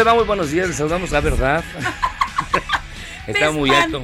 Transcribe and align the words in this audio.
Le 0.00 0.04
va? 0.04 0.14
Muy 0.14 0.24
buenos 0.24 0.50
días, 0.50 0.66
les 0.66 0.76
saludamos 0.78 1.10
la 1.10 1.20
verdad. 1.20 1.62
Está 3.26 3.50
muy 3.50 3.70
alto. 3.70 4.02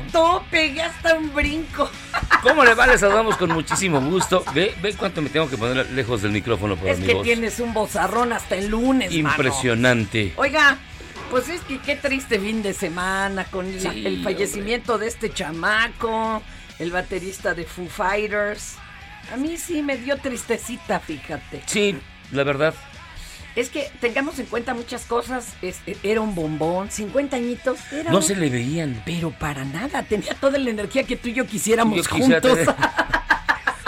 pegué 0.50 0.82
hasta 0.82 1.14
un 1.14 1.34
brinco. 1.34 1.90
¿Cómo 2.42 2.64
le 2.64 2.74
va? 2.74 2.86
Les 2.86 3.00
saludamos 3.00 3.36
con 3.38 3.50
muchísimo 3.50 3.98
gusto. 4.00 4.44
Ve, 4.54 4.74
ve 4.82 4.92
cuánto 4.94 5.22
me 5.22 5.30
tengo 5.30 5.48
que 5.48 5.56
poner 5.56 5.90
lejos 5.92 6.20
del 6.22 6.32
micrófono 6.32 6.76
por 6.76 6.88
Es 6.88 6.98
mi 7.00 7.06
que 7.06 7.14
voz. 7.14 7.22
tienes 7.24 7.58
un 7.58 7.72
bozarrón 7.72 8.32
hasta 8.34 8.56
el 8.56 8.68
lunes, 8.68 9.10
mano. 9.10 9.30
Impresionante. 9.30 10.32
Oiga, 10.36 10.76
pues 11.30 11.48
es 11.48 11.62
que 11.62 11.78
qué 11.80 11.96
triste 11.96 12.38
fin 12.38 12.62
de 12.62 12.74
semana 12.74 13.44
con 13.46 13.66
la- 13.82 13.90
el 13.92 14.22
fallecimiento 14.22 14.98
de 14.98 15.08
este 15.08 15.32
chamaco, 15.32 16.42
el 16.78 16.92
baterista 16.92 17.54
de 17.54 17.64
Foo 17.64 17.88
Fighters. 17.88 18.74
A 19.32 19.36
mí 19.38 19.56
sí 19.56 19.80
me 19.82 19.96
dio 19.96 20.18
tristecita, 20.18 21.00
fíjate. 21.00 21.62
Sí, 21.66 21.96
la 22.32 22.44
verdad. 22.44 22.74
Es 23.56 23.70
que 23.70 23.90
tengamos 24.00 24.38
en 24.38 24.46
cuenta 24.46 24.74
muchas 24.74 25.04
cosas. 25.06 25.54
Es- 25.62 25.80
era 26.02 26.20
un 26.20 26.34
bombón, 26.34 26.90
50 26.90 27.36
añitos. 27.36 27.78
Era 27.90 28.10
No 28.10 28.18
un- 28.18 28.22
se 28.22 28.36
le 28.36 28.50
veían. 28.50 29.02
Pero 29.06 29.30
para 29.30 29.64
nada, 29.64 30.02
tenía 30.02 30.34
toda 30.34 30.58
la 30.58 30.70
energía 30.70 31.04
que 31.04 31.16
tú 31.16 31.28
y 31.30 31.32
yo 31.34 31.46
quisiéramos 31.46 31.96
Yo 31.96 32.04
juntos. 32.04 32.42
tener- 32.42 32.66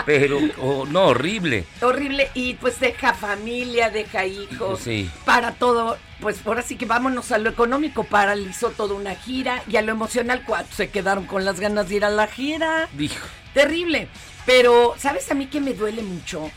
Pero, 0.06 0.38
oh, 0.62 0.86
no, 0.86 1.08
horrible. 1.08 1.66
Horrible, 1.82 2.30
y 2.32 2.54
pues 2.54 2.80
deja 2.80 3.12
familia, 3.12 3.90
deja 3.90 4.24
hijos, 4.24 4.80
Sí. 4.80 5.10
para 5.26 5.52
todo, 5.52 5.98
pues 6.20 6.38
ahora 6.46 6.62
sí 6.62 6.76
que 6.76 6.86
vámonos 6.86 7.30
a 7.30 7.36
lo 7.36 7.50
económico, 7.50 8.04
paralizó 8.04 8.70
toda 8.70 8.94
una 8.94 9.14
gira, 9.16 9.62
y 9.68 9.76
a 9.76 9.82
lo 9.82 9.92
emocional, 9.92 10.44
cuatro 10.46 10.74
se 10.74 10.88
quedaron 10.88 11.26
con 11.26 11.44
las 11.44 11.60
ganas 11.60 11.90
de 11.90 11.96
ir 11.96 12.04
a 12.06 12.10
la 12.10 12.26
gira, 12.26 12.88
Dijo. 12.94 13.26
terrible, 13.52 14.08
pero 14.46 14.94
¿sabes 14.98 15.30
a 15.30 15.34
mí 15.34 15.44
que 15.44 15.60
me 15.60 15.74
duele 15.74 16.00
mucho? 16.02 16.50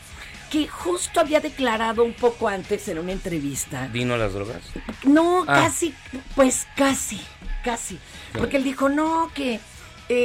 Que 0.52 0.68
justo 0.68 1.18
había 1.18 1.40
declarado 1.40 2.04
un 2.04 2.12
poco 2.12 2.46
antes 2.46 2.86
en 2.88 2.98
una 2.98 3.12
entrevista, 3.12 3.88
¿Vino 3.90 4.12
a 4.14 4.18
las 4.18 4.34
drogas? 4.34 4.60
no, 5.04 5.44
Ah. 5.48 5.62
casi, 5.64 5.94
pues 6.36 6.66
casi, 6.76 7.18
casi. 7.64 7.98
Porque 8.36 8.58
él 8.58 8.64
dijo, 8.64 8.90
no, 8.90 9.30
que 9.34 9.54
eh, 9.54 9.60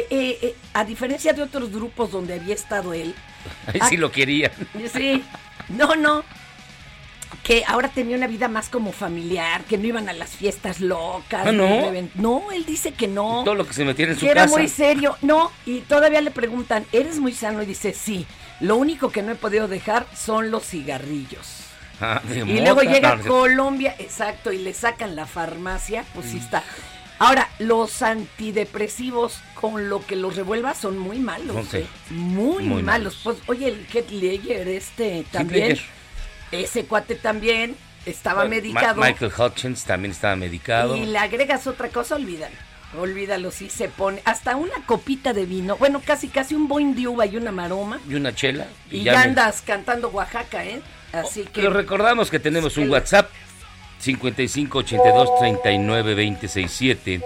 eh, 0.09 0.37
eh, 0.41 0.55
a 0.73 0.83
diferencia 0.83 1.31
de 1.31 1.41
otros 1.43 1.71
grupos 1.71 2.11
donde 2.11 2.33
había 2.33 2.53
estado 2.53 2.93
él, 2.93 3.15
Ahí 3.67 3.79
Ah. 3.81 3.87
sí 3.87 3.95
lo 3.95 4.11
querían. 4.11 4.51
Sí, 4.93 5.23
no, 5.69 5.95
no. 5.95 6.23
Que 7.43 7.63
ahora 7.65 7.87
tenía 7.87 8.17
una 8.17 8.27
vida 8.27 8.49
más 8.49 8.67
como 8.67 8.91
familiar, 8.91 9.63
que 9.63 9.77
no 9.77 9.85
iban 9.87 10.09
a 10.09 10.13
las 10.13 10.31
fiestas 10.31 10.81
locas. 10.81 11.47
Ah, 11.47 11.51
¿no? 11.53 11.89
No, 12.15 12.51
él 12.51 12.65
dice 12.65 12.91
que 12.93 13.07
no. 13.07 13.43
Todo 13.45 13.55
lo 13.55 13.65
que 13.65 13.73
se 13.73 13.85
metiera 13.85 14.11
en 14.11 14.19
su 14.19 14.25
que 14.25 14.31
era 14.31 14.43
casa. 14.43 14.57
muy 14.57 14.67
serio. 14.67 15.15
No, 15.21 15.51
y 15.65 15.79
todavía 15.81 16.19
le 16.19 16.31
preguntan, 16.31 16.85
¿eres 16.91 17.19
muy 17.19 17.31
sano? 17.33 17.63
Y 17.63 17.65
dice, 17.65 17.93
sí. 17.93 18.25
Lo 18.59 18.75
único 18.75 19.09
que 19.11 19.21
no 19.21 19.31
he 19.31 19.35
podido 19.35 19.67
dejar 19.67 20.05
son 20.15 20.51
los 20.51 20.63
cigarrillos. 20.65 21.47
Ah, 21.99 22.21
Y 22.31 22.43
mota. 22.43 22.61
luego 22.61 22.81
llega 22.83 23.13
a. 23.13 23.17
Colombia, 23.17 23.95
exacto, 23.97 24.51
y 24.51 24.59
le 24.59 24.75
sacan 24.75 25.15
la 25.15 25.25
farmacia, 25.25 26.05
pues 26.13 26.27
sí 26.27 26.37
está. 26.37 26.61
Ahora, 27.17 27.49
los 27.57 28.03
antidepresivos 28.03 29.39
con 29.55 29.89
lo 29.89 30.05
que 30.05 30.15
los 30.15 30.35
revuelva 30.35 30.75
son 30.75 30.97
muy 30.99 31.17
malos, 31.17 31.67
sí. 31.71 31.77
¿eh? 31.77 31.87
Muy, 32.11 32.63
Muy 32.65 32.83
malos. 32.83 33.15
malos. 33.15 33.19
Pues, 33.23 33.37
oye, 33.47 33.67
el 33.69 33.87
Heath 33.91 34.11
Ledger, 34.11 34.67
este 34.67 35.25
también, 35.31 35.69
Ledger. 35.69 35.85
ese 36.51 36.85
cuate 36.85 37.15
también 37.15 37.75
estaba 38.05 38.45
medicado. 38.45 39.01
Michael 39.01 39.31
Hutchins 39.35 39.83
también 39.83 40.11
estaba 40.11 40.35
medicado. 40.35 40.95
Y 40.95 41.05
le 41.07 41.17
agregas 41.17 41.65
otra 41.67 41.89
cosa, 41.89 42.13
olvídalo. 42.15 42.55
Olvídalo, 42.97 43.51
sí 43.51 43.69
se 43.69 43.89
pone. 43.89 44.21
Hasta 44.25 44.55
una 44.55 44.75
copita 44.85 45.33
de 45.33 45.45
vino. 45.45 45.75
Bueno, 45.77 46.01
casi, 46.05 46.29
casi 46.29 46.55
un 46.55 46.67
boing 46.67 46.95
de 46.95 47.07
uva 47.07 47.25
y 47.25 47.35
una 47.35 47.51
maroma. 47.51 47.99
Y 48.07 48.15
una 48.15 48.33
chela. 48.33 48.67
Y, 48.89 49.03
ya 49.03 49.13
ya 49.13 49.19
me- 49.19 49.25
andas 49.25 49.61
cantando 49.61 50.09
Oaxaca, 50.09 50.63
¿eh? 50.65 50.81
Así 51.11 51.43
que. 51.43 51.61
Les 51.63 51.73
recordamos 51.73 52.29
que 52.31 52.39
tenemos 52.39 52.77
un 52.77 52.89
WhatsApp 52.89 53.29
55 53.99 54.77
82 54.79 55.39
39 55.39 56.13
26 56.15 56.71
7 56.71 57.21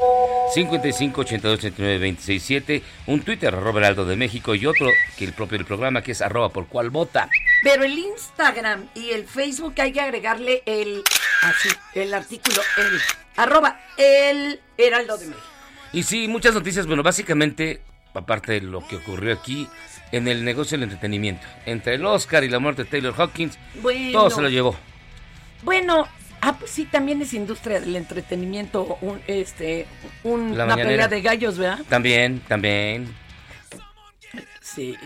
55 0.54 1.22
82 1.22 1.60
39 1.60 1.98
26 2.00 2.44
7 2.44 2.84
un 3.08 3.22
Twitter 3.22 3.54
arroba 3.54 3.80
Heraldo 3.82 4.06
de 4.06 4.16
México 4.16 4.56
y 4.56 4.66
otro 4.66 4.88
que 5.18 5.26
el 5.26 5.34
propio 5.34 5.58
del 5.58 5.68
programa 5.68 6.02
que 6.02 6.14
es 6.14 6.22
arroba 6.22 6.48
por 6.50 6.68
cual 6.68 6.90
vota 6.90 7.30
Pero 7.64 7.84
el 7.84 7.98
Instagram 7.98 8.88
y 8.96 9.10
el 9.12 9.26
Facebook 9.28 9.76
hay 9.80 9.92
que 9.92 10.02
agregarle 10.02 10.64
el. 10.66 11.04
Así, 11.44 11.70
el 11.96 12.14
artículo, 12.14 12.62
el. 12.78 13.00
Arroba 13.36 13.80
el 13.98 14.60
Heraldo 14.78 15.18
de 15.18 15.28
México. 15.28 15.46
Y 15.94 16.04
sí 16.04 16.28
muchas 16.28 16.54
noticias 16.54 16.88
bueno 16.88 17.04
básicamente 17.04 17.82
aparte 18.14 18.54
de 18.54 18.62
lo 18.62 18.86
que 18.88 18.98
ocurrió 18.98 19.34
aquí 19.34 19.68
en 20.12 20.28
el 20.28 20.44
negocio 20.44 20.78
del 20.78 20.84
entretenimiento 20.84 21.46
entre 21.66 21.96
el 21.96 22.06
Oscar 22.06 22.44
y 22.44 22.50
la 22.50 22.60
muerte 22.60 22.84
de 22.84 22.90
Taylor 22.90 23.14
Hawkins 23.18 23.58
Bueno. 23.82 24.12
todo 24.12 24.30
se 24.30 24.42
lo 24.42 24.50
llevó 24.50 24.76
Bueno, 25.64 26.08
Ah, 26.44 26.58
pues 26.58 26.72
sí, 26.72 26.86
también 26.86 27.22
es 27.22 27.36
industria 27.36 27.80
del 27.80 27.96
entretenimiento, 27.96 28.98
un, 29.02 29.22
este, 29.28 29.86
un- 30.24 30.54
una 30.60 30.74
pelea 30.76 31.08
de 31.08 31.22
gallos, 31.22 31.56
¿verdad? 31.60 31.86
También, 31.88 32.40
también. 32.48 33.14
Sí. 34.60 34.98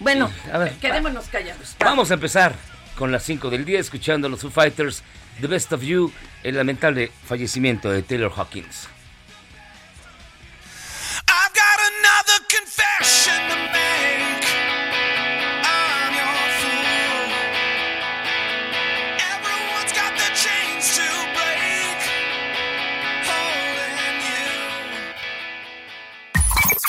Bueno, 0.00 0.30
A 0.52 0.58
ver, 0.58 0.72
quedémonos 0.74 1.28
callados. 1.28 1.76
Vamos 1.80 2.10
a 2.10 2.14
empezar 2.14 2.54
con 2.98 3.10
las 3.10 3.22
5 3.22 3.48
del 3.48 3.64
día 3.64 3.80
escuchando 3.80 4.26
a 4.26 4.30
los 4.30 4.40
Foo 4.42 4.50
Fighters, 4.50 5.02
The 5.40 5.46
Best 5.46 5.72
of 5.72 5.82
You, 5.82 6.12
el 6.42 6.56
lamentable 6.56 7.10
fallecimiento 7.24 7.90
de 7.90 8.02
Taylor 8.02 8.30
Hawkins. 8.36 8.86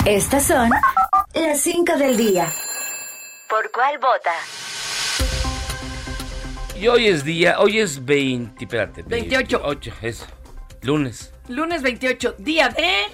Estas 0.05 0.47
son 0.47 0.69
las 1.33 1.61
5 1.61 1.97
del 1.97 2.17
día. 2.17 2.51
¿Por 3.49 3.71
cuál 3.71 3.97
vota? 3.99 4.33
Y 6.77 6.87
hoy 6.89 7.07
es 7.07 7.23
día, 7.23 7.57
hoy 7.57 7.79
es 7.79 8.03
20, 8.03 8.65
espérate. 8.65 9.03
28. 9.03 9.59
28, 9.59 9.93
es 10.01 10.25
lunes. 10.81 11.31
Lunes 11.47 11.81
28, 11.81 12.35
día 12.37 12.67
de... 12.67 13.05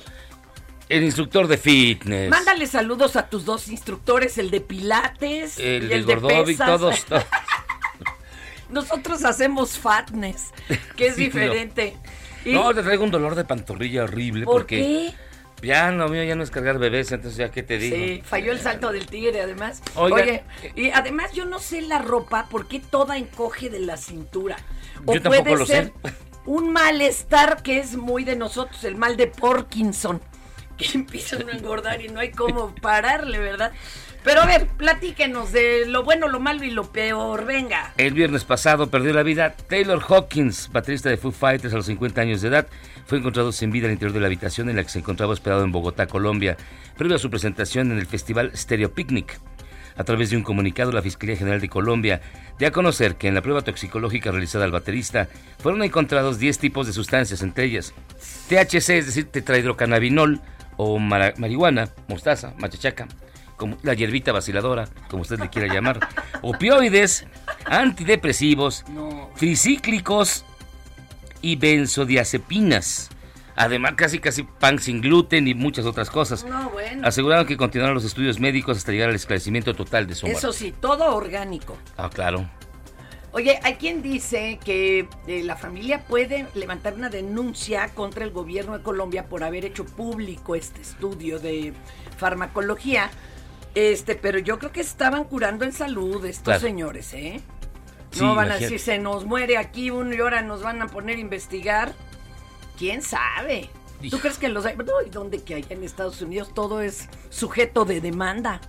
El 0.89 1.03
instructor 1.03 1.47
de 1.47 1.57
fitness. 1.57 2.29
Mándale 2.29 2.65
saludos 2.67 3.15
a 3.15 3.29
tus 3.29 3.45
dos 3.45 3.67
instructores, 3.69 4.37
el 4.39 4.49
de 4.49 4.59
Pilates 4.61 5.59
El 5.59 5.83
y 5.83 5.87
de 5.87 5.95
el 5.95 6.05
de 6.05 6.15
Gordovic, 6.15 6.45
pesas. 6.57 6.67
todos, 6.67 7.05
todos. 7.09 7.25
Nosotros 8.69 9.23
hacemos 9.25 9.77
fatness, 9.77 10.47
que 10.95 11.07
es 11.07 11.15
Sí, 11.15 11.27
no. 11.27 11.33
diferente. 11.33 11.95
Y- 12.45 12.53
No, 12.53 12.73
te 12.73 12.83
traigo 12.83 13.03
un 13.03 13.11
dolor 13.11 13.35
de 13.35 13.43
pantorrilla 13.43 14.03
horrible 14.03 14.45
¿Por 14.45 14.61
porque 14.61 14.77
qué? 15.61 15.67
ya 15.67 15.91
lo 15.91 16.07
mío 16.07 16.23
ya 16.23 16.35
no 16.35 16.43
es 16.43 16.51
cargar 16.51 16.77
bebés, 16.79 17.11
entonces 17.11 17.37
ya 17.37 17.51
qué 17.51 17.63
te 17.63 17.77
digo. 17.77 17.95
Sí, 17.95 18.21
falló 18.25 18.51
el 18.51 18.59
salto 18.59 18.91
del 18.91 19.07
tigre, 19.07 19.41
además. 19.41 19.81
Oiga. 19.95 20.15
Oye, 20.23 20.43
y 20.75 20.89
además 20.91 21.33
yo 21.33 21.45
no 21.45 21.59
sé 21.59 21.81
la 21.81 21.99
ropa, 21.99 22.47
¿por 22.49 22.67
qué 22.67 22.79
toda 22.79 23.17
encoge 23.17 23.69
de 23.69 23.79
la 23.79 23.97
cintura? 23.97 24.57
O 25.05 25.13
Yo 25.13 25.21
tampoco 25.21 25.43
puede 25.43 25.57
lo 25.57 25.65
ser 25.65 25.85
sé. 26.03 26.13
un 26.45 26.71
malestar 26.71 27.61
que 27.63 27.79
es 27.79 27.95
muy 27.97 28.23
de 28.23 28.35
nosotros, 28.35 28.83
el 28.83 28.95
mal 28.95 29.17
de 29.17 29.27
Parkinson, 29.27 30.21
que 30.79 30.85
empieza 30.97 31.35
a 31.35 31.41
engordar 31.51 32.01
y 32.01 32.07
no 32.07 32.19
hay 32.19 32.31
cómo 32.31 32.73
pararle, 32.81 33.37
¿verdad? 33.37 33.71
Pero 34.23 34.41
a 34.41 34.45
ver, 34.45 34.67
platíquenos 34.67 35.51
de 35.53 35.85
lo 35.85 36.03
bueno, 36.03 36.27
lo 36.27 36.39
malo 36.39 36.63
y 36.65 36.71
lo 36.71 36.91
peor, 36.91 37.45
venga. 37.45 37.93
El 37.97 38.13
viernes 38.13 38.43
pasado 38.43 38.89
perdió 38.89 39.13
la 39.13 39.23
vida 39.23 39.53
Taylor 39.53 40.01
Hawkins, 40.07 40.69
baterista 40.71 41.09
de 41.09 41.17
Foo 41.17 41.31
Fighters 41.31 41.73
a 41.73 41.77
los 41.77 41.85
50 41.85 42.19
años 42.19 42.41
de 42.41 42.49
edad. 42.49 42.67
Fue 43.05 43.17
encontrado 43.17 43.51
sin 43.51 43.71
vida 43.71 43.87
al 43.87 43.93
interior 43.93 44.13
de 44.13 44.19
la 44.19 44.27
habitación 44.27 44.69
en 44.69 44.75
la 44.75 44.83
que 44.83 44.89
se 44.89 44.99
encontraba 44.99 45.31
hospedado 45.31 45.63
en 45.63 45.71
Bogotá, 45.71 46.07
Colombia, 46.07 46.57
previo 46.97 47.15
a 47.15 47.19
su 47.19 47.29
presentación 47.29 47.91
en 47.91 47.97
el 47.97 48.07
festival 48.07 48.51
Stereo 48.55 48.93
Picnic. 48.93 49.39
A 49.95 50.03
través 50.03 50.29
de 50.29 50.37
un 50.37 50.43
comunicado, 50.43 50.91
la 50.91 51.01
Fiscalía 51.01 51.35
General 51.35 51.59
de 51.59 51.69
Colombia 51.69 52.21
dio 52.57 52.67
a 52.67 52.71
conocer 52.71 53.15
que 53.15 53.27
en 53.27 53.35
la 53.35 53.41
prueba 53.41 53.61
toxicológica 53.61 54.31
realizada 54.31 54.65
al 54.65 54.71
baterista 54.71 55.27
fueron 55.59 55.81
encontrados 55.81 56.39
10 56.39 56.57
tipos 56.59 56.87
de 56.87 56.93
sustancias, 56.93 57.41
entre 57.41 57.65
ellas 57.65 57.93
THC, 58.49 58.89
es 58.91 59.05
decir, 59.07 59.25
tetrahidrocannabinol 59.25 60.41
o 60.81 60.97
mara- 60.97 61.33
marihuana, 61.37 61.89
mostaza, 62.07 62.53
machachaca, 62.57 63.05
como 63.57 63.75
la 63.83 63.93
hierbita 63.93 64.31
vaciladora, 64.31 64.87
como 65.09 65.23
usted 65.23 65.37
le 65.37 65.49
quiera 65.49 65.73
llamar, 65.73 65.99
opioides, 66.41 67.25
antidepresivos, 67.65 68.85
tricíclicos 69.37 70.45
y 71.41 71.57
benzodiazepinas. 71.57 73.09
Además, 73.57 73.95
casi 73.97 74.19
casi 74.19 74.43
pan 74.43 74.79
sin 74.79 75.01
gluten 75.01 75.45
y 75.49 75.53
muchas 75.53 75.85
otras 75.85 76.09
cosas. 76.09 76.45
No, 76.45 76.69
bueno. 76.69 77.05
Aseguraron 77.05 77.45
que 77.45 77.57
continuaron 77.57 77.93
los 77.93 78.05
estudios 78.05 78.39
médicos 78.39 78.77
hasta 78.77 78.93
llegar 78.93 79.09
al 79.09 79.15
esclarecimiento 79.15 79.73
total 79.75 80.07
de 80.07 80.15
su 80.15 80.27
muerte. 80.27 80.39
Eso 80.39 80.53
sí, 80.53 80.73
todo 80.79 81.13
orgánico. 81.13 81.75
Ah, 81.97 82.09
claro. 82.09 82.49
Oye, 83.31 83.59
hay 83.63 83.75
quien 83.75 84.01
dice 84.01 84.59
que 84.63 85.07
eh, 85.27 85.43
la 85.43 85.55
familia 85.55 86.03
puede 86.05 86.47
levantar 86.55 86.95
una 86.95 87.09
denuncia 87.09 87.89
contra 87.93 88.23
el 88.23 88.31
gobierno 88.31 88.75
de 88.77 88.83
Colombia 88.83 89.27
por 89.27 89.43
haber 89.43 89.65
hecho 89.65 89.85
público 89.85 90.55
este 90.55 90.81
estudio 90.81 91.39
de 91.39 91.73
farmacología. 92.17 93.11
Este, 93.75 94.15
pero 94.15 94.39
yo 94.39 94.57
creo 94.57 94.71
que 94.71 94.81
estaban 94.81 95.25
curando 95.25 95.63
en 95.63 95.73
salud 95.73 96.25
estos 96.25 96.43
Claro. 96.43 96.59
señores, 96.59 97.13
¿eh? 97.13 97.39
Sí, 98.11 98.21
no 98.23 98.33
van 98.33 98.51
a 98.51 98.57
decir, 98.57 98.79
se 98.79 98.97
nos 98.97 99.25
muere 99.25 99.57
aquí 99.57 99.91
uno 99.91 100.11
y 100.15 100.19
ahora 100.19 100.41
nos 100.41 100.63
van 100.63 100.81
a 100.81 100.87
poner 100.87 101.17
a 101.17 101.19
investigar. 101.19 101.93
¿Quién 102.79 103.03
sabe? 103.03 103.69
¿Tú 103.99 104.05
Hijo. 104.07 104.19
crees 104.19 104.39
que 104.39 104.49
los 104.49 104.65
hay? 104.65 104.75
No, 104.75 104.85
¿y 105.05 105.09
dónde 105.11 105.43
que 105.43 105.53
hay 105.55 105.65
en 105.69 105.83
Estados 105.83 106.19
Unidos 106.23 106.51
todo 106.55 106.81
es 106.81 107.07
sujeto 107.29 107.85
de 107.85 108.01
demanda? 108.01 108.59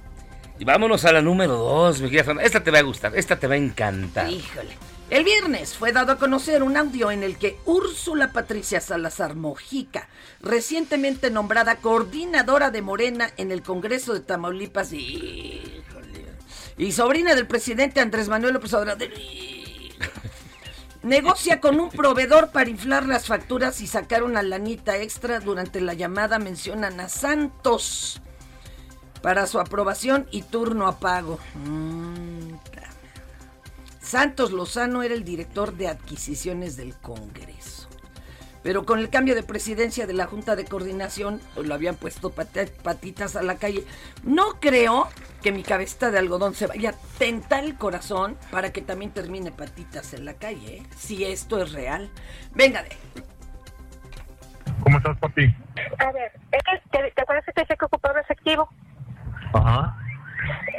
Y 0.60 0.64
vámonos 0.66 1.06
a 1.06 1.12
la 1.12 1.22
número 1.22 1.56
dos, 1.56 2.02
mi 2.02 2.10
querida 2.10 2.24
Fran. 2.24 2.40
Esta 2.40 2.62
te 2.62 2.70
va 2.70 2.80
a 2.80 2.82
gustar, 2.82 3.16
esta 3.16 3.38
te 3.38 3.46
va 3.46 3.54
a 3.54 3.56
encantar. 3.56 4.28
Híjole. 4.28 4.76
El 5.08 5.24
viernes 5.24 5.74
fue 5.74 5.90
dado 5.90 6.12
a 6.12 6.18
conocer 6.18 6.62
un 6.62 6.76
audio 6.76 7.10
en 7.10 7.22
el 7.22 7.38
que 7.38 7.58
Úrsula 7.64 8.30
Patricia 8.30 8.78
Salazar 8.82 9.36
Mojica, 9.36 10.10
recientemente 10.42 11.30
nombrada 11.30 11.76
coordinadora 11.76 12.70
de 12.70 12.82
Morena 12.82 13.30
en 13.38 13.52
el 13.52 13.62
Congreso 13.62 14.12
de 14.12 14.20
Tamaulipas, 14.20 14.92
híjole, 14.92 16.26
y 16.76 16.92
sobrina 16.92 17.34
del 17.34 17.46
presidente 17.46 18.00
Andrés 18.00 18.28
Manuel 18.28 18.52
López 18.52 18.74
Obrador, 18.74 19.08
negocia 21.02 21.58
con 21.60 21.80
un 21.80 21.88
proveedor 21.88 22.50
para 22.50 22.68
inflar 22.68 23.06
las 23.06 23.26
facturas 23.26 23.80
y 23.80 23.86
sacar 23.86 24.22
una 24.24 24.42
lanita 24.42 24.98
extra. 24.98 25.40
Durante 25.40 25.80
la 25.80 25.94
llamada 25.94 26.38
mencionan 26.38 27.00
a 27.00 27.08
Santos 27.08 28.20
para 29.22 29.46
su 29.46 29.60
aprobación 29.60 30.26
y 30.30 30.42
turno 30.42 30.86
a 30.86 30.98
pago. 30.98 31.38
Mm, 31.54 32.54
Santos 34.00 34.50
Lozano 34.50 35.02
era 35.02 35.14
el 35.14 35.24
director 35.24 35.74
de 35.74 35.86
adquisiciones 35.86 36.76
del 36.76 36.94
Congreso. 36.96 37.88
Pero 38.62 38.84
con 38.84 38.98
el 38.98 39.08
cambio 39.08 39.34
de 39.34 39.42
presidencia 39.42 40.06
de 40.06 40.12
la 40.12 40.26
Junta 40.26 40.56
de 40.56 40.64
Coordinación, 40.64 41.40
pues, 41.54 41.66
lo 41.66 41.74
habían 41.74 41.96
puesto 41.96 42.30
patitas 42.30 43.36
a 43.36 43.42
la 43.42 43.56
calle. 43.56 43.84
No 44.22 44.60
creo 44.60 45.08
que 45.42 45.52
mi 45.52 45.62
cabecita 45.62 46.10
de 46.10 46.18
algodón 46.18 46.54
se 46.54 46.66
vaya 46.66 46.90
a 46.90 47.18
tentar 47.18 47.64
el 47.64 47.76
corazón 47.76 48.36
para 48.50 48.72
que 48.72 48.82
también 48.82 49.12
termine 49.12 49.50
patitas 49.52 50.12
en 50.12 50.24
la 50.24 50.34
calle, 50.34 50.78
¿eh? 50.78 50.82
si 50.96 51.24
esto 51.24 51.62
es 51.62 51.72
real. 51.72 52.10
Venga, 52.54 52.82
de. 52.82 52.90
¿Cómo 54.82 54.98
estás, 54.98 55.16
papi? 55.18 55.54
A 55.98 56.12
ver, 56.12 56.32
es 56.52 56.62
que 56.64 56.98
te, 56.98 57.10
¿te 57.12 57.22
acuerdas 57.22 57.44
que 57.46 57.52
te 57.52 57.60
dije 57.62 57.76
que 57.78 57.84
ocupaba 57.84 58.20
efectivo? 58.20 58.68
Ajá. 59.52 59.96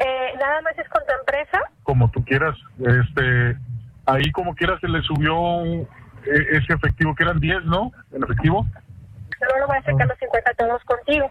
Eh, 0.03 0.33
nada 0.39 0.61
más 0.61 0.77
es 0.77 0.87
con 0.89 1.01
tu 1.05 1.13
empresa. 1.19 1.59
Como 1.83 2.09
tú 2.11 2.23
quieras. 2.25 2.55
Este, 2.79 3.57
ahí 4.05 4.31
como 4.31 4.55
quieras 4.55 4.79
se 4.81 4.87
le 4.87 5.01
subió 5.01 5.35
un- 5.39 5.87
e- 6.25 6.57
ese 6.57 6.73
efectivo, 6.73 7.13
que 7.15 7.23
eran 7.23 7.39
10, 7.39 7.63
¿no? 7.65 7.91
En 8.13 8.23
efectivo. 8.23 8.65
No 9.41 9.59
lo 9.59 9.67
voy 9.67 9.77
a 9.77 9.83
sacar 9.83 10.07
los 10.07 10.17
50 10.19 10.53
todos 10.53 10.83
contigo. 10.85 11.29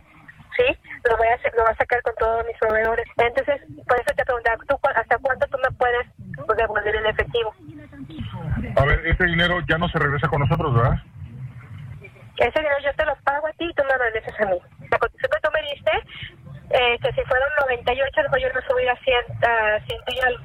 ¿Sí? 0.57 0.77
Lo 1.09 1.17
voy 1.17 1.29
a 1.29 1.35
hacer, 1.37 1.53
lo 1.57 1.63
voy 1.63 1.73
a 1.73 1.77
sacar 1.77 2.03
con 2.03 2.13
todos 2.19 2.45
mis 2.47 2.57
proveedores. 2.59 3.07
Entonces, 3.17 3.63
por 3.87 3.97
eso 3.97 4.13
te 4.17 4.25
preguntaba, 4.25 4.57
¿tú 4.69 4.77
hasta 4.95 5.17
cuánto 5.19 5.47
tú 5.47 5.57
me 5.63 5.71
puedes 5.77 6.07
pues, 6.45 6.59
devolver 6.59 6.95
el 6.97 7.07
efectivo? 7.07 7.55
A 8.77 8.85
ver, 8.85 9.07
ese 9.07 9.25
dinero 9.25 9.61
ya 9.69 9.79
no 9.79 9.89
se 9.89 9.99
regresa 9.99 10.29
con 10.29 10.41
nosotros, 10.41 10.75
¿verdad? 10.75 10.99
Ese 12.37 12.59
dinero 12.59 12.77
yo 12.85 12.93
te 12.95 13.07
lo 13.07 13.15
pago 13.25 13.47
a 13.47 13.53
ti 13.53 13.65
y 13.71 13.75
tú 13.75 13.83
me 13.85 13.93
lo 13.93 13.99
regresas 13.99 14.41
a 14.41 14.47
mí. 14.47 14.59
La 14.91 14.99
cotización 14.99 15.31
que 15.33 15.41
tú 15.41 15.51
me 15.55 15.63
diste, 15.71 15.93
eh, 16.71 16.99
que 17.03 17.13
si 17.13 17.21
fueron 17.29 17.49
98, 17.69 18.21
luego 18.23 18.37
yo 18.39 18.49
lo 18.55 18.61
subí 18.63 18.87
a 18.89 18.97
100, 18.97 19.17
a 19.45 19.81
100 19.87 19.99
y 20.09 20.21
algo. 20.21 20.45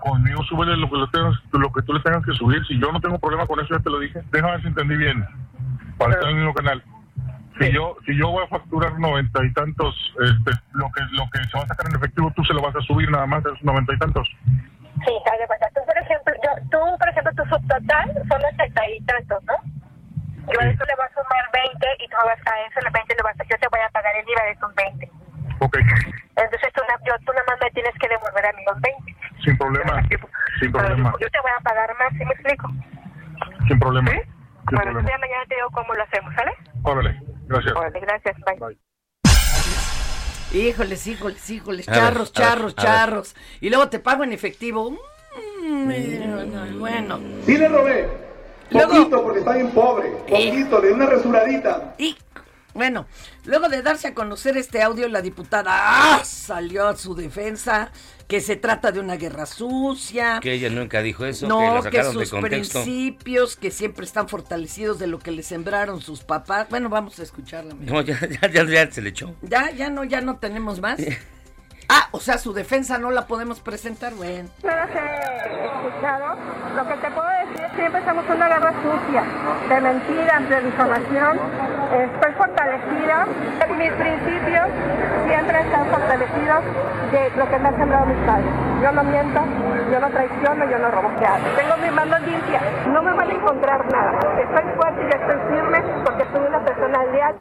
Conmigo 0.00 0.42
súbele 0.44 0.76
lo 0.76 0.88
que, 0.88 0.96
lo, 0.96 1.06
tengas- 1.08 1.42
lo 1.52 1.72
que 1.72 1.82
tú 1.82 1.92
le 1.92 2.00
tengas 2.00 2.24
que 2.24 2.32
subir. 2.32 2.64
Si 2.66 2.78
yo 2.80 2.90
no 2.92 3.00
tengo 3.00 3.18
problema 3.18 3.46
con 3.46 3.58
eso, 3.60 3.74
ya 3.76 3.82
te 3.82 3.90
lo 3.90 3.98
dije. 3.98 4.20
Déjame 4.30 4.52
ver 4.52 4.60
si 4.62 4.68
entendí 4.68 4.96
bien. 4.96 5.24
Para 5.98 6.12
estar 6.12 6.24
en 6.30 6.36
el 6.36 6.42
mismo 6.44 6.54
canal. 6.54 6.82
Si 7.58 7.72
yo, 7.72 7.96
si 8.04 8.16
yo 8.18 8.28
voy 8.30 8.44
a 8.44 8.48
facturar 8.48 8.98
noventa 8.98 9.42
y 9.44 9.52
tantos, 9.54 9.94
este, 10.20 10.50
lo 10.72 10.90
que 10.92 11.00
lo 11.12 11.24
que 11.32 11.38
se 11.48 11.56
va 11.56 11.64
a 11.64 11.68
sacar 11.68 11.86
en 11.88 11.96
efectivo, 11.96 12.30
tú 12.36 12.44
se 12.44 12.52
lo 12.52 12.60
vas 12.60 12.76
a 12.76 12.80
subir 12.82 13.10
nada 13.10 13.26
más, 13.26 13.40
esos 13.46 13.62
noventa 13.64 13.94
y 13.94 13.98
tantos. 13.98 14.28
Sí, 14.44 15.12
haz 15.24 15.38
de 15.38 15.46
cuenta. 15.46 15.66
Tú, 15.74 15.80
por 15.86 15.96
ejemplo, 15.96 16.34
yo, 16.44 16.50
tú, 16.70 16.98
por 16.98 17.08
ejemplo, 17.08 17.32
tu 17.34 17.44
subtotal 17.48 18.12
son 18.28 18.40
80 18.54 18.90
y 18.90 19.00
tantos, 19.04 19.42
¿no? 19.44 19.54
Yo 20.52 20.60
a 20.60 20.64
eso 20.64 20.84
le 20.84 20.94
voy 20.94 21.06
a 21.06 21.14
sumar 21.14 21.44
20 21.52 21.86
y 21.98 22.08
tú 22.08 22.16
vas 22.24 22.38
a 22.46 22.60
eso, 22.66 22.80
le 22.80 22.90
20 22.90 23.14
le 23.16 23.22
vas 23.22 23.40
a, 23.40 23.44
yo 23.44 23.58
te 23.58 23.68
voy 23.68 23.80
a 23.80 23.88
pagar 23.90 24.14
el 24.16 24.28
IVA 24.28 24.42
de 24.44 24.50
esos 24.52 24.74
20. 24.74 25.10
Ok, 25.58 25.76
Entonces 26.36 26.72
tú, 26.74 26.82
yo, 27.06 27.14
tú 27.24 27.32
nada 27.32 27.44
más 27.48 27.58
me 27.62 27.70
tienes 27.70 27.94
que 27.98 28.08
devolver 28.08 28.46
a 28.46 28.52
mí 28.52 28.62
los 28.66 28.80
20. 28.80 29.16
sin 29.42 29.56
problema. 29.58 30.02
Sin 30.60 30.72
problema. 30.72 31.14
Yo 31.20 31.28
te 31.30 31.40
voy 31.40 31.50
a 31.50 31.60
pagar 31.62 31.96
más, 31.98 32.12
¿sí 32.12 32.24
me 32.24 32.32
explico? 32.32 32.68
Sin 33.66 33.78
problema. 33.78 34.10
Sin 34.10 34.76
bueno, 34.76 34.92
problema. 34.92 35.18
mañana 35.18 35.44
te 35.48 35.54
digo 35.56 35.70
cómo 35.70 35.94
lo 35.94 36.02
hacemos, 36.02 36.34
¿sale? 36.34 36.52
Órale, 36.82 37.20
gracias. 37.46 37.74
Órale, 37.76 38.00
gracias, 38.00 38.36
bye. 38.44 38.78
Híjoles, 40.52 41.06
híjoles, 41.06 41.50
híjoles, 41.50 41.86
ver, 41.86 41.96
charros, 41.96 42.32
ver, 42.32 42.44
charros, 42.44 42.76
ver. 42.76 42.84
charros. 42.84 43.36
Y 43.60 43.68
luego 43.68 43.88
te 43.88 43.98
pago 43.98 44.24
en 44.24 44.32
efectivo. 44.32 44.90
Mm, 45.62 46.78
Bueno. 46.78 47.18
Sí 47.44 47.56
le 47.58 47.68
robé. 47.68 48.25
Luego- 48.70 48.92
Poquito, 48.94 49.22
porque 49.22 49.38
está 49.40 49.52
bien 49.54 49.70
pobre. 49.70 50.10
Poquito, 50.28 50.80
de 50.80 50.92
una 50.92 51.06
rasuradita. 51.06 51.94
Y 51.98 52.16
bueno, 52.74 53.06
luego 53.44 53.68
de 53.68 53.80
darse 53.82 54.08
a 54.08 54.14
conocer 54.14 54.56
este 54.56 54.82
audio, 54.82 55.08
la 55.08 55.22
diputada 55.22 55.70
¡ah! 55.74 56.20
salió 56.24 56.88
a 56.88 56.96
su 56.96 57.14
defensa 57.14 57.90
que 58.28 58.40
se 58.40 58.56
trata 58.56 58.90
de 58.92 58.98
una 59.00 59.16
guerra 59.16 59.46
sucia. 59.46 60.40
Que 60.42 60.52
ella 60.54 60.68
nunca 60.68 61.00
dijo 61.00 61.24
eso, 61.24 61.46
que 61.46 61.48
no, 61.48 61.60
la 61.76 61.76
que 61.76 61.82
sacaron 61.96 62.18
de 62.18 62.26
sus 62.26 62.30
contexto. 62.38 62.82
principios, 62.82 63.56
que 63.56 63.70
siempre 63.70 64.04
están 64.04 64.28
fortalecidos 64.28 64.98
de 64.98 65.06
lo 65.06 65.20
que 65.20 65.30
le 65.30 65.42
sembraron 65.44 66.02
sus 66.02 66.22
papás. 66.24 66.66
Bueno, 66.68 66.88
vamos 66.88 67.18
a 67.20 67.22
escucharla. 67.22 67.72
mira. 67.74 67.92
No, 67.92 68.00
ya, 68.02 68.18
ya, 68.28 68.50
ya, 68.50 68.64
ya 68.64 68.90
se 68.90 69.00
le 69.00 69.10
echó. 69.10 69.34
Ya, 69.42 69.70
ya 69.70 69.88
no, 69.88 70.02
ya 70.04 70.20
no 70.20 70.38
tenemos 70.38 70.80
más. 70.80 70.98
Ah, 71.88 72.08
o 72.10 72.18
sea, 72.18 72.38
su 72.38 72.52
defensa 72.52 72.98
no 72.98 73.10
la 73.10 73.26
podemos 73.26 73.60
presentar, 73.60 74.14
bueno. 74.14 74.48
No 74.62 74.70
las 74.70 74.90
he 74.90 75.66
escuchado. 75.66 76.36
Lo 76.74 76.88
que 76.88 76.94
te 76.94 77.10
puedo 77.10 77.28
decir 77.46 77.64
es 77.64 77.70
que 77.72 77.76
siempre 77.76 78.00
estamos 78.00 78.24
en 78.26 78.32
una 78.32 78.48
guerra 78.48 78.72
sucia, 78.82 79.22
de 79.68 79.80
mentiras, 79.80 80.48
de 80.48 80.60
difamación. 80.62 81.38
Estoy 81.94 82.32
fortalecida. 82.32 83.26
Mis 83.78 83.92
principios 83.92 84.66
siempre 85.26 85.60
están 85.60 85.86
fortalecidos 85.86 86.64
de 87.12 87.30
lo 87.36 87.48
que 87.48 87.58
me 87.58 87.68
han 87.68 87.76
sembrado 87.76 88.06
mis 88.06 88.26
padres. 88.26 88.50
Yo 88.82 88.92
no 88.92 89.04
miento, 89.04 89.40
yo 89.92 90.00
no 90.00 90.10
traiciono, 90.10 90.70
yo 90.70 90.78
no 90.78 90.90
robo. 90.90 91.10
Tengo 91.56 91.76
mis 91.76 91.92
manos 91.92 92.20
limpias. 92.22 92.62
No 92.88 93.02
me 93.02 93.12
van 93.12 93.30
a 93.30 93.32
encontrar 93.32 93.86
nada. 93.92 94.18
Estoy 94.40 94.72
fuerte 94.74 95.02
y 95.02 95.14
estoy 95.14 95.36
firme 95.54 95.82
porque 96.04 96.24
soy 96.32 96.46
una 96.48 96.64
persona 96.64 97.04
leal. 97.12 97.34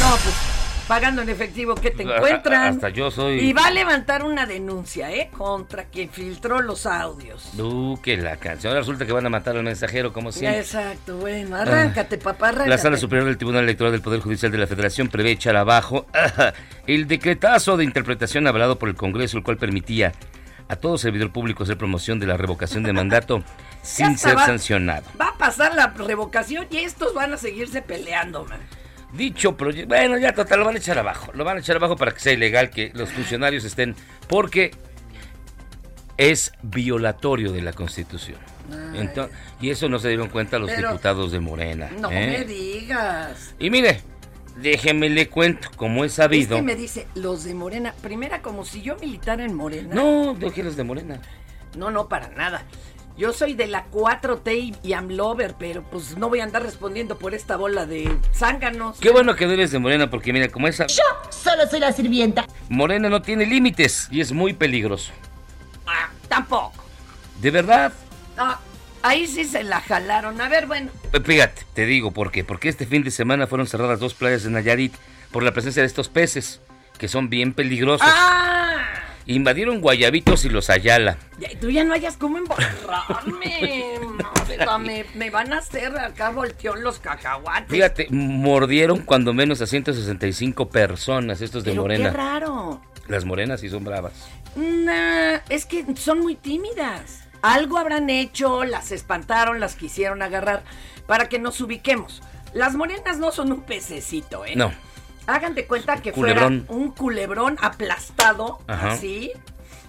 No, 0.00 0.10
pues 0.22 0.63
pagando 0.88 1.22
en 1.22 1.28
efectivo, 1.28 1.74
¿qué 1.74 1.90
te 1.90 2.02
encuentran? 2.16 2.74
hasta 2.74 2.88
yo 2.90 3.10
soy- 3.10 3.40
Y 3.40 3.52
va 3.52 3.66
a 3.66 3.70
levantar 3.70 4.22
una 4.24 4.46
denuncia, 4.46 5.10
¿eh? 5.12 5.30
Contra 5.36 5.84
quien 5.84 6.08
filtró 6.10 6.60
los 6.60 6.86
audios. 6.86 7.50
Uh, 7.58 7.96
que 8.02 8.16
la 8.16 8.36
canción. 8.36 8.70
Ahora 8.70 8.80
resulta 8.80 9.06
que 9.06 9.12
van 9.12 9.26
a 9.26 9.30
matar 9.30 9.56
al 9.56 9.62
mensajero, 9.62 10.12
como 10.12 10.32
siempre. 10.32 10.60
Exacto, 10.60 11.16
bueno, 11.18 11.56
arráncate, 11.56 12.18
papá, 12.18 12.48
arráncate. 12.48 12.70
La 12.70 12.78
Sala 12.78 12.96
Superior 12.96 13.26
del 13.26 13.36
Tribunal 13.36 13.64
Electoral 13.64 13.92
del 13.92 14.02
Poder 14.02 14.20
Judicial 14.20 14.50
de 14.52 14.58
la 14.58 14.66
Federación 14.66 15.08
prevé 15.08 15.30
echar 15.32 15.56
abajo 15.56 16.06
el 16.86 17.06
decretazo 17.08 17.76
de 17.76 17.84
interpretación 17.84 18.46
avalado 18.46 18.78
por 18.78 18.88
el 18.88 18.94
Congreso, 18.94 19.36
el 19.38 19.42
cual 19.44 19.56
permitía 19.56 20.12
a 20.68 20.76
todo 20.76 20.96
servidor 20.96 21.30
público 21.30 21.62
hacer 21.64 21.76
promoción 21.76 22.18
de 22.18 22.26
la 22.26 22.36
revocación 22.38 22.82
de 22.84 22.92
mandato 22.94 23.42
sin 23.82 24.16
ser 24.16 24.36
va- 24.36 24.46
sancionado. 24.46 25.04
Va 25.20 25.28
a 25.28 25.38
pasar 25.38 25.74
la 25.74 25.88
revocación 25.88 26.66
y 26.70 26.78
estos 26.78 27.12
van 27.14 27.32
a 27.34 27.36
seguirse 27.36 27.82
peleando, 27.82 28.44
man. 28.46 28.60
Dicho 29.14 29.56
proyecto, 29.56 29.88
bueno, 29.94 30.18
ya 30.18 30.32
total, 30.34 30.58
lo 30.60 30.64
van 30.66 30.74
a 30.74 30.78
echar 30.78 30.98
abajo. 30.98 31.30
Lo 31.34 31.44
van 31.44 31.56
a 31.56 31.60
echar 31.60 31.76
abajo 31.76 31.96
para 31.96 32.12
que 32.12 32.20
sea 32.20 32.32
ilegal 32.32 32.70
que 32.70 32.90
los 32.94 33.10
funcionarios 33.10 33.64
estén, 33.64 33.94
porque 34.28 34.72
es 36.16 36.52
violatorio 36.62 37.52
de 37.52 37.62
la 37.62 37.72
Constitución. 37.72 38.38
Ento- 38.94 39.28
y 39.60 39.70
eso 39.70 39.88
no 39.88 39.98
se 39.98 40.08
dieron 40.08 40.28
cuenta 40.28 40.58
los 40.58 40.70
Pero- 40.70 40.88
diputados 40.88 41.32
de 41.32 41.40
Morena. 41.40 41.90
No 42.00 42.10
¿eh? 42.10 42.38
me 42.38 42.44
digas. 42.44 43.54
Y 43.58 43.68
mire, 43.70 44.00
déjeme 44.56 45.10
le 45.10 45.28
cuento, 45.28 45.68
como 45.76 46.02
he 46.04 46.06
Es 46.06 46.14
sabido. 46.14 46.56
que 46.56 46.62
me 46.62 46.74
dice, 46.74 47.06
los 47.14 47.44
de 47.44 47.54
Morena, 47.54 47.94
primera 48.02 48.40
como 48.42 48.64
si 48.64 48.82
yo 48.82 48.96
militara 48.96 49.44
en 49.44 49.54
Morena. 49.54 49.94
No, 49.94 50.34
no 50.34 50.50
quieres 50.50 50.76
de 50.76 50.84
Morena. 50.84 51.20
No, 51.76 51.90
no, 51.90 52.08
para 52.08 52.28
nada. 52.28 52.64
Yo 53.16 53.32
soy 53.32 53.54
de 53.54 53.68
la 53.68 53.86
4T 53.92 54.56
y, 54.56 54.76
y 54.82 54.92
Amlover, 54.92 55.54
pero 55.56 55.84
pues 55.84 56.16
no 56.16 56.28
voy 56.28 56.40
a 56.40 56.44
andar 56.44 56.62
respondiendo 56.64 57.16
por 57.16 57.32
esta 57.32 57.56
bola 57.56 57.86
de 57.86 58.18
zánganos. 58.34 58.98
Qué 58.98 59.10
bueno 59.10 59.36
que 59.36 59.46
debes 59.46 59.70
de 59.70 59.78
Morena, 59.78 60.10
porque 60.10 60.32
mira, 60.32 60.48
como 60.48 60.66
esa. 60.66 60.86
Yo 60.88 61.02
solo 61.30 61.68
soy 61.70 61.78
la 61.78 61.92
sirvienta. 61.92 62.44
Morena 62.68 63.08
no 63.08 63.22
tiene 63.22 63.46
límites 63.46 64.08
y 64.10 64.20
es 64.20 64.32
muy 64.32 64.52
peligroso. 64.52 65.12
Ah, 65.86 66.10
tampoco. 66.28 66.72
De 67.40 67.52
verdad. 67.52 67.92
Ah, 68.36 68.58
ahí 69.02 69.28
sí 69.28 69.44
se 69.44 69.62
la 69.62 69.80
jalaron. 69.80 70.40
A 70.40 70.48
ver, 70.48 70.66
bueno. 70.66 70.90
Eh, 71.12 71.20
Fíjate, 71.20 71.62
te 71.72 71.86
digo 71.86 72.10
por 72.10 72.32
qué. 72.32 72.42
Porque 72.42 72.68
este 72.68 72.84
fin 72.84 73.04
de 73.04 73.12
semana 73.12 73.46
fueron 73.46 73.68
cerradas 73.68 74.00
dos 74.00 74.14
playas 74.14 74.42
de 74.42 74.50
Nayarit 74.50 74.94
por 75.30 75.44
la 75.44 75.52
presencia 75.52 75.82
de 75.82 75.86
estos 75.86 76.08
peces, 76.08 76.60
que 76.98 77.06
son 77.06 77.30
bien 77.30 77.54
peligrosos. 77.54 78.08
¡Ah! 78.10 79.13
Invadieron 79.26 79.80
Guayabitos 79.80 80.44
y 80.44 80.50
los 80.50 80.68
Ayala. 80.70 81.16
Ya, 81.38 81.48
tú 81.58 81.70
ya 81.70 81.82
no 81.84 81.94
hayas 81.94 82.16
cómo 82.16 82.36
embarrarme. 82.38 83.98
Me, 84.80 85.04
me 85.14 85.30
van 85.30 85.52
a 85.52 85.58
hacer 85.58 85.96
acá 85.98 86.30
volteó 86.30 86.74
los 86.76 86.98
cacahuates. 86.98 87.68
Fíjate, 87.70 88.06
mordieron 88.10 89.00
cuando 89.00 89.32
menos 89.32 89.60
a 89.62 89.66
165 89.66 90.68
personas 90.68 91.40
estos 91.40 91.64
de 91.64 91.70
Pero 91.72 91.82
Morena. 91.82 92.10
qué 92.10 92.16
raro. 92.16 92.80
Las 93.08 93.24
morenas 93.24 93.60
sí 93.60 93.68
son 93.68 93.84
bravas. 93.84 94.12
Nah, 94.56 95.38
es 95.48 95.66
que 95.66 95.84
son 95.96 96.20
muy 96.20 96.36
tímidas. 96.36 97.20
Algo 97.42 97.78
habrán 97.78 98.08
hecho, 98.10 98.64
las 98.64 98.92
espantaron, 98.92 99.60
las 99.60 99.74
quisieron 99.74 100.22
agarrar 100.22 100.62
para 101.06 101.28
que 101.28 101.38
nos 101.38 101.60
ubiquemos. 101.60 102.22
Las 102.54 102.74
morenas 102.74 103.18
no 103.18 103.32
son 103.32 103.52
un 103.52 103.62
pececito, 103.62 104.44
¿eh? 104.46 104.54
No. 104.56 104.72
Hagan 105.26 105.54
de 105.54 105.66
cuenta 105.66 105.96
que 106.02 106.12
Culebrón. 106.12 106.64
fuera 106.66 106.80
un 106.80 106.90
culebrón 106.90 107.56
aplastado, 107.60 108.58
Ajá. 108.66 108.92
así. 108.92 109.30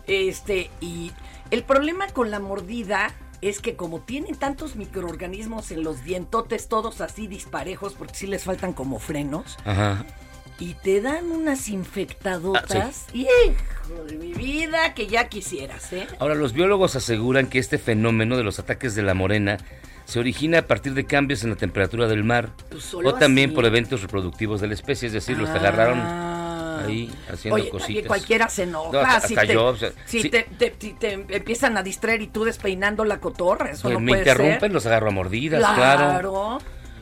Este, 0.08 0.70
y 0.82 1.12
el 1.52 1.64
problema 1.64 2.08
con 2.08 2.32
la 2.32 2.40
mordida 2.40 3.14
es 3.42 3.60
que 3.60 3.76
como 3.76 4.00
tienen 4.00 4.36
tantos 4.36 4.76
microorganismos 4.76 5.72
en 5.72 5.84
los 5.84 6.04
dientotes, 6.04 6.68
todos 6.68 7.02
así 7.02 7.28
disparejos, 7.28 7.94
porque 7.94 8.16
sí 8.16 8.28
les 8.28 8.44
faltan 8.44 8.74
como 8.74 8.98
frenos, 9.00 9.58
Ajá. 9.66 10.06
y 10.58 10.74
te 10.76 11.02
dan 11.02 11.30
unas 11.32 11.68
infectadotas. 11.68 13.06
Ah, 13.10 13.14
Hijo 13.14 14.04
de 14.08 14.18
mi 14.18 14.34
vida, 14.34 14.94
que 14.94 15.08
ya 15.08 15.28
quisieras, 15.28 15.92
¿eh? 15.94 16.08
Ahora, 16.20 16.34
los 16.36 16.54
biólogos 16.54 16.96
aseguran 16.96 17.48
que 17.48 17.60
este 17.60 17.78
fenómeno 17.78 18.38
de 18.38 18.44
los 18.44 18.58
ataques 18.60 18.96
de 18.96 19.04
la 19.04 19.14
morena 19.14 19.58
se 20.06 20.20
origina 20.20 20.60
a 20.60 20.62
partir 20.68 20.94
de 20.94 21.06
cambios 21.06 21.44
en 21.44 21.50
la 21.50 21.56
temperatura 21.56 22.08
del 22.08 22.24
mar 22.24 22.52
Pues 22.70 22.94
o 22.94 23.14
también 23.16 23.50
así. 23.50 23.56
por 23.56 23.66
eventos 23.66 24.02
reproductivos 24.02 24.62
de 24.62 24.68
la 24.68 24.74
especie, 24.76 25.08
es 25.08 25.14
decir, 25.14 25.38
los 25.38 25.50
agarraron 25.50 26.00
ahí 26.00 27.12
haciendo 27.32 27.56
Ah. 27.58 27.62
Oye, 27.62 27.70
cositas. 27.70 28.06
cualquiera 28.08 28.48
se 28.50 28.64
enoja. 28.64 28.92
No, 28.92 29.00
hasta- 29.00 29.28
si 29.28 29.34
hasta 29.36 29.48
te, 29.48 29.54
yo, 29.54 29.66
o 29.66 29.76
sea, 29.76 29.92
si 30.06 30.22
sí. 30.22 30.30
te, 30.30 30.44
te- 30.44 30.76
si 30.78 30.94
te 30.94 31.14
empiezan 31.14 31.78
a 31.78 31.84
distraer 31.84 32.22
y 32.22 32.28
tú 32.28 32.44
despeinando 32.44 33.04
la 33.06 33.20
cotorra, 33.20 33.72
eso 33.72 33.84
Pues 33.84 33.94
no 33.96 34.00
me 34.00 34.12
puede 34.12 34.22
interrumpen, 34.22 34.60
ser. 34.60 34.72
los 34.72 34.86
agarro 34.86 35.08
a 35.08 35.12
mordidas, 35.12 35.60
Claro. 35.60 36.06
claro. 36.10 36.58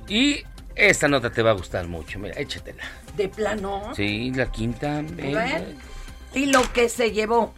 Y 0.07 0.43
esta 0.75 1.07
nota 1.07 1.29
te 1.31 1.41
va 1.41 1.49
a 1.51 1.53
gustar 1.53 1.87
mucho, 1.87 2.19
mira, 2.19 2.39
échatela. 2.39 2.83
De 3.17 3.27
plano. 3.29 3.91
Sí, 3.95 4.31
la 4.33 4.49
quinta. 4.51 5.01
ven, 5.01 5.77
Y 6.33 6.45
lo 6.47 6.61
que 6.73 6.87
se 6.89 7.11
llevó 7.11 7.53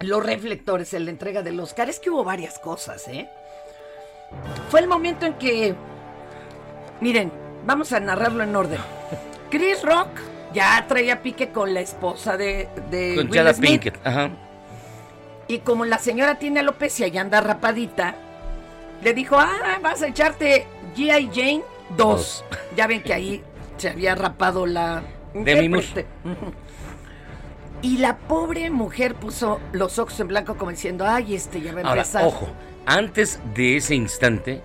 los 0.00 0.24
reflectores 0.24 0.92
en 0.94 1.04
la 1.04 1.10
entrega 1.10 1.42
del 1.42 1.58
Oscar 1.60 1.88
es 1.88 2.00
que 2.00 2.10
hubo 2.10 2.24
varias 2.24 2.58
cosas, 2.58 3.06
¿eh? 3.08 3.28
Fue 4.70 4.80
el 4.80 4.88
momento 4.88 5.26
en 5.26 5.34
que. 5.34 5.74
Miren, 7.00 7.32
vamos 7.66 7.92
a 7.92 8.00
narrarlo 8.00 8.42
en 8.44 8.54
orden. 8.54 8.80
Chris 9.50 9.82
Rock 9.82 10.08
ya 10.54 10.84
traía 10.88 11.22
pique 11.22 11.50
con 11.50 11.74
la 11.74 11.80
esposa 11.80 12.36
de, 12.36 12.68
de 12.90 13.16
Con 13.16 13.30
Will 13.30 13.54
Smith. 13.54 13.70
Pinkett, 13.70 14.06
ajá. 14.06 14.30
Y 15.48 15.58
como 15.58 15.84
la 15.84 15.98
señora 15.98 16.38
tiene 16.38 16.60
alopecia 16.60 17.08
y 17.08 17.18
anda 17.18 17.40
rapadita, 17.40 18.14
le 19.02 19.12
dijo, 19.14 19.36
ah, 19.38 19.78
vas 19.82 20.02
a 20.02 20.06
echarte 20.06 20.66
G.I. 20.96 21.30
Jane 21.34 21.62
2. 21.96 22.44
Ya 22.76 22.86
ven 22.86 23.02
que 23.02 23.12
ahí 23.12 23.42
se 23.76 23.90
había 23.90 24.14
rapado 24.14 24.64
la... 24.64 25.02
Intérprete. 25.34 26.06
Ujú. 26.24 26.52
Y 27.82 27.98
la 27.98 28.16
pobre 28.16 28.70
mujer 28.70 29.14
puso 29.14 29.60
los 29.72 29.98
ojos 29.98 30.18
en 30.20 30.28
blanco 30.28 30.56
como 30.56 30.70
diciendo, 30.70 31.04
ay, 31.06 31.34
este 31.34 31.60
ya 31.60 31.72
va 31.72 31.80
a 31.80 31.82
Ahora, 31.82 32.02
empezar. 32.02 32.24
ojo, 32.24 32.46
antes 32.86 33.40
de 33.54 33.76
ese 33.76 33.94
instante, 33.94 34.60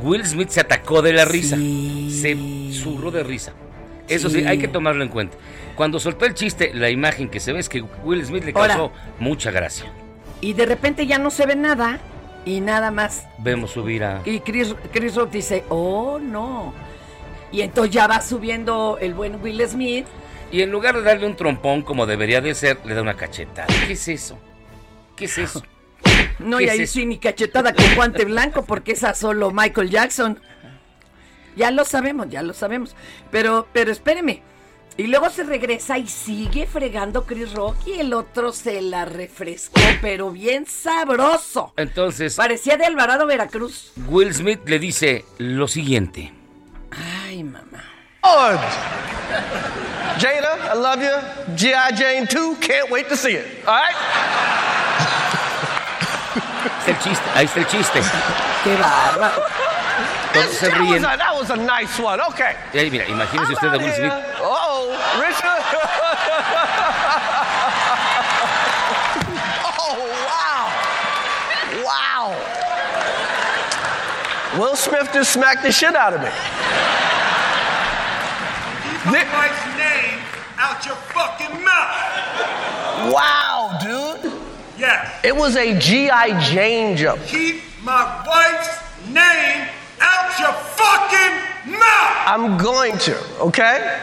Will 0.00 0.24
Smith 0.26 0.48
se 0.50 0.60
atacó 0.60 1.02
de 1.02 1.12
la 1.12 1.24
risa. 1.24 1.56
Se 1.56 2.36
zurró 2.72 3.10
de 3.10 3.22
risa. 3.22 3.52
Eso 4.08 4.28
sí. 4.28 4.40
Sí. 4.40 4.46
hay 4.46 4.58
que 4.58 4.68
tomarlo 4.68 5.02
en 5.02 5.08
cuenta. 5.08 5.36
Cuando 5.76 5.98
soltó 5.98 6.24
el 6.24 6.34
chiste, 6.34 6.72
la 6.74 6.90
imagen 6.90 7.28
que 7.28 7.40
se 7.40 7.52
ve 7.52 7.60
es 7.60 7.68
que 7.68 7.82
Will 8.04 8.24
Smith 8.24 8.44
le 8.44 8.52
causó 8.52 8.92
mucha 9.18 9.50
gracia. 9.50 9.90
Y 10.40 10.52
de 10.52 10.66
repente 10.66 11.06
ya 11.06 11.18
no 11.18 11.30
se 11.30 11.46
ve 11.46 11.56
nada 11.56 12.00
y 12.44 12.60
nada 12.60 12.90
más. 12.90 13.26
Vemos 13.38 13.72
subir 13.72 14.04
a... 14.04 14.20
Y 14.24 14.40
Chris, 14.40 14.74
Chris 14.92 15.14
Rock 15.14 15.30
dice, 15.30 15.64
oh, 15.68 16.18
no. 16.20 16.74
Y 17.50 17.62
entonces 17.62 17.94
ya 17.94 18.06
va 18.06 18.20
subiendo 18.20 18.98
el 19.00 19.14
buen 19.14 19.42
Will 19.42 19.66
Smith. 19.66 20.06
Y 20.52 20.62
en 20.62 20.70
lugar 20.70 20.94
de 20.96 21.02
darle 21.02 21.26
un 21.26 21.34
trompón 21.34 21.82
como 21.82 22.06
debería 22.06 22.40
de 22.40 22.54
ser, 22.54 22.78
le 22.84 22.94
da 22.94 23.02
una 23.02 23.14
cachetada. 23.14 23.66
¿Qué 23.86 23.94
es 23.94 24.08
eso? 24.08 24.38
¿Qué 25.16 25.24
es 25.24 25.38
eso? 25.38 25.62
No, 26.38 26.58
¿Qué 26.58 26.64
y 26.64 26.66
es 26.66 26.72
ahí 26.72 26.86
sí 26.86 27.06
ni 27.06 27.18
cachetada 27.18 27.74
con 27.74 27.94
guante 27.94 28.24
blanco 28.24 28.64
porque 28.64 28.92
esa 28.92 29.14
solo 29.14 29.50
Michael 29.50 29.90
Jackson. 29.90 30.40
Ya 31.56 31.70
lo 31.70 31.84
sabemos, 31.84 32.28
ya 32.30 32.42
lo 32.42 32.52
sabemos. 32.52 32.96
Pero, 33.30 33.68
pero 33.72 33.92
espéreme. 33.92 34.42
Y 34.96 35.08
luego 35.08 35.28
se 35.28 35.42
regresa 35.42 35.98
y 35.98 36.06
sigue 36.06 36.66
fregando 36.66 37.24
Chris 37.24 37.52
Rock 37.52 37.76
y 37.86 37.94
el 37.94 38.12
otro 38.12 38.52
se 38.52 38.80
la 38.80 39.04
refrescó, 39.04 39.80
pero 40.00 40.30
bien 40.30 40.66
sabroso. 40.66 41.72
Entonces, 41.76 42.36
Parecía 42.36 42.76
de 42.76 42.84
Alvarado, 42.84 43.26
Veracruz. 43.26 43.92
Will 44.06 44.32
Smith 44.32 44.60
le 44.66 44.78
dice 44.78 45.24
lo 45.38 45.66
siguiente. 45.66 46.32
Ay, 47.26 47.42
mamá. 47.42 47.84
Lord. 48.22 48.60
Jada, 50.18 50.72
I 50.72 50.74
love 50.74 51.02
you. 51.02 51.54
G.I. 51.56 51.92
Jane 51.92 52.26
2, 52.26 52.56
can't 52.60 52.90
wait 52.90 53.08
to 53.08 53.16
see 53.16 53.32
it. 53.32 53.46
All 53.66 53.74
right? 53.74 53.94
Está 56.84 56.90
el 56.90 56.98
chiste, 56.98 57.24
ahí 57.34 57.44
está 57.46 57.60
el 57.60 57.66
chiste. 57.66 58.00
Qué 58.62 58.76
bárbaro. 58.76 59.42
Todos 60.32 60.54
se 60.56 60.68
That 60.68 60.80
was, 60.80 60.88
ríen. 60.90 61.04
a, 61.04 61.16
that 61.16 61.34
was 61.34 61.50
a 61.50 61.56
nice 61.56 61.98
one. 62.02 62.20
Okay. 62.20 62.56
Y 62.74 62.90
mira, 62.90 63.06
imagínese 63.06 63.52
usted 63.52 63.72
a 63.72 63.78
Will 63.78 63.92
Smith. 63.94 64.12
Oh, 64.40 64.90
Richard. 65.20 65.62
oh, 69.78 69.96
wow. 70.26 70.64
Wow. 71.84 72.34
Will 74.58 74.76
Smith 74.76 75.08
just 75.12 75.32
smacked 75.32 75.62
the 75.62 75.72
shit 75.72 75.94
out 75.94 76.12
of 76.14 76.20
me. 76.20 76.28
Keep 79.04 79.12
my 79.12 79.24
wife's 79.32 79.66
name 79.78 80.18
out 80.58 80.84
your 80.84 80.96
fucking 80.96 81.62
mouth. 81.62 83.12
Wow, 83.12 83.78
dude. 83.82 84.43
Yes. 84.84 85.24
It 85.24 85.34
was 85.34 85.56
a 85.56 85.78
G.I. 85.78 86.38
Jane 86.52 86.96
jump. 86.96 87.24
Keep 87.24 87.62
my 87.82 88.04
wife's 88.28 88.68
name 89.08 89.68
out 90.00 90.28
your 90.38 90.52
fucking 90.52 91.72
mouth. 91.72 92.28
I'm 92.28 92.58
going 92.58 92.98
to, 93.08 93.16
okay? 93.40 94.00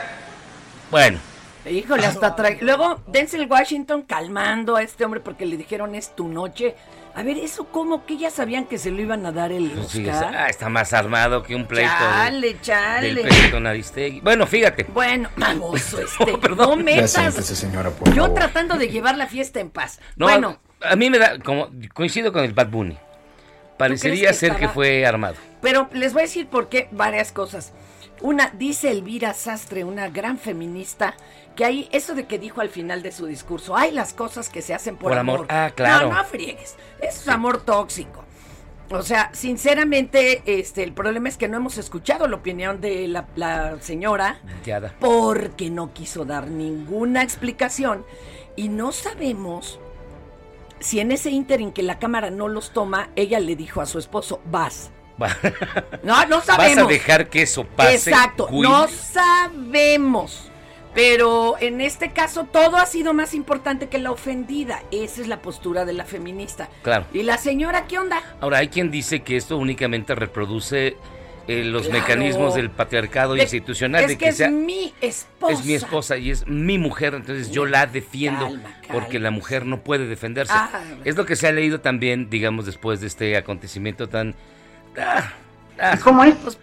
Bueno, 0.89 1.19
Híjole, 1.65 2.05
hasta 2.07 2.35
trae. 2.35 2.57
Luego, 2.61 2.99
Denzel 3.05 3.45
Washington 3.47 4.01
calmando 4.01 4.75
a 4.75 4.81
este 4.81 5.05
hombre 5.05 5.19
porque 5.19 5.45
le 5.45 5.57
dijeron 5.57 5.93
es 5.93 6.15
tu 6.15 6.27
noche. 6.27 6.75
A 7.13 7.23
ver, 7.23 7.37
¿eso 7.37 7.65
cómo? 7.65 8.05
Que 8.05 8.17
ya 8.17 8.29
sabían 8.31 8.65
que 8.65 8.77
se 8.77 8.89
lo 8.89 9.01
iban 9.01 9.25
a 9.25 9.31
dar 9.33 9.51
el 9.51 9.69
pues 9.71 9.89
sí, 9.89 10.07
Oscar. 10.07 10.33
ah, 10.35 10.47
está 10.47 10.69
más 10.69 10.93
armado 10.93 11.43
que 11.43 11.55
un 11.55 11.65
pleito 11.67 11.91
de- 11.91 11.97
Chale, 11.99 12.61
chale. 12.61 13.13
del 13.15 13.27
pleito 13.27 13.51
con 13.51 13.67
Aristegui. 13.67 14.21
Bueno, 14.21 14.47
fíjate. 14.47 14.85
Bueno, 14.85 15.29
baboso 15.35 15.99
este. 16.01 16.37
perdón. 16.37 16.69
No 16.69 16.75
metas. 16.83 17.13
Ya 17.13 17.21
siéntese, 17.23 17.55
señora, 17.55 17.89
por 17.89 18.07
Yo 18.13 18.23
favor. 18.23 18.39
tratando 18.39 18.75
de 18.77 18.87
llevar 18.87 19.17
la 19.17 19.27
fiesta 19.27 19.59
en 19.59 19.69
paz. 19.69 19.99
No, 20.15 20.27
bueno, 20.27 20.59
a 20.81 20.95
mí 20.95 21.09
me 21.09 21.19
da, 21.19 21.37
como 21.39 21.69
coincido 21.93 22.31
con 22.31 22.43
el 22.45 22.53
Bad 22.53 22.67
Bunny. 22.69 22.97
Parecería 23.77 24.29
que 24.29 24.33
ser 24.35 24.55
que 24.55 24.67
fue 24.69 25.05
armado. 25.05 25.35
pero 25.61 25.89
les 25.93 26.13
voy 26.13 26.21
a 26.21 26.25
decir 26.25 26.47
por 26.47 26.69
qué 26.69 26.87
varias 26.91 27.31
cosas. 27.31 27.73
Una, 28.21 28.49
dice 28.49 28.91
Elvira 28.91 29.33
Sastre, 29.33 29.83
una 29.83 30.09
gran 30.09 30.37
feminista, 30.37 31.15
que 31.55 31.65
hay 31.65 31.89
eso 31.91 32.13
de 32.13 32.25
que 32.25 32.39
dijo 32.39 32.61
al 32.61 32.69
final 32.69 33.01
de 33.01 33.11
su 33.11 33.25
discurso, 33.25 33.75
hay 33.75 33.91
las 33.91 34.13
cosas 34.13 34.49
que 34.49 34.61
se 34.61 34.73
hacen 34.73 34.95
por, 34.95 35.09
Por 35.09 35.17
amor. 35.17 35.45
Ah, 35.49 35.71
claro. 35.75 36.09
No, 36.09 36.17
no 36.17 36.25
friegues. 36.25 36.75
Eso 36.99 37.21
es 37.21 37.27
amor 37.27 37.63
tóxico. 37.63 38.23
O 38.91 39.03
sea, 39.03 39.29
sinceramente, 39.33 40.43
este, 40.45 40.83
el 40.83 40.91
problema 40.91 41.29
es 41.29 41.37
que 41.37 41.47
no 41.47 41.57
hemos 41.57 41.77
escuchado 41.77 42.27
la 42.27 42.35
opinión 42.35 42.81
de 42.81 43.07
la, 43.07 43.25
la 43.35 43.79
señora 43.79 44.39
porque 44.99 45.69
no 45.69 45.93
quiso 45.93 46.25
dar 46.25 46.47
ninguna 46.47 47.23
explicación 47.23 48.05
y 48.57 48.67
no 48.67 48.91
sabemos 48.91 49.79
si 50.81 50.99
en 50.99 51.11
ese 51.11 51.29
ínterin 51.29 51.71
que 51.71 51.83
la 51.83 51.99
cámara 51.99 52.31
no 52.31 52.49
los 52.49 52.71
toma, 52.71 53.09
ella 53.15 53.39
le 53.39 53.55
dijo 53.55 53.81
a 53.81 53.85
su 53.85 53.97
esposo, 53.97 54.41
vas. 54.45 54.91
No, 56.03 56.25
no 56.25 56.37
Vas 56.37 56.45
sabemos. 56.45 56.85
a 56.85 56.87
dejar 56.87 57.29
que 57.29 57.41
eso 57.43 57.63
pase. 57.65 57.93
Exacto, 57.95 58.47
Queen? 58.47 58.61
no 58.63 58.87
sabemos. 58.87 60.47
Pero 60.93 61.55
en 61.61 61.79
este 61.79 62.11
caso 62.11 62.43
todo 62.51 62.75
ha 62.75 62.85
sido 62.85 63.13
más 63.13 63.33
importante 63.33 63.87
que 63.87 63.97
la 63.97 64.11
ofendida. 64.11 64.83
Esa 64.91 65.21
es 65.21 65.27
la 65.27 65.41
postura 65.41 65.85
de 65.85 65.93
la 65.93 66.03
feminista. 66.03 66.67
Claro. 66.83 67.05
¿Y 67.13 67.23
la 67.23 67.37
señora 67.37 67.87
qué 67.87 67.97
onda? 67.97 68.21
Ahora, 68.41 68.57
hay 68.57 68.67
quien 68.67 68.91
dice 68.91 69.21
que 69.21 69.37
esto 69.37 69.55
únicamente 69.57 70.15
reproduce 70.15 70.97
eh, 71.47 71.63
los 71.63 71.87
Claro. 71.87 72.01
mecanismos 72.01 72.55
del 72.55 72.69
patriarcado 72.71 73.35
De- 73.35 73.43
institucional. 73.43 74.01
es 74.01 74.07
de 74.09 74.17
que, 74.17 74.25
que, 74.25 74.43
es 74.43 74.51
mi 74.51 74.93
esposa. 74.99 75.53
es 75.53 75.65
mi 75.65 75.73
esposa 75.75 76.17
y 76.17 76.29
es 76.29 76.45
mi 76.45 76.77
mujer, 76.77 77.13
entonces 77.15 77.51
yo 77.51 77.65
la 77.65 77.85
defiendo 77.87 78.45
Calma, 78.47 78.75
porque 78.91 79.17
la 79.17 79.31
mujer 79.31 79.65
no 79.65 79.79
puede 79.81 80.07
defenderse. 80.07 80.53
Ah. 80.53 80.69
es 81.05 81.15
lo 81.15 81.25
que 81.25 81.35
se 81.37 81.47
ha 81.47 81.51
leído 81.53 81.79
también, 81.79 82.29
digamos, 82.29 82.65
después 82.65 82.99
de 82.99 83.07
este 83.07 83.37
acontecimiento 83.37 84.09
tan... 84.09 84.35
ah, 84.97 85.33
ah, 85.79 85.99
¿Cómo 86.03 86.23
es? 86.23 86.35
Pues. 86.35 86.57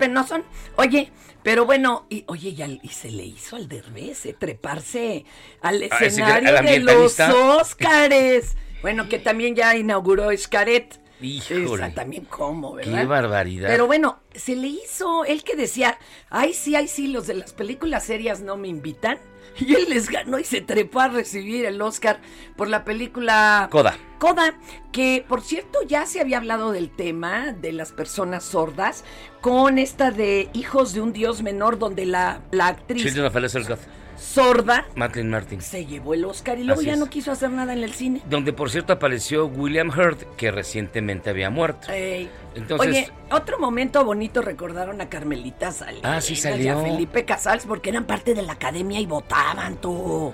Oye, 0.76 1.10
pero 1.42 1.64
bueno, 1.64 2.06
y 2.10 2.24
oye, 2.26 2.54
ya, 2.54 2.66
y 2.66 2.88
se 2.88 3.10
le 3.10 3.24
hizo 3.24 3.56
al 3.56 3.68
derbez, 3.68 4.26
eh, 4.26 4.36
treparse 4.38 5.24
al 5.62 5.82
Ah, 5.82 5.86
ese 5.96 6.06
escenario 6.06 6.52
de 6.62 6.80
los. 6.80 7.18
Óscares. 7.20 8.56
bueno, 8.82 9.08
que 9.08 9.18
también 9.18 9.54
ya 9.54 9.76
inauguró 9.76 10.30
Xcaret. 10.36 11.00
Híjole. 11.20 11.86
Esa 11.86 11.94
también 11.94 12.26
cómo, 12.26 12.74
¿verdad? 12.74 13.00
Qué 13.00 13.06
barbaridad. 13.06 13.68
Pero 13.68 13.86
bueno, 13.86 14.20
se 14.34 14.54
le 14.54 14.68
hizo, 14.68 15.24
él 15.24 15.42
que 15.42 15.56
decía, 15.56 15.98
ay 16.30 16.52
sí, 16.52 16.76
ay 16.76 16.86
sí, 16.86 17.08
los 17.08 17.26
de 17.26 17.34
las 17.34 17.52
películas 17.52 18.04
serias 18.04 18.40
no 18.40 18.56
me 18.56 18.68
invitan. 18.68 19.18
Y 19.58 19.74
él 19.74 19.86
les 19.88 20.08
ganó 20.08 20.38
y 20.38 20.44
se 20.44 20.60
trepó 20.60 21.00
a 21.00 21.08
recibir 21.08 21.64
el 21.64 21.80
Oscar 21.82 22.20
por 22.56 22.68
la 22.68 22.84
película 22.84 23.68
Coda. 23.70 23.96
Coda, 24.18 24.54
que 24.92 25.24
por 25.28 25.42
cierto 25.42 25.80
ya 25.86 26.06
se 26.06 26.20
había 26.20 26.38
hablado 26.38 26.72
del 26.72 26.90
tema 26.90 27.52
de 27.52 27.72
las 27.72 27.92
personas 27.92 28.44
sordas 28.44 29.04
con 29.40 29.78
esta 29.78 30.10
de 30.10 30.48
Hijos 30.52 30.92
de 30.92 31.00
un 31.00 31.12
Dios 31.12 31.42
Menor, 31.42 31.78
donde 31.78 32.06
la, 32.06 32.42
la 32.50 32.68
actriz 32.68 33.02
Children 33.02 33.26
of. 33.72 33.78
Sorda 34.18 34.86
Madeline 34.94 35.30
Martin. 35.30 35.60
se 35.60 35.86
llevó 35.86 36.14
el 36.14 36.24
Oscar 36.24 36.58
y 36.58 36.64
luego 36.64 36.80
Así 36.80 36.86
ya 36.88 36.94
es. 36.94 36.98
no 36.98 37.06
quiso 37.06 37.32
hacer 37.32 37.50
nada 37.50 37.72
en 37.72 37.82
el 37.84 37.92
cine. 37.94 38.20
Donde 38.28 38.52
por 38.52 38.70
cierto 38.70 38.92
apareció 38.92 39.46
William 39.46 39.88
Hurt, 39.90 40.22
que 40.36 40.50
recientemente 40.50 41.30
había 41.30 41.50
muerto. 41.50 41.90
Ey. 41.92 42.28
Entonces- 42.54 42.88
Oye, 42.88 43.12
otro 43.30 43.58
momento 43.58 44.04
bonito 44.04 44.42
recordaron 44.42 45.00
a 45.00 45.08
Carmelita 45.08 45.70
Salinas 45.72 46.02
Ah, 46.04 46.20
sí 46.20 46.32
y 46.32 46.36
salió. 46.36 46.78
a 46.78 46.82
Felipe 46.82 47.24
Casals 47.24 47.64
porque 47.66 47.90
eran 47.90 48.04
parte 48.04 48.34
de 48.34 48.42
la 48.42 48.54
academia 48.54 48.98
y 49.00 49.06
votaban 49.06 49.76
tú. 49.76 50.32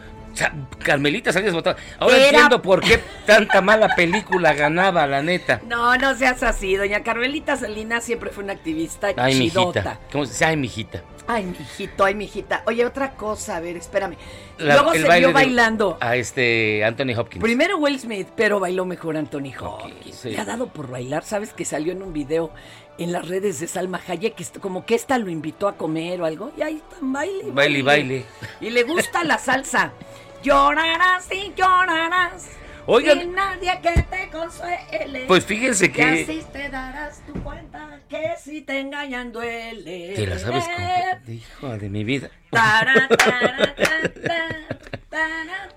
Carmelita 0.81 1.33
Salinas 1.33 1.55
votaba. 1.55 1.77
Ahora 1.99 2.17
Era- 2.17 2.27
entiendo 2.29 2.61
por 2.61 2.81
qué 2.81 3.01
tanta 3.25 3.61
mala 3.61 3.95
película 3.95 4.53
ganaba, 4.53 5.07
la 5.07 5.23
neta. 5.23 5.61
No, 5.69 5.97
no 5.97 6.15
seas 6.17 6.43
así, 6.43 6.75
doña 6.77 7.03
Carmelita 7.05 7.57
Salinas 7.57 8.03
siempre 8.05 8.31
fue 8.31 8.43
una 8.43 8.53
activista 8.55 9.09
Ay, 9.17 9.35
chidota. 9.51 9.81
mijita. 9.81 10.01
¿Cómo 10.11 10.25
se 10.27 10.33
dice? 10.33 10.45
Ay, 10.45 10.57
mijita. 10.57 11.03
Ay, 11.27 11.45
mijito, 11.45 12.05
ay, 12.05 12.15
mijita. 12.15 12.63
Oye, 12.67 12.85
otra 12.85 13.13
cosa, 13.15 13.57
a 13.57 13.61
ver, 13.61 13.77
espérame. 13.79 14.17
La- 14.59 14.75
Luego 14.75 14.93
se 14.93 15.05
baile 15.05 15.27
vio 15.29 15.35
bailando. 15.35 15.97
A 16.01 16.17
este 16.17 16.85
Anthony 16.85 17.15
Hopkins. 17.17 17.43
Primero 17.43 17.79
Will 17.79 17.99
Smith, 17.99 18.29
pero 18.37 18.61
bailó 18.61 18.85
mejor 18.85 19.17
Anthony 19.17 19.53
Hopkins. 19.59 20.15
sí. 20.17 20.31
Le 20.31 20.39
ha 20.39 20.45
dado 20.45 20.67
por 20.69 20.89
bailar, 20.91 21.25
¿sabes? 21.25 21.53
Que 21.55 21.65
salió 21.65 21.93
en 21.93 22.03
un 22.03 22.13
video 22.13 22.51
en 22.99 23.11
las 23.11 23.27
redes 23.27 23.59
de 23.59 23.67
Salma 23.67 24.01
Hayek, 24.07 24.59
como 24.61 24.85
que 24.85 24.95
esta 24.95 25.17
lo 25.19 25.31
invitó 25.31 25.67
a 25.67 25.77
comer 25.77 26.21
o 26.21 26.27
algo. 26.27 26.53
Y 26.59 26.63
ahí 26.63 26.77
está, 26.77 26.97
baile. 27.01 27.45
Baile 27.53 27.79
y 27.79 27.83
baile. 27.83 28.25
Y 28.61 28.71
le 28.71 28.83
gusta 28.83 29.25
la 29.25 29.39
salsa. 29.39 29.93
Llorarás 30.45 31.27
y 31.33 31.55
llorarás. 31.57 32.51
Oigan. 32.87 33.33
Nadie 33.35 33.73
que 33.83 34.03
te 34.03 34.29
consuele. 34.31 35.25
Pues 35.27 35.45
fíjense 35.45 35.87
Y 35.87 35.89
que- 35.91 36.03
así 36.03 36.43
te 36.53 36.69
darás 36.69 37.25
tu 37.27 37.33
cuenta 37.43 38.01
que 38.09 38.35
si 38.43 38.61
te 38.63 38.79
engañan 38.81 39.33
duele. 39.33 40.13
Te 40.15 40.27
la 40.27 40.39
sabes 40.39 40.65
completa. 40.65 41.23
Hijo 41.33 41.79
de 41.79 41.89
mi 41.89 42.05
vida. 42.05 42.31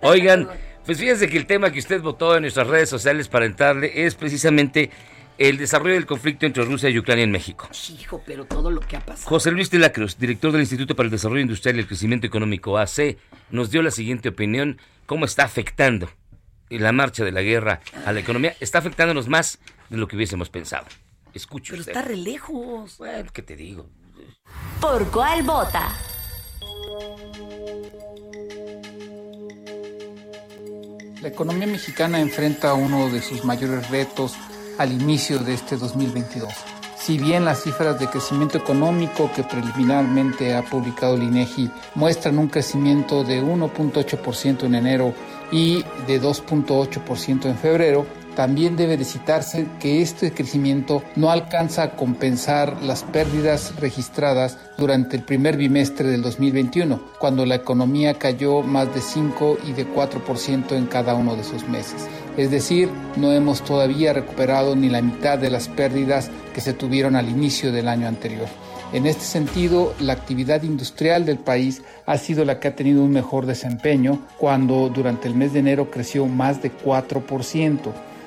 Oigan, 0.01 0.47
pues 0.85 0.97
fíjense 0.99 1.27
que 1.29 1.37
el 1.37 1.45
tema 1.45 1.71
que 1.71 1.79
usted 1.79 2.01
votó 2.01 2.35
en 2.35 2.41
nuestras 2.41 2.67
redes 2.67 2.89
sociales 2.89 3.27
para 3.27 3.45
entrarle 3.45 4.05
es 4.05 4.15
precisamente 4.15 4.89
el 5.37 5.57
desarrollo 5.57 5.93
del 5.93 6.05
conflicto 6.07 6.45
entre 6.45 6.65
Rusia 6.65 6.89
y 6.89 6.97
Ucrania 6.97 7.23
en 7.23 7.31
México. 7.31 7.69
Hijo, 7.99 8.21
pero 8.25 8.45
todo 8.45 8.71
lo 8.71 8.79
que 8.81 8.97
ha 8.97 9.01
pasado. 9.05 9.29
José 9.29 9.51
Luis 9.51 9.69
de 9.69 9.79
la 9.79 9.91
Cruz, 9.91 10.17
director 10.17 10.51
del 10.51 10.61
Instituto 10.61 10.95
para 10.95 11.05
el 11.05 11.11
Desarrollo 11.11 11.41
Industrial 11.41 11.75
y 11.75 11.79
el 11.79 11.87
Crecimiento 11.87 12.25
Económico 12.25 12.77
AC, 12.77 13.17
nos 13.51 13.69
dio 13.69 13.81
la 13.83 13.91
siguiente 13.91 14.29
opinión, 14.29 14.79
cómo 15.05 15.25
está 15.25 15.43
afectando 15.43 16.09
la 16.69 16.91
marcha 16.91 17.23
de 17.23 17.31
la 17.31 17.41
guerra 17.41 17.79
a 18.05 18.11
la 18.11 18.19
economía. 18.19 18.55
Está 18.59 18.79
afectándonos 18.79 19.27
más 19.27 19.59
de 19.89 19.97
lo 19.97 20.07
que 20.07 20.15
hubiésemos 20.15 20.49
pensado. 20.49 20.85
Escuche 21.33 21.71
Pero 21.71 21.81
usted. 21.81 21.91
está 21.93 22.01
re 22.03 22.17
lejos. 22.17 22.97
Bueno, 22.97 23.29
¿qué 23.33 23.41
te 23.41 23.55
digo? 23.55 23.87
¿Por 24.81 25.09
cuál 25.11 25.43
vota? 25.43 25.89
La 31.21 31.29
economía 31.29 31.67
mexicana 31.67 32.19
enfrenta 32.19 32.73
uno 32.73 33.09
de 33.09 33.21
sus 33.21 33.43
mayores 33.43 33.89
retos 33.89 34.33
al 34.77 34.91
inicio 34.91 35.39
de 35.39 35.53
este 35.55 35.75
2022. 35.77 36.53
Si 36.99 37.17
bien 37.17 37.45
las 37.45 37.63
cifras 37.63 37.99
de 37.99 38.07
crecimiento 38.07 38.57
económico 38.57 39.31
que 39.33 39.43
preliminarmente 39.43 40.53
ha 40.55 40.61
publicado 40.63 41.15
el 41.15 41.23
INEGI 41.23 41.71
muestran 41.95 42.37
un 42.37 42.47
crecimiento 42.49 43.23
de 43.23 43.41
1.8% 43.41 44.63
en 44.65 44.75
enero 44.75 45.13
y 45.51 45.83
de 46.07 46.21
2.8% 46.21 47.45
en 47.45 47.57
febrero, 47.57 48.05
también 48.37 48.75
debe 48.75 48.97
de 48.97 49.03
citarse 49.03 49.65
que 49.79 50.03
este 50.03 50.31
crecimiento 50.31 51.01
no 51.15 51.31
alcanza 51.31 51.81
a 51.81 51.95
compensar 51.95 52.83
las 52.83 53.01
pérdidas 53.01 53.73
registradas 53.77 54.59
durante 54.77 55.17
el 55.17 55.23
primer 55.23 55.57
bimestre 55.57 56.07
del 56.07 56.21
2021, 56.21 57.01
cuando 57.17 57.47
la 57.47 57.55
economía 57.55 58.19
cayó 58.19 58.61
más 58.61 58.93
de 58.93 59.01
5 59.01 59.57
y 59.67 59.71
de 59.71 59.87
4% 59.87 60.73
en 60.73 60.85
cada 60.85 61.15
uno 61.15 61.35
de 61.35 61.43
sus 61.43 61.67
meses. 61.67 62.07
Es 62.37 62.51
decir, 62.51 62.91
no 63.15 63.31
hemos 63.31 63.63
todavía 63.63 64.13
recuperado 64.13 64.75
ni 64.75 64.87
la 64.87 65.01
mitad 65.01 65.39
de 65.39 65.49
las 65.49 65.67
pérdidas 65.67 66.29
que 66.53 66.61
se 66.61 66.73
tuvieron 66.73 67.15
al 67.15 67.29
inicio 67.29 67.71
del 67.71 67.87
año 67.87 68.07
anterior. 68.07 68.47
En 68.93 69.05
este 69.05 69.25
sentido, 69.25 69.93
la 69.99 70.13
actividad 70.13 70.63
industrial 70.63 71.25
del 71.25 71.39
país 71.39 71.81
ha 72.05 72.17
sido 72.17 72.45
la 72.45 72.61
que 72.61 72.69
ha 72.69 72.75
tenido 72.75 73.03
un 73.03 73.11
mejor 73.11 73.45
desempeño 73.45 74.19
cuando 74.37 74.87
durante 74.87 75.27
el 75.27 75.35
mes 75.35 75.51
de 75.51 75.59
enero 75.59 75.91
creció 75.91 76.25
más 76.25 76.61
de 76.61 76.71
4%. 76.71 77.79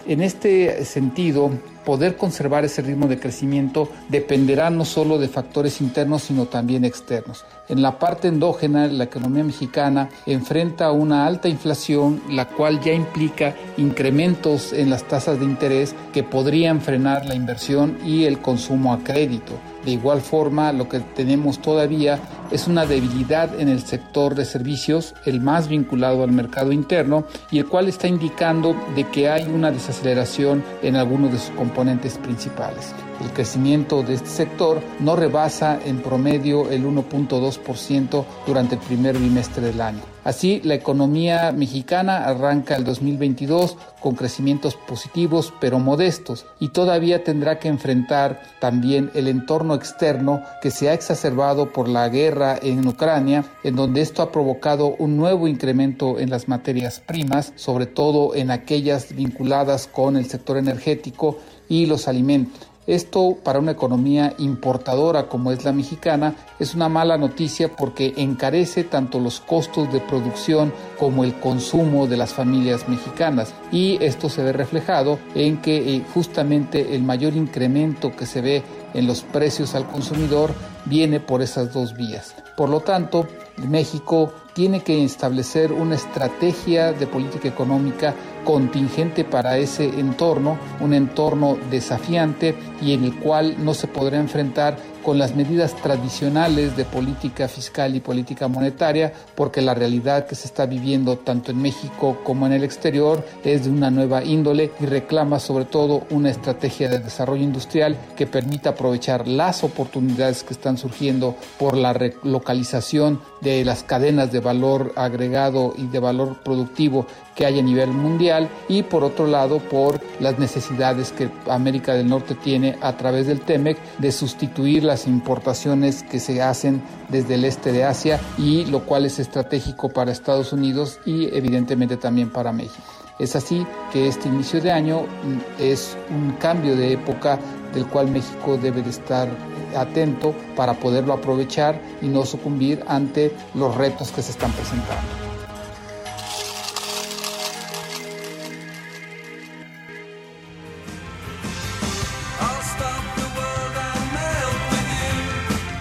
En 0.07 0.21
este 0.21 0.85
sentido, 0.85 1.51
poder 1.87 2.17
conservar 2.17 2.67
ese 2.67 2.83
ritmo 2.83 3.09
de 3.09 3.19
crecimiento 3.19 3.89
dependerá 4.11 4.69
no 4.69 4.85
solo 4.85 5.19
de 5.19 5.29
factores 5.29 5.81
internos, 5.81 6.25
sino 6.25 6.45
también 6.45 6.85
externos. 6.85 7.47
En 7.71 7.81
la 7.81 7.99
parte 7.99 8.29
endógena, 8.29 8.87
la 8.87 9.05
economía 9.05 9.45
mexicana 9.45 10.11
enfrenta 10.27 10.93
una 10.93 11.27
alta 11.27 11.49
inflación, 11.49 12.21
la 12.29 12.49
cual 12.49 12.81
ya 12.81 12.93
implica 12.93 13.55
incrementos 13.79 14.75
en 14.75 14.91
las 14.91 15.05
tasas 15.05 15.39
de 15.39 15.47
interés 15.47 15.95
que 16.13 16.23
podrían 16.23 16.83
frenar 16.83 17.25
la 17.25 17.35
inversión 17.35 17.97
y 18.05 18.25
el 18.25 18.41
consumo 18.41 18.93
a 18.93 18.99
crédito. 18.99 19.55
De 19.85 19.93
igual 19.93 20.21
forma, 20.21 20.73
lo 20.73 20.89
que 20.89 21.01
tenemos 21.01 21.61
todavía 21.61 22.21
es 22.51 22.67
una 22.67 22.85
debilidad 22.85 23.59
en 23.59 23.69
el 23.69 23.81
sector 23.81 24.35
de 24.35 24.45
servicios, 24.45 25.15
el 25.25 25.41
más 25.41 25.69
vinculado 25.69 26.23
al 26.23 26.33
mercado 26.33 26.73
interno, 26.73 27.25
y 27.51 27.59
el 27.59 27.67
cual 27.67 27.89
está 27.89 28.09
indicando 28.09 28.77
de 28.95 29.05
que 29.05 29.31
hay 29.31 29.45
una 29.45 29.71
desaceleración 29.71 30.63
en 30.83 30.97
algunos 30.97 31.33
de 31.33 31.39
sus 31.39 31.51
componentes 31.57 32.19
principales. 32.19 32.93
El 33.23 33.31
crecimiento 33.31 34.03
de 34.03 34.15
este 34.15 34.29
sector 34.29 34.83
no 34.99 35.17
rebasa 35.17 35.79
en 35.85 36.01
promedio 36.01 36.71
el 36.71 36.85
1.2% 36.85 38.25
durante 38.47 38.75
el 38.75 38.81
primer 38.81 39.19
bimestre 39.19 39.67
del 39.67 39.81
año. 39.81 40.10
Así, 40.31 40.61
la 40.63 40.75
economía 40.75 41.51
mexicana 41.51 42.19
arranca 42.19 42.77
el 42.77 42.85
2022 42.85 43.77
con 43.99 44.15
crecimientos 44.15 44.77
positivos 44.77 45.53
pero 45.59 45.81
modestos 45.81 46.47
y 46.61 46.69
todavía 46.69 47.25
tendrá 47.25 47.59
que 47.59 47.67
enfrentar 47.67 48.41
también 48.61 49.11
el 49.15 49.27
entorno 49.27 49.75
externo 49.75 50.45
que 50.63 50.71
se 50.71 50.89
ha 50.89 50.95
exacerbado 50.95 51.73
por 51.73 51.89
la 51.89 52.09
guerra 52.09 52.57
en 52.63 52.87
Ucrania, 52.87 53.45
en 53.65 53.75
donde 53.75 54.03
esto 54.03 54.23
ha 54.23 54.31
provocado 54.31 54.95
un 55.01 55.17
nuevo 55.17 55.49
incremento 55.49 56.21
en 56.21 56.31
las 56.31 56.47
materias 56.47 57.03
primas, 57.05 57.53
sobre 57.57 57.87
todo 57.87 58.37
en 58.37 58.53
aquellas 58.53 59.13
vinculadas 59.13 59.89
con 59.89 60.17
el 60.17 60.27
sector 60.27 60.59
energético 60.59 61.39
y 61.69 61.87
los 61.87 62.07
alimentos. 62.07 62.70
Esto 62.87 63.37
para 63.45 63.59
una 63.59 63.73
economía 63.73 64.35
importadora 64.39 65.29
como 65.29 65.53
es 65.53 65.65
la 65.65 65.73
mexicana 65.73 66.35
es 66.59 66.75
una 66.75 66.89
mala 66.89 67.19
noticia 67.19 67.77
porque 67.77 68.15
encarece 68.17 68.85
tanto 68.85 69.21
los 69.21 69.41
costos 69.41 69.93
de 69.93 70.01
producción 70.01 70.73
como 70.99 71.23
el 71.23 71.35
consumo 71.35 72.07
de 72.07 72.17
las 72.17 72.33
familias 72.33 72.89
mexicanas 72.89 73.53
y 73.71 74.03
esto 74.03 74.31
se 74.31 74.43
ve 74.43 74.53
reflejado 74.53 75.19
en 75.35 75.59
que 75.59 75.97
eh, 75.97 76.05
justamente 76.15 76.95
el 76.95 77.03
mayor 77.03 77.35
incremento 77.35 78.17
que 78.17 78.25
se 78.25 78.41
ve 78.41 78.63
en 78.95 79.07
los 79.07 79.23
precios 79.23 79.75
al 79.75 79.87
consumidor 79.87 80.53
viene 80.87 81.21
por 81.21 81.43
esas 81.43 81.73
dos 81.73 81.95
vías. 81.95 82.35
Por 82.57 82.71
lo 82.71 82.81
tanto, 82.81 83.27
México 83.57 84.33
tiene 84.55 84.81
que 84.81 85.05
establecer 85.05 85.73
una 85.73 85.95
estrategia 85.95 86.93
de 86.93 87.07
política 87.07 87.49
económica 87.49 88.15
contingente 88.45 89.25
para 89.25 89.59
ese 89.59 89.85
entorno, 89.85 90.59
un 90.81 90.95
entorno 90.95 91.59
desafiante 91.71 92.55
y 92.81 92.95
en 92.95 93.05
el 93.05 93.17
cual 93.17 93.57
no 93.65 93.75
se 93.75 93.87
podrá 93.87 94.19
enfrentar 94.19 94.77
con 95.03 95.19
las 95.19 95.35
medidas 95.35 95.75
tradicionales 95.77 96.77
de 96.77 96.85
política 96.85 97.49
fiscal 97.49 97.95
y 97.97 98.01
política 98.01 98.49
monetaria, 98.49 99.13
porque 99.35 99.63
la 99.63 99.75
realidad 99.75 100.27
que 100.27 100.35
se 100.35 100.47
está 100.47 100.67
viviendo 100.67 101.17
tanto 101.19 101.51
en 101.51 101.63
México 101.63 102.19
como 102.25 102.47
en 102.47 102.53
el 102.53 102.65
exterior 102.65 103.25
es 103.45 103.65
de 103.65 103.71
una 103.71 103.91
nueva 103.91 104.25
índole 104.25 104.73
y 104.81 104.87
reclama 104.87 105.39
sobre 105.39 105.65
todo 105.65 106.05
una 106.11 106.31
estrategia 106.31 106.89
de 106.89 106.99
desarrollo 106.99 107.43
industrial 107.43 107.97
que 108.17 108.27
permita 108.27 108.71
aprovechar 108.71 109.27
las 109.27 109.65
oportunidades 109.65 110.45
que 110.45 110.55
están 110.55 110.77
surgiendo 110.77 111.35
por 111.59 111.77
la 111.77 111.93
relocalización 111.93 113.21
de 113.41 113.65
las 113.65 113.83
cadenas 113.83 114.33
de 114.33 114.41
valor 114.41 114.93
agregado 114.97 115.75
y 115.77 115.87
de 115.87 115.99
valor 115.99 116.43
productivo 116.43 117.07
que 117.35 117.47
hay 117.47 117.59
a 117.59 117.63
nivel 117.63 117.91
mundial 117.91 118.49
y 118.69 118.83
por 118.83 119.05
otro 119.05 119.27
lado 119.27 119.59
por 119.59 120.01
las 120.21 120.39
necesidades 120.39 121.13
que 121.13 121.31
América 121.49 121.95
del 121.95 122.09
Norte 122.09 122.35
tiene 122.35 122.77
a 122.81 122.97
través 122.97 123.27
del 123.27 123.41
TEMEC 123.41 123.79
de 123.99 124.13
sustituir 124.13 124.85
las 124.85 125.07
importaciones 125.07 126.03
que 126.03 126.21
se 126.21 126.43
hacen 126.43 126.83
desde 127.09 127.35
el 127.35 127.45
este 127.45 127.73
de 127.73 127.85
Asia 127.85 128.21
y 128.39 128.65
lo 128.67 128.81
cual 128.81 129.07
es 129.07 129.19
estratégico 129.19 129.89
para 129.89 130.13
Estados 130.13 130.53
Unidos 130.53 131.01
y 131.05 131.35
evidentemente 131.35 131.97
también 131.97 132.31
para 132.31 132.53
México. 132.53 132.83
Es 133.19 133.37
así 133.37 133.67
que 133.93 134.09
este 134.09 134.29
inicio 134.29 134.61
de 134.63 134.73
año 134.73 135.03
mm, 135.03 135.63
es 135.63 135.97
un 136.09 136.33
cambio 136.33 136.75
de 136.75 136.95
época 136.95 137.39
del 137.75 137.87
cual 137.87 138.11
México 138.11 138.59
debe 138.61 138.83
de 138.83 138.91
estar 138.91 139.29
atento 139.77 140.35
para 140.57 140.75
poderlo 140.75 141.13
aprovechar 141.13 141.81
y 142.01 142.07
no 142.07 142.25
sucumbir 142.25 142.83
ante 142.89 143.33
los 143.55 143.77
retos 143.77 144.11
que 144.11 144.23
se 144.23 144.33
están 144.33 144.53
presentando. 144.53 145.20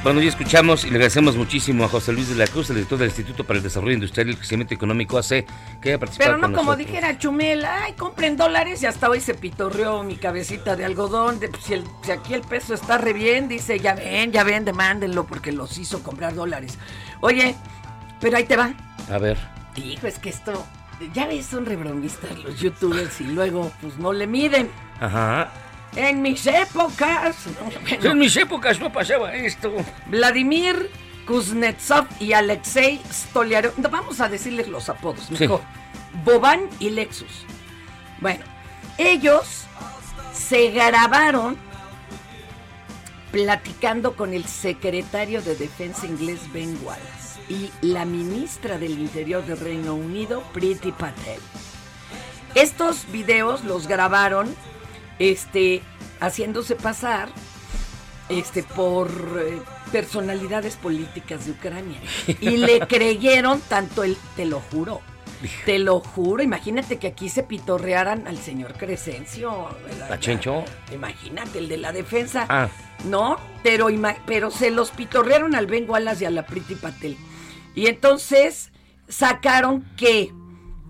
Bueno, 0.09 0.23
ya 0.23 0.29
escuchamos 0.29 0.85
y 0.85 0.87
le 0.87 0.95
agradecemos 0.95 1.35
muchísimo 1.37 1.83
a 1.83 1.87
José 1.87 2.11
Luis 2.13 2.29
de 2.29 2.35
la 2.35 2.47
Cruz, 2.47 2.67
el 2.71 2.77
director 2.77 2.97
del 2.97 3.09
Instituto 3.09 3.43
para 3.43 3.57
el 3.57 3.63
Desarrollo 3.63 3.93
Industrial 3.93 4.25
y 4.27 4.31
el 4.31 4.37
Crecimiento 4.39 4.73
Económico 4.73 5.19
AC, 5.19 5.45
que 5.79 5.89
haya 5.89 5.99
participado 5.99 6.31
Pero 6.31 6.37
no 6.39 6.47
con 6.47 6.53
como 6.55 6.71
nosotros. 6.71 6.87
dijera 6.87 7.19
Chumel, 7.19 7.63
ay, 7.63 7.93
compren 7.93 8.35
dólares 8.35 8.81
y 8.81 8.87
hasta 8.87 9.07
hoy 9.07 9.19
se 9.21 9.35
pitorreó 9.35 10.01
mi 10.01 10.15
cabecita 10.15 10.75
de 10.75 10.83
algodón. 10.83 11.39
De, 11.39 11.49
pues, 11.49 11.63
si, 11.63 11.73
el- 11.75 11.83
si 12.01 12.09
aquí 12.09 12.33
el 12.33 12.41
peso 12.41 12.73
está 12.73 12.97
re 12.97 13.13
bien, 13.13 13.47
dice, 13.47 13.77
ya 13.79 13.93
ven, 13.93 14.31
ya 14.31 14.43
ven, 14.43 14.65
demándenlo 14.65 15.27
porque 15.27 15.51
los 15.51 15.77
hizo 15.77 16.01
comprar 16.01 16.33
dólares. 16.33 16.79
Oye, 17.21 17.53
pero 18.19 18.35
ahí 18.37 18.45
te 18.45 18.57
va. 18.57 18.73
A 19.11 19.19
ver. 19.19 19.37
Hijo, 19.75 20.07
es 20.07 20.17
que 20.17 20.29
esto, 20.29 20.65
ya 21.13 21.27
ves, 21.27 21.45
son 21.45 21.67
rebromistas 21.67 22.35
los 22.39 22.59
youtubers 22.59 23.21
y 23.21 23.25
luego 23.25 23.71
pues 23.79 23.99
no 23.99 24.11
le 24.11 24.25
miden. 24.25 24.71
Ajá. 24.99 25.51
En 25.95 26.21
mis 26.21 26.45
épocas. 26.47 27.35
bueno. 27.81 28.11
En 28.11 28.17
mis 28.17 28.35
épocas 28.37 28.79
no 28.79 28.91
pasaba 28.91 29.33
esto. 29.35 29.73
Vladimir 30.07 30.89
Kuznetsov 31.25 32.07
y 32.19 32.33
Alexei 32.33 32.99
Stoliarov. 33.11 33.73
No, 33.77 33.89
vamos 33.89 34.19
a 34.21 34.29
decirles 34.29 34.67
los 34.67 34.89
apodos 34.89 35.29
mejor. 35.31 35.61
Boban 36.23 36.61
y 36.79 36.89
Lexus. 36.89 37.45
Bueno, 38.19 38.43
ellos 38.97 39.65
se 40.33 40.71
grabaron 40.71 41.57
platicando 43.31 44.15
con 44.15 44.33
el 44.33 44.45
secretario 44.45 45.41
de 45.41 45.55
Defensa 45.55 46.07
inglés 46.07 46.51
Ben 46.51 46.77
Wallace 46.83 47.39
y 47.47 47.71
la 47.81 48.05
ministra 48.05 48.77
del 48.77 48.99
Interior 48.99 49.45
del 49.45 49.59
Reino 49.59 49.93
Unido, 49.93 50.41
Priti 50.53 50.91
Patel. 50.91 51.39
Estos 52.55 53.11
videos 53.11 53.63
los 53.63 53.87
grabaron 53.87 54.55
este, 55.19 55.81
haciéndose 56.19 56.75
pasar 56.75 57.29
este, 58.29 58.63
por 58.63 59.09
eh, 59.39 59.59
personalidades 59.91 60.75
políticas 60.75 61.45
de 61.45 61.51
Ucrania. 61.51 61.99
Y 62.39 62.57
le 62.57 62.79
creyeron 62.87 63.61
tanto 63.61 64.03
el, 64.03 64.17
te 64.35 64.45
lo 64.45 64.61
juro, 64.61 65.01
te 65.65 65.79
lo 65.79 65.99
juro, 65.99 66.43
imagínate 66.43 66.97
que 66.97 67.07
aquí 67.07 67.29
se 67.29 67.43
pitorrearan 67.43 68.27
al 68.27 68.37
señor 68.37 68.73
Crescencio. 68.73 69.69
¿verdad? 69.85 70.11
¿A 70.13 70.19
Chencho? 70.19 70.63
Imagínate, 70.93 71.59
el 71.59 71.69
de 71.69 71.77
la 71.77 71.91
defensa. 71.91 72.45
Ah. 72.49 72.69
No, 73.05 73.37
pero, 73.63 73.87
pero 74.25 74.51
se 74.51 74.71
los 74.71 74.91
pitorrearon 74.91 75.55
al 75.55 75.67
Ben 75.67 75.89
Wallace 75.89 76.23
y 76.23 76.27
a 76.27 76.31
la 76.31 76.45
Priti 76.45 76.75
Patel. 76.75 77.17
Y 77.73 77.87
entonces 77.87 78.71
sacaron 79.07 79.85
que, 79.95 80.33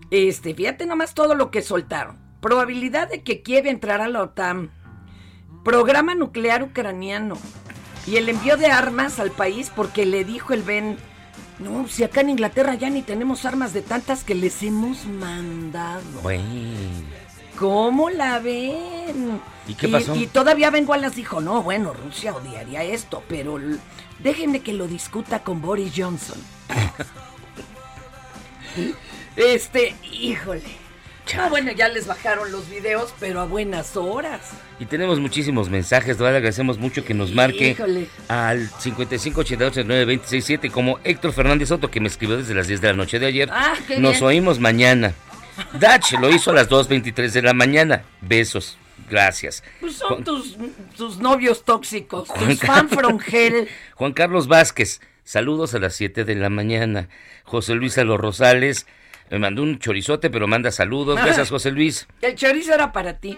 este, 0.09 0.55
fíjate 0.55 0.85
nomás 0.87 1.13
todo 1.13 1.35
lo 1.35 1.51
que 1.51 1.61
soltaron. 1.61 2.18
Probabilidad 2.41 3.09
de 3.09 3.21
que 3.21 3.41
Kiev 3.41 3.67
entrara 3.67 4.05
a 4.05 4.09
la 4.09 4.21
OTAN. 4.21 4.71
Programa 5.63 6.15
nuclear 6.15 6.63
ucraniano. 6.63 7.37
Y 8.07 8.17
el 8.17 8.29
envío 8.29 8.57
de 8.57 8.67
armas 8.67 9.19
al 9.19 9.31
país 9.31 9.71
porque 9.75 10.05
le 10.05 10.23
dijo 10.23 10.53
el 10.53 10.63
Ben, 10.63 10.97
no, 11.59 11.87
si 11.87 12.03
acá 12.03 12.21
en 12.21 12.29
Inglaterra 12.29 12.75
ya 12.75 12.89
ni 12.89 13.01
tenemos 13.01 13.45
armas 13.45 13.73
de 13.73 13.81
tantas 13.81 14.23
que 14.23 14.35
les 14.35 14.63
hemos 14.63 15.05
mandado. 15.05 16.01
Bueno. 16.23 16.43
¿Cómo 17.57 18.09
la 18.09 18.39
ven? 18.39 19.41
¿Y 19.67 19.73
qué 19.73 19.89
pasó? 19.89 20.15
Y 20.15 20.27
todavía 20.27 20.69
Ben 20.69 20.87
Wallace 20.87 21.17
dijo, 21.17 21.41
no, 21.41 21.61
bueno, 21.61 21.93
Rusia 21.93 22.33
odiaría 22.33 22.83
esto, 22.83 23.21
pero 23.27 23.59
déjenme 24.19 24.61
que 24.61 24.71
lo 24.71 24.87
discuta 24.87 25.43
con 25.43 25.61
Boris 25.61 25.91
Johnson. 25.95 26.37
este, 29.35 29.93
híjole. 30.09 30.88
No, 31.37 31.49
bueno, 31.49 31.71
ya 31.71 31.87
les 31.89 32.07
bajaron 32.07 32.51
los 32.51 32.69
videos, 32.69 33.13
pero 33.19 33.41
a 33.41 33.45
buenas 33.45 33.95
horas. 33.97 34.41
Y 34.79 34.85
tenemos 34.85 35.19
muchísimos 35.19 35.69
mensajes, 35.69 36.17
de 36.17 36.23
verdad 36.23 36.37
agradecemos 36.37 36.77
mucho 36.79 37.03
que 37.05 37.13
nos 37.13 37.33
marque 37.33 37.69
Híjole. 37.71 38.07
al 38.27 38.69
5582-926-7 38.71 40.71
como 40.71 40.99
Héctor 41.03 41.33
Fernández 41.33 41.69
Soto 41.69 41.89
que 41.91 41.99
me 41.99 42.07
escribió 42.07 42.37
desde 42.37 42.53
las 42.53 42.67
10 42.67 42.81
de 42.81 42.87
la 42.87 42.93
noche 42.93 43.19
de 43.19 43.25
ayer. 43.27 43.49
Ah, 43.51 43.73
qué 43.87 43.99
nos 43.99 44.13
bien. 44.13 44.23
oímos 44.23 44.59
mañana. 44.59 45.13
Dach 45.79 46.11
lo 46.19 46.29
hizo 46.29 46.51
a 46.51 46.53
las 46.53 46.69
2.23 46.69 47.31
de 47.31 47.41
la 47.41 47.53
mañana. 47.53 48.03
Besos. 48.21 48.77
Gracias. 49.09 49.63
Pues 49.79 49.95
son 49.95 50.09
Juan- 50.09 50.23
tus, 50.23 50.55
tus 50.95 51.17
novios 51.19 51.63
tóxicos, 51.65 52.29
Juan 52.29 52.49
tus 52.49 52.59
fan 52.59 52.87
Carlos- 52.87 52.93
from 52.93 53.19
hell. 53.31 53.67
Juan 53.95 54.13
Carlos 54.13 54.47
Vázquez, 54.47 55.01
saludos 55.23 55.73
a 55.73 55.79
las 55.79 55.95
7 55.95 56.25
de 56.25 56.35
la 56.35 56.49
mañana. 56.49 57.09
José 57.43 57.73
Luis 57.75 57.97
Alo 57.97 58.17
Rosales, 58.17 58.85
Me 59.29 59.39
mandó 59.39 59.61
un 59.61 59.79
chorizote, 59.79 60.29
pero 60.29 60.47
manda 60.47 60.71
saludos. 60.71 61.19
Gracias, 61.21 61.49
José 61.49 61.71
Luis. 61.71 62.07
El 62.21 62.35
chorizo 62.35 62.73
era 62.73 62.91
para 62.91 63.17
ti. 63.17 63.37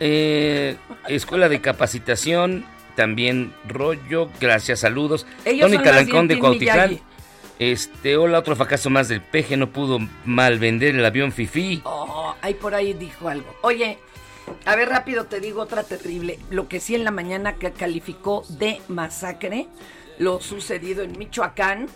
Eh, 0.00 0.76
Escuela 1.08 1.48
de 1.48 1.60
Capacitación, 1.60 2.64
también 2.94 3.52
rollo, 3.66 4.30
gracias, 4.40 4.80
saludos. 4.80 5.26
Ellos 5.44 5.70
Tony 5.70 5.82
Calancón 5.82 6.28
de 6.28 6.38
Cuautitlán. 6.38 7.00
Este, 7.58 8.16
hola, 8.18 8.38
otro 8.38 8.54
fracaso 8.54 8.90
más 8.90 9.08
del 9.08 9.22
peje, 9.22 9.56
no 9.56 9.70
pudo 9.70 9.98
mal 10.26 10.58
vender 10.58 10.94
el 10.94 11.04
avión 11.04 11.32
Fifi. 11.32 11.80
Oh, 11.84 12.34
ahí 12.42 12.54
por 12.54 12.74
ahí 12.74 12.92
dijo 12.92 13.28
algo. 13.28 13.46
Oye, 13.62 13.98
a 14.66 14.76
ver 14.76 14.90
rápido 14.90 15.24
te 15.24 15.40
digo 15.40 15.62
otra 15.62 15.82
terrible. 15.82 16.38
Lo 16.50 16.68
que 16.68 16.80
sí 16.80 16.94
en 16.94 17.04
la 17.04 17.10
mañana 17.10 17.54
que 17.54 17.72
calificó 17.72 18.44
de 18.50 18.80
masacre, 18.88 19.68
lo 20.18 20.40
sucedido 20.40 21.02
en 21.02 21.18
Michoacán, 21.18 21.88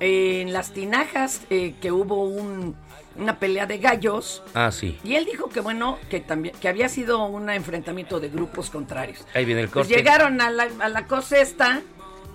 eh, 0.00 0.40
en 0.42 0.52
las 0.52 0.72
tinajas, 0.72 1.42
eh, 1.50 1.74
que 1.80 1.92
hubo 1.92 2.24
un- 2.24 2.76
una 3.18 3.38
pelea 3.38 3.64
de 3.66 3.78
gallos. 3.78 4.42
Ah, 4.54 4.70
sí. 4.70 4.98
Y 5.02 5.14
él 5.14 5.24
dijo 5.24 5.48
que 5.48 5.60
bueno, 5.60 5.98
que 6.10 6.20
también, 6.20 6.54
que 6.60 6.68
había 6.68 6.88
sido 6.90 7.24
un 7.24 7.48
enfrentamiento 7.48 8.20
de 8.20 8.28
grupos 8.28 8.68
contrarios. 8.68 9.24
Ahí 9.34 9.44
viene 9.46 9.62
el 9.62 9.68
Pues 9.68 9.86
corte. 9.86 9.96
llegaron 10.02 10.40
a 10.42 10.50
la, 10.50 10.68
a 10.80 10.88
la 10.90 11.06
cosa 11.06 11.38
esta 11.38 11.80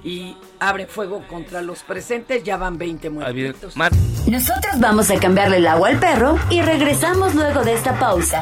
y 0.04 0.36
abren 0.60 0.88
fuego 0.88 1.24
contra 1.28 1.62
los 1.62 1.84
presentes, 1.84 2.44
ya 2.44 2.58
van 2.58 2.80
20 2.80 3.08
Ahí 3.24 3.34
viene 3.34 3.54
muertos. 3.76 3.78
Nosotros 4.28 4.80
vamos 4.80 5.12
a 5.12 5.20
cambiarle 5.20 5.58
el 5.58 5.68
agua 5.68 5.90
al 5.90 6.00
perro 6.00 6.40
y 6.50 6.62
regresamos 6.64 7.36
luego 7.36 7.64
de 7.64 7.74
esta 7.74 8.00
pausa. 8.00 8.42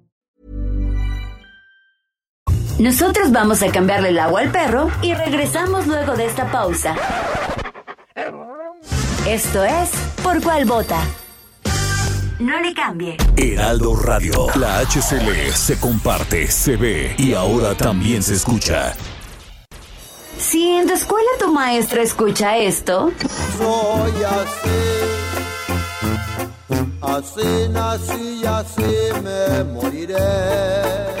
Nosotros 2.81 3.31
vamos 3.31 3.61
a 3.61 3.71
cambiarle 3.71 4.09
el 4.09 4.17
agua 4.17 4.41
al 4.41 4.51
perro 4.51 4.89
y 5.03 5.13
regresamos 5.13 5.85
luego 5.85 6.15
de 6.15 6.25
esta 6.25 6.51
pausa. 6.51 6.95
Esto 9.27 9.63
es 9.63 9.91
Por 10.23 10.41
cuál 10.41 10.65
vota. 10.65 10.99
No 12.39 12.59
le 12.59 12.73
cambie. 12.73 13.17
Heraldo 13.37 13.95
Radio. 13.95 14.47
La 14.55 14.79
HCL 14.79 15.53
se 15.53 15.79
comparte, 15.79 16.49
se 16.49 16.75
ve 16.75 17.13
y 17.19 17.35
ahora 17.35 17.75
también 17.75 18.23
se 18.23 18.33
escucha. 18.33 18.95
Si 20.39 20.67
en 20.67 20.87
tu 20.87 20.93
escuela 20.93 21.29
tu 21.39 21.53
maestra 21.53 22.01
escucha 22.01 22.57
esto, 22.57 23.11
Soy 23.59 24.11
así, 24.23 24.81
así 26.99 27.69
nací 27.69 28.41
y 28.41 28.45
así 28.47 29.21
me 29.21 29.63
moriré. 29.65 31.20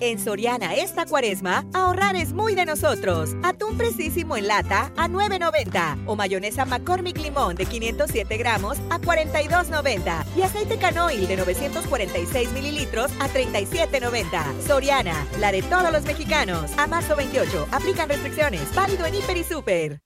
En 0.00 0.18
Soriana 0.18 0.74
esta 0.74 1.06
cuaresma, 1.06 1.64
ahorrar 1.72 2.16
es 2.16 2.32
muy 2.32 2.56
de 2.56 2.66
nosotros. 2.66 3.30
Atún 3.44 3.76
fresísimo 3.76 4.36
en 4.36 4.48
lata 4.48 4.92
a 4.96 5.08
9.90 5.08 6.02
o 6.06 6.16
mayonesa 6.16 6.64
McCormick 6.64 7.16
Limón 7.18 7.54
de 7.54 7.64
507 7.64 8.36
gramos 8.36 8.78
a 8.90 8.98
42.90 8.98 10.24
y 10.36 10.42
aceite 10.42 10.78
canoil 10.78 11.28
de 11.28 11.36
946 11.36 12.52
mililitros 12.52 13.12
a 13.20 13.28
37.90. 13.28 14.66
Soriana, 14.66 15.26
la 15.38 15.52
de 15.52 15.62
todos 15.62 15.92
los 15.92 16.04
mexicanos. 16.04 16.72
A 16.76 16.88
marzo 16.88 17.14
28, 17.14 17.68
aplican 17.70 18.08
restricciones. 18.08 18.74
Válido 18.74 19.06
en 19.06 19.14
Hiper 19.14 19.36
y 19.36 19.44
Super. 19.44 20.00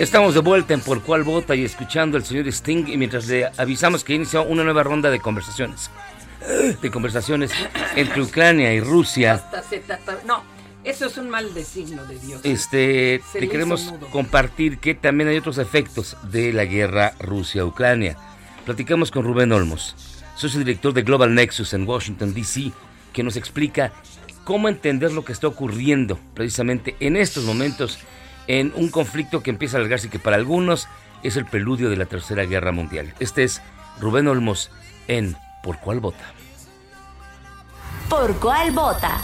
Estamos 0.00 0.32
de 0.32 0.40
vuelta 0.40 0.72
en 0.72 0.80
Por 0.80 1.02
Cuál 1.02 1.24
Vota 1.24 1.54
y 1.54 1.62
escuchando 1.62 2.16
al 2.16 2.24
señor 2.24 2.48
Sting 2.48 2.86
y 2.88 2.96
mientras 2.96 3.26
le 3.28 3.50
avisamos 3.58 4.02
que 4.02 4.14
inicia 4.14 4.40
una 4.40 4.64
nueva 4.64 4.82
ronda 4.82 5.10
de 5.10 5.20
conversaciones. 5.20 5.90
De 6.80 6.90
conversaciones 6.90 7.50
entre 7.96 8.22
Ucrania 8.22 8.72
y 8.72 8.80
Rusia. 8.80 9.34
Hasta 9.34 9.62
se 9.62 9.80
tata- 9.80 10.18
No, 10.24 10.42
eso 10.84 11.04
es 11.04 11.18
un 11.18 11.28
mal 11.28 11.52
designo 11.52 12.02
de 12.06 12.18
Dios. 12.18 12.40
Este, 12.44 13.20
te 13.30 13.46
queremos 13.50 13.92
compartir 14.10 14.78
que 14.78 14.94
también 14.94 15.28
hay 15.28 15.36
otros 15.36 15.58
efectos 15.58 16.16
de 16.22 16.54
la 16.54 16.64
guerra 16.64 17.12
Rusia-Ucrania. 17.20 18.16
Platicamos 18.64 19.10
con 19.10 19.24
Rubén 19.24 19.52
Olmos, 19.52 19.94
socio 20.34 20.60
director 20.60 20.94
de 20.94 21.02
Global 21.02 21.34
Nexus 21.34 21.74
en 21.74 21.86
Washington, 21.86 22.32
D.C., 22.32 22.72
que 23.12 23.22
nos 23.22 23.36
explica 23.36 23.92
cómo 24.44 24.70
entender 24.70 25.12
lo 25.12 25.26
que 25.26 25.32
está 25.34 25.46
ocurriendo 25.46 26.18
precisamente 26.32 26.96
en 27.00 27.18
estos 27.18 27.44
momentos 27.44 27.98
en 28.46 28.72
un 28.74 28.90
conflicto 28.90 29.42
que 29.42 29.50
empieza 29.50 29.76
a 29.76 29.80
alargarse 29.80 30.08
y 30.08 30.10
que 30.10 30.18
para 30.18 30.36
algunos 30.36 30.88
es 31.22 31.36
el 31.36 31.46
preludio 31.46 31.90
de 31.90 31.96
la 31.96 32.06
Tercera 32.06 32.44
Guerra 32.44 32.72
Mundial. 32.72 33.12
Este 33.20 33.44
es 33.44 33.62
Rubén 34.00 34.28
Olmos 34.28 34.70
en 35.08 35.36
Por 35.62 35.78
Cuál 35.78 36.00
Vota. 36.00 36.32
¿Por 38.08 38.34
cuál 38.40 38.72
vota? 38.72 39.20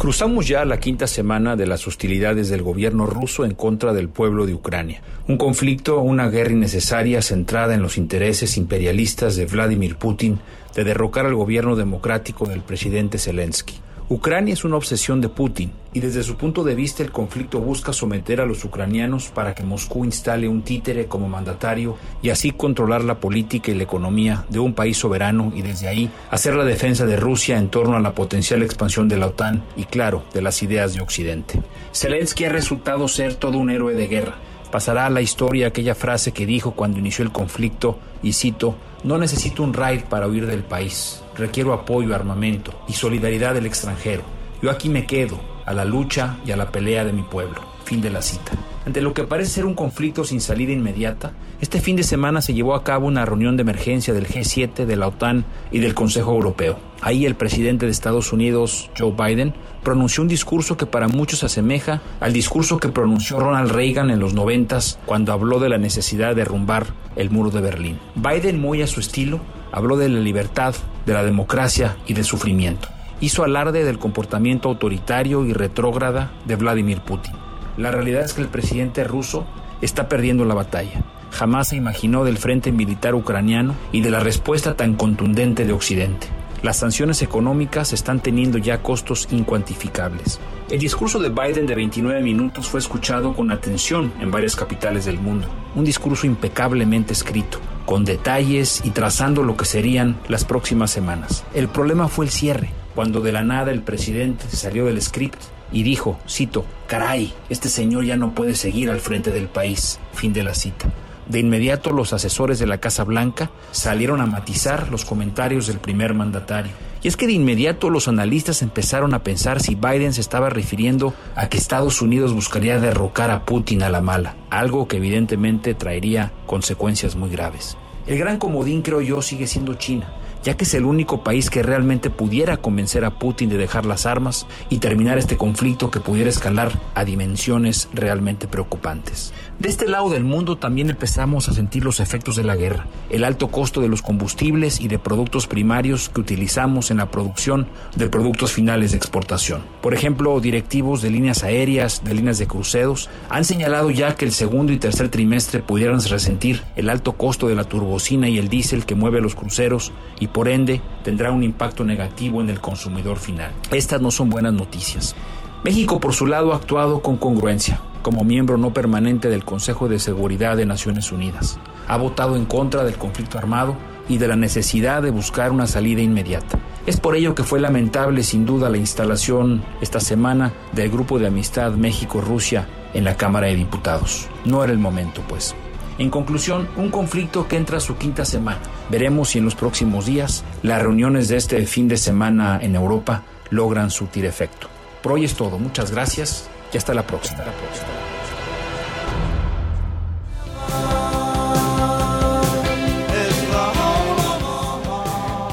Cruzamos 0.00 0.48
ya 0.48 0.64
la 0.64 0.80
quinta 0.80 1.06
semana 1.06 1.56
de 1.56 1.66
las 1.66 1.86
hostilidades 1.86 2.48
del 2.48 2.62
gobierno 2.62 3.04
ruso 3.04 3.44
en 3.44 3.54
contra 3.54 3.92
del 3.92 4.08
pueblo 4.08 4.46
de 4.46 4.54
Ucrania. 4.54 5.02
Un 5.28 5.36
conflicto, 5.36 6.00
una 6.00 6.30
guerra 6.30 6.52
innecesaria 6.52 7.20
centrada 7.20 7.74
en 7.74 7.82
los 7.82 7.98
intereses 7.98 8.56
imperialistas 8.56 9.36
de 9.36 9.44
Vladimir 9.44 9.96
Putin 9.96 10.38
de 10.74 10.84
derrocar 10.84 11.26
al 11.26 11.34
gobierno 11.34 11.76
democrático 11.76 12.46
del 12.46 12.62
presidente 12.62 13.18
Zelensky. 13.18 13.74
Ucrania 14.12 14.54
es 14.54 14.64
una 14.64 14.74
obsesión 14.74 15.20
de 15.20 15.28
Putin 15.28 15.70
y 15.92 16.00
desde 16.00 16.24
su 16.24 16.34
punto 16.36 16.64
de 16.64 16.74
vista 16.74 17.04
el 17.04 17.12
conflicto 17.12 17.60
busca 17.60 17.92
someter 17.92 18.40
a 18.40 18.44
los 18.44 18.64
ucranianos 18.64 19.28
para 19.28 19.54
que 19.54 19.62
Moscú 19.62 20.04
instale 20.04 20.48
un 20.48 20.62
títere 20.62 21.06
como 21.06 21.28
mandatario 21.28 21.96
y 22.20 22.30
así 22.30 22.50
controlar 22.50 23.04
la 23.04 23.20
política 23.20 23.70
y 23.70 23.76
la 23.76 23.84
economía 23.84 24.46
de 24.48 24.58
un 24.58 24.74
país 24.74 24.98
soberano 24.98 25.52
y 25.54 25.62
desde 25.62 25.86
ahí 25.86 26.10
hacer 26.28 26.56
la 26.56 26.64
defensa 26.64 27.06
de 27.06 27.14
Rusia 27.14 27.56
en 27.56 27.68
torno 27.68 27.96
a 27.96 28.00
la 28.00 28.12
potencial 28.12 28.64
expansión 28.64 29.06
de 29.06 29.16
la 29.16 29.28
OTAN 29.28 29.62
y 29.76 29.84
claro, 29.84 30.24
de 30.34 30.42
las 30.42 30.60
ideas 30.64 30.92
de 30.92 31.02
Occidente. 31.02 31.62
Zelensky 31.94 32.46
ha 32.46 32.48
resultado 32.48 33.06
ser 33.06 33.36
todo 33.36 33.58
un 33.58 33.70
héroe 33.70 33.94
de 33.94 34.08
guerra. 34.08 34.34
Pasará 34.72 35.06
a 35.06 35.10
la 35.10 35.22
historia 35.22 35.68
aquella 35.68 35.94
frase 35.94 36.32
que 36.32 36.46
dijo 36.46 36.72
cuando 36.72 36.98
inició 36.98 37.24
el 37.24 37.30
conflicto, 37.30 38.00
y 38.24 38.32
cito, 38.32 38.74
no 39.04 39.18
necesito 39.18 39.62
un 39.62 39.72
raid 39.72 40.02
para 40.08 40.26
huir 40.26 40.46
del 40.46 40.64
país, 40.64 41.19
requiero 41.36 41.72
apoyo, 41.72 42.14
armamento 42.14 42.72
y 42.88 42.92
solidaridad 42.92 43.54
del 43.54 43.66
extranjero. 43.66 44.22
Yo 44.62 44.70
aquí 44.70 44.88
me 44.88 45.06
quedo, 45.06 45.40
a 45.66 45.72
la 45.72 45.84
lucha 45.84 46.38
y 46.44 46.50
a 46.50 46.56
la 46.56 46.70
pelea 46.70 47.04
de 47.04 47.12
mi 47.12 47.22
pueblo. 47.22 47.60
Fin 47.84 48.00
de 48.00 48.10
la 48.10 48.22
cita. 48.22 48.52
Ante 48.86 49.02
lo 49.02 49.12
que 49.12 49.24
parece 49.24 49.50
ser 49.50 49.66
un 49.66 49.74
conflicto 49.74 50.24
sin 50.24 50.40
salida 50.40 50.72
inmediata, 50.72 51.32
este 51.60 51.80
fin 51.80 51.96
de 51.96 52.02
semana 52.02 52.40
se 52.40 52.54
llevó 52.54 52.74
a 52.74 52.82
cabo 52.82 53.06
una 53.06 53.26
reunión 53.26 53.56
de 53.56 53.62
emergencia 53.62 54.14
del 54.14 54.26
G7, 54.26 54.86
de 54.86 54.96
la 54.96 55.08
OTAN 55.08 55.44
y 55.70 55.80
del 55.80 55.94
Consejo 55.94 56.32
Europeo. 56.32 56.78
Ahí 57.02 57.26
el 57.26 57.34
presidente 57.34 57.86
de 57.86 57.92
Estados 57.92 58.32
Unidos, 58.32 58.90
Joe 58.98 59.12
Biden, 59.12 59.54
pronunció 59.82 60.22
un 60.22 60.28
discurso 60.28 60.76
que 60.76 60.86
para 60.86 61.08
muchos 61.08 61.44
asemeja 61.44 62.00
al 62.20 62.32
discurso 62.32 62.78
que 62.78 62.88
pronunció 62.88 63.38
Ronald 63.38 63.70
Reagan 63.70 64.10
en 64.10 64.18
los 64.18 64.34
noventas 64.34 64.98
cuando 65.06 65.32
habló 65.32 65.58
de 65.60 65.68
la 65.68 65.78
necesidad 65.78 66.30
de 66.30 66.36
derrumbar 66.36 66.86
el 67.16 67.30
muro 67.30 67.50
de 67.50 67.60
Berlín. 67.60 67.98
Biden, 68.14 68.60
muy 68.60 68.82
a 68.82 68.86
su 68.86 69.00
estilo, 69.00 69.40
habló 69.72 69.96
de 69.96 70.08
la 70.08 70.20
libertad, 70.20 70.74
de 71.06 71.14
la 71.14 71.24
democracia 71.24 71.96
y 72.06 72.14
del 72.14 72.24
sufrimiento. 72.24 72.88
Hizo 73.20 73.44
alarde 73.44 73.84
del 73.84 73.98
comportamiento 73.98 74.68
autoritario 74.68 75.44
y 75.44 75.52
retrógrada 75.52 76.32
de 76.46 76.56
Vladimir 76.56 77.00
Putin. 77.00 77.34
La 77.76 77.90
realidad 77.90 78.24
es 78.24 78.32
que 78.32 78.42
el 78.42 78.48
presidente 78.48 79.04
ruso 79.04 79.46
está 79.80 80.08
perdiendo 80.08 80.44
la 80.44 80.54
batalla. 80.54 81.02
Jamás 81.30 81.68
se 81.68 81.76
imaginó 81.76 82.24
del 82.24 82.38
frente 82.38 82.72
militar 82.72 83.14
ucraniano 83.14 83.74
y 83.92 84.00
de 84.00 84.10
la 84.10 84.20
respuesta 84.20 84.76
tan 84.76 84.94
contundente 84.94 85.64
de 85.64 85.72
Occidente. 85.72 86.26
Las 86.62 86.76
sanciones 86.76 87.22
económicas 87.22 87.94
están 87.94 88.20
teniendo 88.20 88.58
ya 88.58 88.82
costos 88.82 89.28
incuantificables. 89.30 90.40
El 90.68 90.78
discurso 90.78 91.18
de 91.18 91.30
Biden 91.30 91.66
de 91.66 91.74
29 91.74 92.20
minutos 92.20 92.68
fue 92.68 92.80
escuchado 92.80 93.34
con 93.34 93.50
atención 93.50 94.12
en 94.20 94.30
varias 94.30 94.56
capitales 94.56 95.06
del 95.06 95.18
mundo. 95.18 95.48
Un 95.74 95.84
discurso 95.84 96.26
impecablemente 96.26 97.14
escrito, 97.14 97.58
con 97.90 98.04
detalles 98.04 98.82
y 98.84 98.90
trazando 98.90 99.42
lo 99.42 99.56
que 99.56 99.64
serían 99.64 100.16
las 100.28 100.44
próximas 100.44 100.92
semanas. 100.92 101.42
El 101.54 101.66
problema 101.66 102.06
fue 102.06 102.24
el 102.24 102.30
cierre, 102.30 102.70
cuando 102.94 103.20
de 103.20 103.32
la 103.32 103.42
nada 103.42 103.72
el 103.72 103.82
presidente 103.82 104.44
salió 104.48 104.84
del 104.86 105.02
script 105.02 105.42
y 105.72 105.82
dijo, 105.82 106.16
cito, 106.28 106.64
caray, 106.86 107.34
este 107.48 107.68
señor 107.68 108.04
ya 108.04 108.16
no 108.16 108.32
puede 108.32 108.54
seguir 108.54 108.90
al 108.90 109.00
frente 109.00 109.32
del 109.32 109.48
país. 109.48 109.98
Fin 110.12 110.32
de 110.32 110.44
la 110.44 110.54
cita. 110.54 110.88
De 111.26 111.40
inmediato 111.40 111.90
los 111.90 112.12
asesores 112.12 112.60
de 112.60 112.68
la 112.68 112.78
Casa 112.78 113.02
Blanca 113.02 113.50
salieron 113.72 114.20
a 114.20 114.26
matizar 114.26 114.88
los 114.92 115.04
comentarios 115.04 115.66
del 115.66 115.80
primer 115.80 116.14
mandatario. 116.14 116.70
Y 117.02 117.08
es 117.08 117.16
que 117.16 117.26
de 117.26 117.32
inmediato 117.32 117.90
los 117.90 118.06
analistas 118.06 118.62
empezaron 118.62 119.14
a 119.14 119.24
pensar 119.24 119.60
si 119.60 119.74
Biden 119.74 120.12
se 120.12 120.20
estaba 120.20 120.48
refiriendo 120.48 121.12
a 121.34 121.48
que 121.48 121.58
Estados 121.58 122.02
Unidos 122.02 122.34
buscaría 122.34 122.78
derrocar 122.78 123.32
a 123.32 123.44
Putin 123.46 123.82
a 123.82 123.88
la 123.88 124.00
mala, 124.00 124.36
algo 124.48 124.86
que 124.86 124.98
evidentemente 124.98 125.74
traería 125.74 126.30
consecuencias 126.46 127.16
muy 127.16 127.30
graves. 127.30 127.76
El 128.06 128.18
gran 128.18 128.38
comodín, 128.38 128.82
creo 128.82 129.00
yo, 129.00 129.22
sigue 129.22 129.46
siendo 129.46 129.74
China 129.74 130.12
ya 130.42 130.56
que 130.56 130.64
es 130.64 130.74
el 130.74 130.84
único 130.84 131.22
país 131.22 131.50
que 131.50 131.62
realmente 131.62 132.10
pudiera 132.10 132.56
convencer 132.56 133.04
a 133.04 133.18
Putin 133.18 133.50
de 133.50 133.58
dejar 133.58 133.84
las 133.84 134.06
armas 134.06 134.46
y 134.68 134.78
terminar 134.78 135.18
este 135.18 135.36
conflicto 135.36 135.90
que 135.90 136.00
pudiera 136.00 136.30
escalar 136.30 136.72
a 136.94 137.04
dimensiones 137.04 137.88
realmente 137.92 138.48
preocupantes. 138.48 139.32
De 139.60 139.68
este 139.68 139.86
lado 139.86 140.08
del 140.08 140.24
mundo 140.24 140.56
también 140.56 140.88
empezamos 140.88 141.50
a 141.50 141.52
sentir 141.52 141.84
los 141.84 142.00
efectos 142.00 142.34
de 142.34 142.44
la 142.44 142.56
guerra, 142.56 142.86
el 143.10 143.24
alto 143.24 143.48
costo 143.48 143.82
de 143.82 143.88
los 143.88 144.00
combustibles 144.00 144.80
y 144.80 144.88
de 144.88 144.98
productos 144.98 145.46
primarios 145.46 146.08
que 146.08 146.22
utilizamos 146.22 146.90
en 146.90 146.96
la 146.96 147.10
producción 147.10 147.68
de 147.94 148.08
productos 148.08 148.54
finales 148.54 148.92
de 148.92 148.96
exportación. 148.96 149.60
Por 149.82 149.92
ejemplo, 149.92 150.40
directivos 150.40 151.02
de 151.02 151.10
líneas 151.10 151.44
aéreas, 151.44 152.02
de 152.02 152.14
líneas 152.14 152.38
de 152.38 152.46
cruceros, 152.46 153.10
han 153.28 153.44
señalado 153.44 153.90
ya 153.90 154.16
que 154.16 154.24
el 154.24 154.32
segundo 154.32 154.72
y 154.72 154.78
tercer 154.78 155.10
trimestre 155.10 155.60
pudieran 155.60 156.02
resentir 156.02 156.62
el 156.74 156.88
alto 156.88 157.12
costo 157.12 157.46
de 157.46 157.54
la 157.54 157.64
turbocina 157.64 158.30
y 158.30 158.38
el 158.38 158.48
diésel 158.48 158.86
que 158.86 158.94
mueve 158.94 159.20
los 159.20 159.34
cruceros 159.34 159.92
y 160.20 160.28
por 160.28 160.48
ende 160.48 160.80
tendrá 161.04 161.32
un 161.32 161.42
impacto 161.42 161.84
negativo 161.84 162.40
en 162.40 162.48
el 162.48 162.62
consumidor 162.62 163.18
final. 163.18 163.52
Estas 163.70 164.00
no 164.00 164.10
son 164.10 164.30
buenas 164.30 164.54
noticias. 164.54 165.14
México 165.62 166.00
por 166.00 166.14
su 166.14 166.26
lado 166.26 166.52
ha 166.52 166.56
actuado 166.56 167.02
con 167.02 167.18
congruencia 167.18 167.80
como 168.02 168.24
miembro 168.24 168.56
no 168.56 168.72
permanente 168.72 169.28
del 169.28 169.44
Consejo 169.44 169.88
de 169.88 169.98
Seguridad 169.98 170.56
de 170.56 170.64
Naciones 170.64 171.12
Unidas. 171.12 171.58
Ha 171.86 171.98
votado 171.98 172.36
en 172.36 172.46
contra 172.46 172.82
del 172.84 172.96
conflicto 172.96 173.36
armado 173.36 173.76
y 174.08 174.18
de 174.18 174.26
la 174.26 174.36
necesidad 174.36 175.02
de 175.02 175.10
buscar 175.10 175.52
una 175.52 175.66
salida 175.66 176.00
inmediata. 176.00 176.58
Es 176.86 176.98
por 176.98 177.14
ello 177.14 177.34
que 177.34 177.44
fue 177.44 177.60
lamentable 177.60 178.22
sin 178.22 178.46
duda 178.46 178.70
la 178.70 178.78
instalación 178.78 179.62
esta 179.82 180.00
semana 180.00 180.52
del 180.72 180.90
Grupo 180.90 181.18
de 181.18 181.26
Amistad 181.26 181.72
México-Rusia 181.72 182.66
en 182.94 183.04
la 183.04 183.16
Cámara 183.16 183.48
de 183.48 183.56
Diputados. 183.56 184.28
No 184.44 184.64
era 184.64 184.72
el 184.72 184.78
momento, 184.78 185.22
pues. 185.28 185.54
En 185.98 186.08
conclusión, 186.08 186.68
un 186.76 186.88
conflicto 186.88 187.46
que 187.46 187.56
entra 187.56 187.76
a 187.76 187.80
su 187.80 187.98
quinta 187.98 188.24
semana. 188.24 188.62
Veremos 188.88 189.28
si 189.28 189.38
en 189.38 189.44
los 189.44 189.54
próximos 189.54 190.06
días 190.06 190.42
las 190.62 190.80
reuniones 190.80 191.28
de 191.28 191.36
este 191.36 191.66
fin 191.66 191.86
de 191.86 191.98
semana 191.98 192.58
en 192.62 192.74
Europa 192.74 193.24
logran 193.50 193.90
surtir 193.90 194.24
efecto. 194.24 194.69
Por 195.02 195.12
hoy 195.12 195.24
es 195.24 195.34
todo. 195.34 195.58
Muchas 195.58 195.90
gracias 195.90 196.48
y 196.72 196.76
hasta 196.76 196.94
la 196.94 197.06
próxima. 197.06 197.44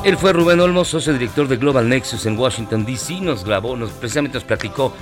Él 0.03 0.15
fue 0.15 0.31
Rubén 0.31 0.62
Olmos, 0.62 0.88
socio 0.88 1.12
director 1.12 1.49
de 1.49 1.57
Global 1.57 1.89
Nexus 1.89 2.25
en 2.25 2.39
Washington, 2.39 2.86
D.C. 2.86 3.19
Nos 3.19 3.43
grabó, 3.43 3.75
nos, 3.75 3.91
precisamente 3.91 4.38
nos 4.38 4.45
platicó 4.45 4.93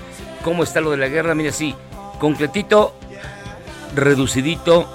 cómo 0.43 0.63
está 0.63 0.81
lo 0.81 0.89
de 0.89 0.97
la 0.97 1.08
guerra. 1.10 1.36
Mira, 1.36 1.51
así, 1.51 1.75
concretito, 2.19 2.95
reducidito, 3.93 4.89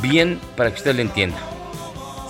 bien, 0.00 0.40
para 0.56 0.70
que 0.70 0.76
usted 0.76 0.94
lo 0.94 1.02
entienda. 1.02 1.38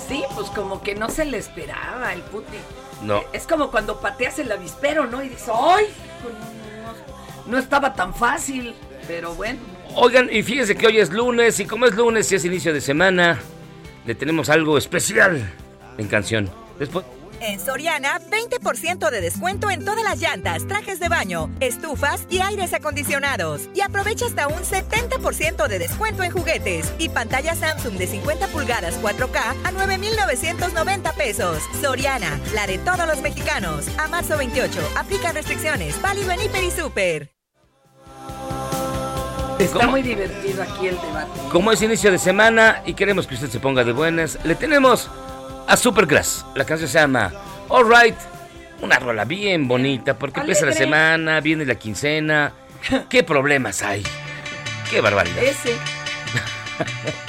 Sí, 0.08 0.24
pues 0.34 0.48
como 0.48 0.80
que 0.80 0.94
no 0.94 1.10
se 1.10 1.26
le 1.26 1.36
esperaba 1.36 2.14
el 2.14 2.22
Putin. 2.22 2.60
No. 3.02 3.22
Es 3.32 3.46
como 3.46 3.70
cuando 3.70 4.00
pateas 4.00 4.38
el 4.38 4.50
avispero, 4.50 5.06
¿no? 5.06 5.22
Y 5.22 5.28
dices, 5.28 5.50
¡ay! 5.54 5.86
No, 7.46 7.52
no 7.52 7.58
estaba 7.58 7.94
tan 7.94 8.14
fácil, 8.14 8.74
pero 9.06 9.34
bueno. 9.34 9.58
Oigan, 9.94 10.28
y 10.30 10.42
fíjense 10.42 10.76
que 10.76 10.86
hoy 10.86 10.98
es 10.98 11.10
lunes, 11.10 11.58
y 11.60 11.64
como 11.64 11.86
es 11.86 11.94
lunes 11.94 12.30
y 12.32 12.34
es 12.34 12.44
inicio 12.44 12.72
de 12.72 12.80
semana, 12.80 13.38
le 14.04 14.14
tenemos 14.14 14.48
algo 14.48 14.76
especial 14.78 15.50
en 15.96 16.08
canción. 16.08 16.50
Después. 16.78 17.04
En 17.40 17.60
Soriana, 17.60 18.20
20% 18.30 19.10
de 19.10 19.20
descuento 19.20 19.70
en 19.70 19.84
todas 19.84 20.02
las 20.02 20.20
llantas, 20.20 20.66
trajes 20.66 20.98
de 20.98 21.08
baño, 21.08 21.50
estufas 21.60 22.26
y 22.30 22.40
aires 22.40 22.72
acondicionados. 22.72 23.68
Y 23.74 23.80
aprovecha 23.80 24.26
hasta 24.26 24.48
un 24.48 24.60
70% 24.60 25.68
de 25.68 25.78
descuento 25.78 26.24
en 26.24 26.32
juguetes 26.32 26.92
y 26.98 27.08
pantalla 27.08 27.54
Samsung 27.54 27.94
de 27.94 28.06
50 28.08 28.48
pulgadas 28.48 29.00
4K 29.00 29.54
a 29.64 29.70
9,990 29.70 31.12
pesos. 31.12 31.62
Soriana, 31.80 32.40
la 32.54 32.66
de 32.66 32.78
todos 32.78 33.06
los 33.06 33.22
mexicanos. 33.22 33.86
A 33.98 34.08
marzo 34.08 34.36
28, 34.36 34.80
aplican 34.96 35.34
restricciones. 35.34 36.00
Válido 36.02 36.32
en 36.32 36.40
Hiper 36.40 36.64
y 36.64 36.70
Super. 36.70 37.30
Está 39.60 39.78
¿Cómo? 39.78 39.90
muy 39.92 40.02
divertido 40.02 40.62
aquí 40.62 40.88
el 40.88 41.00
debate. 41.00 41.30
Como 41.50 41.72
es 41.72 41.82
inicio 41.82 42.12
de 42.12 42.18
semana 42.18 42.82
y 42.86 42.94
queremos 42.94 43.26
que 43.26 43.34
usted 43.34 43.48
se 43.48 43.58
ponga 43.58 43.82
de 43.82 43.92
buenas, 43.92 44.38
le 44.44 44.54
tenemos 44.54 45.10
a 45.68 45.76
Supergrass. 45.76 46.44
La 46.54 46.64
canción 46.64 46.88
se 46.88 46.98
llama 46.98 47.32
Alright. 47.70 48.16
Una 48.80 48.98
rola 48.98 49.24
bien 49.24 49.68
bonita 49.68 50.18
porque 50.18 50.40
empieza 50.40 50.62
la 50.62 50.68
Alegre. 50.72 50.84
semana, 50.84 51.40
viene 51.40 51.64
la 51.64 51.74
quincena. 51.76 52.52
¿Qué 53.08 53.22
problemas 53.22 53.82
hay? 53.82 54.02
¡Qué 54.90 55.00
barbaridad! 55.00 55.42
Ese. 55.42 55.76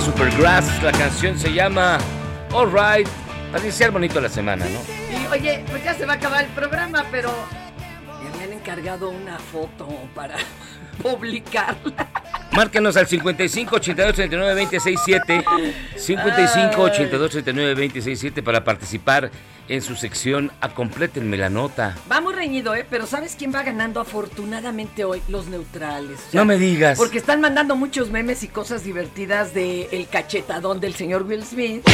Supergrass, 0.00 0.82
la 0.82 0.92
canción 0.92 1.38
se 1.38 1.52
llama 1.52 1.98
Alright. 2.52 3.08
Para 3.50 3.64
iniciar 3.64 3.90
bonito 3.90 4.20
la 4.20 4.28
semana, 4.28 4.64
¿no? 4.64 4.80
Y 5.16 5.26
oye, 5.26 5.64
pues 5.70 5.84
ya 5.84 5.94
se 5.94 6.06
va 6.06 6.14
a 6.14 6.16
acabar 6.16 6.44
el 6.44 6.50
programa, 6.50 7.04
pero 7.10 7.30
me 8.22 8.28
habían 8.30 8.58
encargado 8.58 9.10
una 9.10 9.38
foto 9.38 9.88
para 10.14 10.36
publicarla. 11.02 12.01
Márcanos 12.52 12.96
al 12.98 13.06
55 13.06 13.76
82 13.76 14.14
39 14.14 14.54
26 14.54 15.00
7 15.04 15.44
55 15.96 16.82
82 16.82 17.30
39 17.30 17.74
26 17.74 18.18
7 18.20 18.42
para 18.42 18.62
participar 18.62 19.30
en 19.68 19.80
su 19.80 19.94
sección 19.96 20.52
a 20.60 20.68
Complétenme 20.68 21.38
la 21.38 21.48
nota. 21.48 21.96
Va 22.10 22.20
muy 22.20 22.34
reñido, 22.34 22.74
¿eh? 22.74 22.84
Pero 22.90 23.06
¿sabes 23.06 23.36
quién 23.38 23.54
va 23.54 23.62
ganando 23.62 24.00
afortunadamente 24.00 25.04
hoy? 25.04 25.22
Los 25.28 25.46
neutrales. 25.46 26.18
O 26.32 26.36
No 26.36 26.44
me 26.44 26.58
digas. 26.58 26.98
Porque 26.98 27.16
están 27.18 27.40
mandando 27.40 27.74
muchos 27.74 28.10
memes 28.10 28.42
y 28.42 28.48
cosas 28.48 28.84
divertidas 28.84 29.54
de 29.54 29.88
el 29.92 30.06
cachetadón 30.08 30.78
del 30.80 30.94
señor 30.94 31.22
Will 31.22 31.44
Smith, 31.44 31.88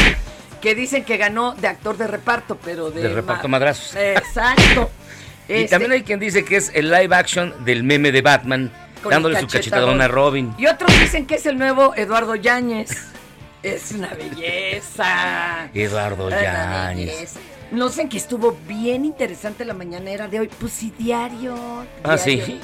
que 0.61 0.75
dicen 0.75 1.05
que 1.05 1.19
ganó 1.19 1.55
de 1.55 1.69
actor 1.69 1.97
de 1.97 2.09
reparto, 2.09 2.59
pero 2.65 2.91
de... 2.91 3.03
De 3.03 3.09
reparto 3.11 3.47
ma- 3.47 3.59
madrazos. 3.59 3.95
Exacto. 3.95 4.91
Y 5.51 5.53
Este, 5.63 5.69
también 5.71 5.93
hay 5.93 6.03
quien 6.03 6.21
dice 6.21 6.45
que 6.45 6.57
es 6.57 6.71
el 6.75 6.91
live 6.91 7.15
action 7.17 7.55
del 7.65 7.83
meme 7.83 8.13
de 8.13 8.21
Batman, 8.21 8.71
Con 9.03 9.11
dándole 9.11 9.41
su 9.41 9.47
cachetadón. 9.47 10.01
a 10.01 10.09
Robin. 10.09 10.55
Y 10.59 10.67
otros 10.67 10.91
dicen 11.01 11.27
que 11.27 11.37
es 11.37 11.47
el 11.47 11.59
nuevo 11.59 11.95
Eduardo 11.97 12.35
Yáñez. 12.35 12.91
Es 13.63 13.93
una 13.93 14.09
belleza. 14.15 15.69
Eduardo 15.75 16.31
Yáñez. 16.31 17.35
No 17.71 17.89
sé 17.91 18.09
que 18.09 18.17
estuvo 18.17 18.57
bien 18.67 19.05
interesante 19.05 19.65
la 19.65 19.75
mañanera 19.75 20.29
de 20.29 20.41
hoy. 20.41 20.49
Pues 20.61 20.73
sí, 20.73 20.93
diario. 20.99 21.55
Ah, 22.03 22.17
diario. 22.17 22.47
sí. 22.47 22.61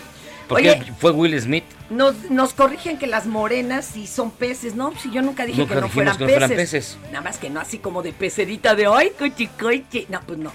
Porque 0.48 0.70
Oye, 0.70 0.92
fue 0.98 1.10
Will 1.10 1.40
Smith. 1.40 1.64
nos, 1.88 2.30
nos 2.30 2.52
corrigen 2.52 2.98
que 2.98 3.06
las 3.06 3.24
morenas 3.26 3.86
sí 3.86 4.06
son 4.06 4.30
peces. 4.30 4.74
No, 4.74 4.92
si 4.98 5.10
yo 5.10 5.22
nunca 5.22 5.46
dije 5.46 5.60
Nunca 5.62 5.76
que 5.76 5.80
no 5.80 5.88
fueran, 5.88 6.16
que 6.18 6.24
no 6.24 6.30
fueran 6.30 6.50
peces. 6.50 6.98
Nada 7.06 7.22
más 7.22 7.38
que 7.38 7.48
no 7.48 7.60
así 7.60 7.78
como 7.78 8.02
de 8.02 8.12
pecerita 8.12 8.74
de 8.74 8.86
hoy, 8.86 9.10
cochi, 9.18 9.46
cochi. 9.46 10.06
No, 10.10 10.20
pues 10.20 10.38
no. 10.38 10.52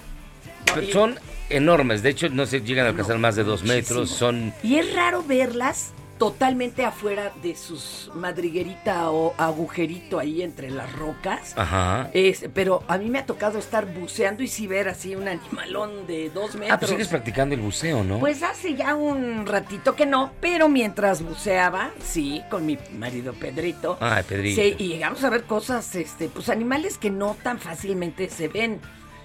Pero 0.76 0.92
Son 0.94 1.20
enormes, 1.50 2.04
de 2.04 2.10
hecho 2.10 2.30
no 2.30 2.46
se 2.46 2.62
llegan 2.62 2.86
a 2.86 2.90
alcanzar 2.90 3.18
más 3.18 3.36
de 3.36 3.44
dos 3.44 3.64
metros, 3.64 4.10
son... 4.10 4.54
Y 4.64 4.76
es 4.76 4.94
raro 4.94 5.24
verlas 5.24 5.94
totalmente 6.20 6.84
afuera 6.86 7.32
de 7.42 7.56
sus 7.56 8.12
madriguerita 8.14 9.10
o 9.10 9.34
agujerito 9.38 10.20
ahí 10.20 10.42
entre 10.42 10.70
las 10.70 10.92
rocas. 10.92 11.54
Ajá. 11.56 12.12
Es, 12.14 12.46
pero 12.54 12.84
a 12.88 12.98
mí 12.98 13.10
me 13.10 13.20
ha 13.20 13.26
tocado 13.26 13.58
estar 13.58 13.92
buceando 13.92 14.44
y 14.44 14.48
sí 14.48 14.68
ver 14.68 14.90
así 14.90 15.16
un 15.16 15.28
animalón 15.30 16.06
de 16.06 16.30
dos 16.30 16.56
metros. 16.56 16.72
Ah, 16.72 16.78
pues 16.78 16.92
sigues 16.92 17.08
practicando 17.08 17.56
el 17.56 17.62
buceo, 17.62 18.04
¿no? 18.04 18.20
Pues 18.20 18.44
hace 18.44 18.76
ya 18.76 18.96
un 18.96 19.48
ratito 19.48 19.96
que 19.96 20.06
no, 20.06 20.34
pero 20.42 20.68
mientras 20.68 21.24
buceaba, 21.24 21.92
sí, 22.04 22.42
con 22.52 22.66
mi 22.66 22.78
marido 22.98 23.34
Pedrito. 23.34 23.98
Ay, 24.02 24.24
Pedrito. 24.28 24.62
Sí, 24.62 24.76
y 24.78 24.88
llegamos 24.90 25.24
a 25.24 25.30
ver 25.30 25.46
cosas, 25.46 25.96
este, 25.96 26.28
pues 26.28 26.50
animales 26.50 26.98
que 26.98 27.10
no 27.10 27.38
tan 27.42 27.60
fácilmente 27.60 28.30
se 28.30 28.50
ven. 28.50 28.82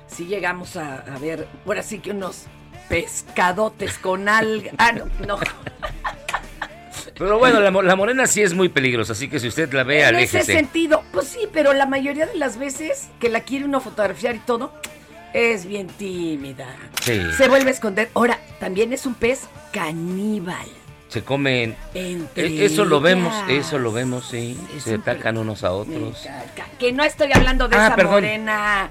Sí 0.07 0.27
llegamos 0.27 0.77
a, 0.77 0.97
a 1.01 1.19
ver, 1.19 1.49
ahora 1.67 1.83
sí 1.83 1.99
que 1.99 2.11
unos 2.13 2.45
pescadotes 2.89 3.99
con 3.99 4.29
alga. 4.29 4.73
Ah, 4.79 4.93
no, 4.93 5.07
no. 5.27 5.39
Pero 7.19 7.39
bueno, 7.39 7.61
la, 7.61 7.71
mo- 7.71 7.83
la 7.83 7.95
morena 7.97 8.27
sí 8.27 8.43
es 8.43 8.55
muy 8.55 8.69
peligrosa, 8.69 9.13
así 9.13 9.29
que 9.29 9.39
si 9.39 9.47
usted 9.49 9.73
la 9.73 9.85
ve, 9.85 10.03
en 10.03 10.17
ese 10.17 10.43
sentido, 10.43 11.03
pues 11.13 11.29
sí, 11.29 11.41
pero 11.53 11.73
la 11.73 11.87
mayoría 11.87 12.27
de 12.27 12.35
las 12.37 12.59
veces 12.59 13.09
que 13.21 13.29
la 13.29 13.41
quiere 13.41 13.65
uno 13.67 13.81
fotografiar 13.81 14.35
y 14.35 14.41
todo, 14.41 14.73
es 15.33 15.65
bien 15.67 15.87
tímida. 15.87 16.67
Sí. 17.03 17.21
Se 17.37 17.49
vuelve 17.49 17.71
a 17.71 17.73
esconder. 17.73 18.11
Ahora, 18.15 18.39
también 18.59 18.93
es 18.93 19.07
un 19.07 19.15
pez 19.15 19.43
caníbal. 19.73 20.67
Se 21.09 21.23
comen... 21.23 21.77
Entre 21.95 22.47
E- 22.49 22.65
Eso 22.65 22.85
lo 22.85 23.01
vemos, 23.01 23.33
eso 23.49 23.79
lo 23.79 23.93
vemos, 23.93 24.27
sí. 24.29 24.59
Se 24.81 24.95
atacan 24.95 25.39
unos 25.39 25.63
a 25.63 25.71
otros. 25.73 26.27
Que 26.81 26.93
no 26.93 27.05
estoy 27.05 27.31
hablando 27.33 27.69
de 27.69 27.77
Ah, 27.77 27.87
esa 27.87 27.97
perdón. 27.97 28.15
morena. 28.15 28.91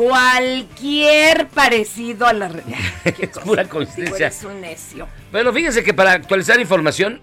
Cualquier 0.00 1.48
parecido 1.48 2.26
a 2.26 2.32
la 2.32 2.48
re- 2.48 2.62
Es 3.04 3.38
pura 3.38 3.64
coincidencia. 3.66 4.26
eres 4.28 4.44
un 4.44 4.60
necio. 4.60 5.06
Bueno, 5.30 5.52
fíjense 5.52 5.84
que 5.84 5.92
para 5.94 6.12
actualizar 6.12 6.58
información, 6.58 7.20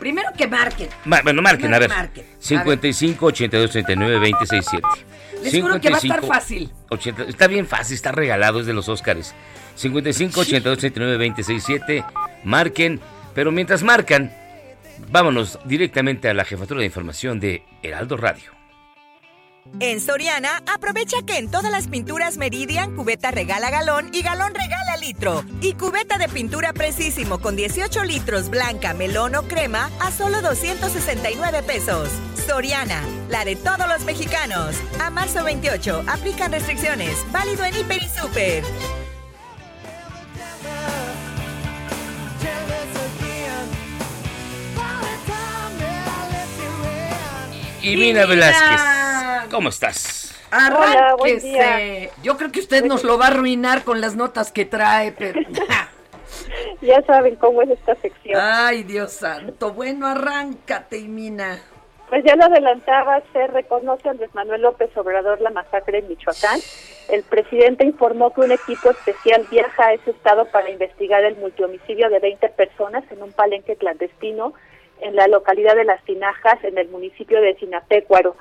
Primero 0.00 0.28
que 0.36 0.46
marquen. 0.46 0.88
ma- 1.04 1.22
bueno, 1.22 1.40
marquen, 1.40 1.72
a 1.72 1.78
ver. 1.78 1.88
Marquen. 1.88 2.24
A 2.24 2.28
ver. 2.28 2.36
55 2.40 3.26
82 3.26 3.70
39 3.70 4.18
26 4.18 4.64
7. 4.68 4.86
Les 5.42 5.62
juro 5.62 5.80
que 5.80 5.88
va 5.88 5.96
a 5.96 6.00
estar 6.00 6.24
fácil. 6.26 6.70
80 6.90 7.22
está 7.24 7.46
bien 7.46 7.66
fácil, 7.66 7.94
está 7.94 8.12
regalado, 8.12 8.60
es 8.60 8.66
de 8.66 8.74
los 8.74 8.88
Óscares. 8.88 9.34
55 9.76 10.40
82 10.40 10.78
39 10.78 11.16
26 11.18 11.62
7. 11.64 12.04
Marquen, 12.44 13.00
pero 13.34 13.52
mientras 13.52 13.82
marcan, 13.82 14.32
vámonos 15.10 15.58
directamente 15.64 16.28
a 16.28 16.34
la 16.34 16.44
jefatura 16.44 16.80
de 16.80 16.86
información 16.86 17.38
de 17.40 17.62
Heraldo 17.82 18.16
Radio. 18.16 18.50
En 19.78 20.00
Soriana, 20.00 20.62
aprovecha 20.72 21.18
que 21.26 21.36
en 21.36 21.50
todas 21.50 21.70
las 21.70 21.88
pinturas 21.88 22.38
Meridian, 22.38 22.96
cubeta 22.96 23.30
regala 23.30 23.70
galón 23.70 24.10
y 24.12 24.22
galón 24.22 24.54
regala 24.54 24.96
litro. 24.96 25.44
Y 25.60 25.74
cubeta 25.74 26.16
de 26.18 26.28
pintura 26.28 26.72
precisísimo 26.72 27.38
con 27.38 27.56
18 27.56 28.04
litros 28.04 28.48
blanca, 28.48 28.94
melón 28.94 29.34
o 29.34 29.42
crema 29.42 29.90
a 30.00 30.10
solo 30.10 30.40
269 30.40 31.62
pesos. 31.62 32.08
Soriana, 32.46 33.02
la 33.28 33.44
de 33.44 33.56
todos 33.56 33.86
los 33.88 34.04
mexicanos. 34.04 34.76
A 35.00 35.10
marzo 35.10 35.44
28, 35.44 36.04
aplican 36.06 36.52
restricciones. 36.52 37.16
Válido 37.30 37.64
en 37.64 37.76
Hiper 37.76 38.02
y 38.02 38.08
Super. 38.08 38.64
Y 47.82 47.96
Mina 47.96 48.26
Mina. 48.26 49.05
¿Cómo 49.50 49.68
estás? 49.68 50.34
Arránquese. 50.50 51.14
buen 51.18 51.38
día. 51.40 52.10
Yo 52.22 52.36
creo 52.36 52.52
que 52.52 52.60
usted 52.60 52.84
nos 52.84 53.04
lo 53.04 53.18
va 53.18 53.26
a 53.26 53.28
arruinar 53.28 53.84
con 53.84 54.00
las 54.00 54.16
notas 54.16 54.52
que 54.52 54.64
trae, 54.64 55.12
pero... 55.12 55.40
Ya 56.80 57.02
saben 57.02 57.36
cómo 57.36 57.62
es 57.62 57.70
esta 57.70 57.94
sección. 57.96 58.38
Ay, 58.40 58.82
Dios 58.82 59.12
santo. 59.12 59.72
Bueno, 59.72 60.06
arráncate, 60.06 61.00
Mina. 61.02 61.60
Pues 62.08 62.22
ya 62.24 62.36
lo 62.36 62.44
adelantaba, 62.44 63.20
se 63.32 63.46
reconoce 63.48 64.06
a 64.06 64.12
Andrés 64.12 64.32
Manuel 64.34 64.62
López 64.62 64.96
Obrador 64.96 65.40
la 65.40 65.50
masacre 65.50 65.98
en 65.98 66.08
Michoacán. 66.08 66.60
El 67.08 67.22
presidente 67.24 67.84
informó 67.84 68.32
que 68.32 68.42
un 68.42 68.52
equipo 68.52 68.90
especial 68.90 69.44
viaja 69.50 69.86
a 69.86 69.92
ese 69.94 70.10
estado 70.10 70.44
para 70.46 70.70
investigar 70.70 71.24
el 71.24 71.36
multihomicidio 71.36 72.08
de 72.08 72.20
20 72.20 72.48
personas 72.50 73.04
en 73.10 73.22
un 73.22 73.32
palenque 73.32 73.76
clandestino 73.76 74.54
en 75.00 75.16
la 75.16 75.26
localidad 75.26 75.74
de 75.74 75.84
Las 75.84 76.02
Tinajas, 76.04 76.62
en 76.62 76.78
el 76.78 76.88
municipio 76.88 77.40
de 77.40 77.56
Sinapecuaro. 77.56 78.36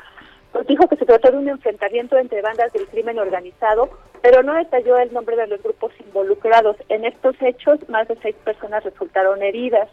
Pues 0.56 0.68
dijo 0.68 0.88
que 0.88 0.95
se 0.95 1.06
trató 1.06 1.32
de 1.32 1.38
un 1.39 1.49
enfrentamiento 1.49 2.18
entre 2.18 2.41
bandas 2.41 2.72
del 2.72 2.88
crimen 2.88 3.20
organizado, 3.20 3.89
pero 4.22 4.41
no 4.41 4.53
detalló 4.53 4.97
el 4.97 5.12
nombre 5.12 5.36
de 5.36 5.47
los 5.47 5.62
grupos 5.62 5.91
involucrados. 5.99 6.78
En 6.88 7.03
estos 7.03 7.36
hechos, 7.41 7.78
más 7.89 8.08
de 8.08 8.16
seis 8.22 8.38
personas 8.41 8.86
resultaron 8.86 9.43
heridas 9.43 9.89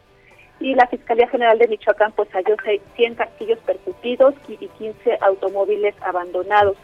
y 0.61 0.77
la 0.77 0.87
Fiscalía 0.87 1.27
General 1.27 1.59
de 1.59 1.67
Michoacán 1.67 2.13
pues 2.13 2.29
halló 2.31 2.55
seis- 2.65 2.81
100 2.95 3.17
castillos 3.17 3.59
percutidos 3.67 4.35
y 4.47 4.57
15 4.57 5.19
automóviles 5.21 5.97
abandonados. 6.01 6.77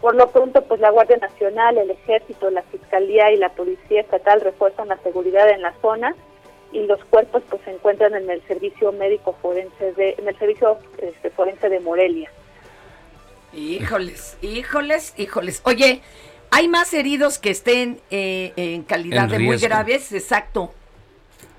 Por 0.00 0.14
lo 0.14 0.30
pronto, 0.30 0.62
pues 0.62 0.78
la 0.80 0.90
Guardia 0.90 1.16
Nacional, 1.16 1.76
el 1.76 1.90
Ejército, 1.90 2.48
la 2.52 2.62
Fiscalía 2.62 3.32
y 3.32 3.36
la 3.36 3.48
Policía 3.48 4.02
Estatal 4.02 4.42
refuerzan 4.42 4.86
la 4.86 4.98
seguridad 4.98 5.50
en 5.50 5.62
la 5.62 5.74
zona 5.82 6.14
y 6.70 6.86
los 6.86 7.04
cuerpos 7.06 7.42
pues 7.50 7.60
se 7.62 7.72
encuentran 7.72 8.14
en 8.14 8.30
el 8.30 8.40
servicio 8.42 8.92
médico 8.92 9.34
forense 9.42 9.92
de 9.94 10.14
en 10.18 10.28
el 10.28 10.38
servicio 10.38 10.78
este, 10.98 11.30
forense 11.30 11.68
de 11.68 11.80
Morelia. 11.80 12.30
Híjoles, 13.56 14.36
híjoles, 14.42 15.14
híjoles. 15.18 15.62
Oye, 15.64 16.00
¿hay 16.50 16.68
más 16.68 16.92
heridos 16.94 17.38
que 17.38 17.50
estén 17.50 18.00
eh, 18.10 18.52
en 18.56 18.82
calidad 18.82 19.24
En 19.24 19.30
de 19.30 19.38
muy 19.38 19.56
graves? 19.58 20.12
Exacto. 20.12 20.72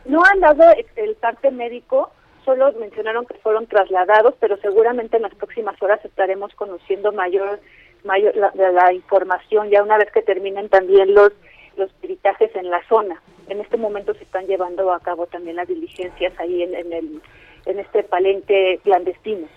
No 0.06 0.24
han 0.24 0.40
dado 0.40 0.64
el- 0.96 1.16
parte 1.16 1.50
médico, 1.52 2.12
solo 2.44 2.72
mencionaron 2.74 3.26
que 3.26 3.34
fueron 3.36 3.66
trasladados, 3.68 4.36
pero 4.40 4.58
seguramente 4.58 5.16
en 5.18 5.24
las 5.24 5.34
próximas 5.34 5.82
horas 5.82 6.04
estaremos 6.06 6.54
conociendo 6.54 7.12
mayor, 7.12 7.60
mayor 8.04 8.36
la, 8.36 8.52
la- 8.54 8.72
la 8.72 8.94
información 8.94 9.70
ya 9.70 9.82
una 9.82 9.98
vez 9.98 10.12
que 10.12 10.22
terminen 10.22 10.70
también 10.70 11.14
los 11.14 11.32
los 11.78 11.92
peritajes 11.94 12.56
en 12.56 12.70
la 12.70 12.82
zona. 12.88 13.22
En 13.50 13.60
este 13.60 13.76
momento 13.76 14.14
se 14.14 14.24
están 14.24 14.48
llevando 14.48 14.94
a 14.94 15.00
cabo 15.02 15.28
también 15.28 15.58
las 15.58 15.68
diligencias 15.68 16.32
ahí 16.40 16.64
en, 16.64 16.74
en 16.74 16.94
el 16.94 17.22
en 17.66 17.80
este 17.80 18.04
palenque 18.04 18.80
clandestino. 18.84 19.48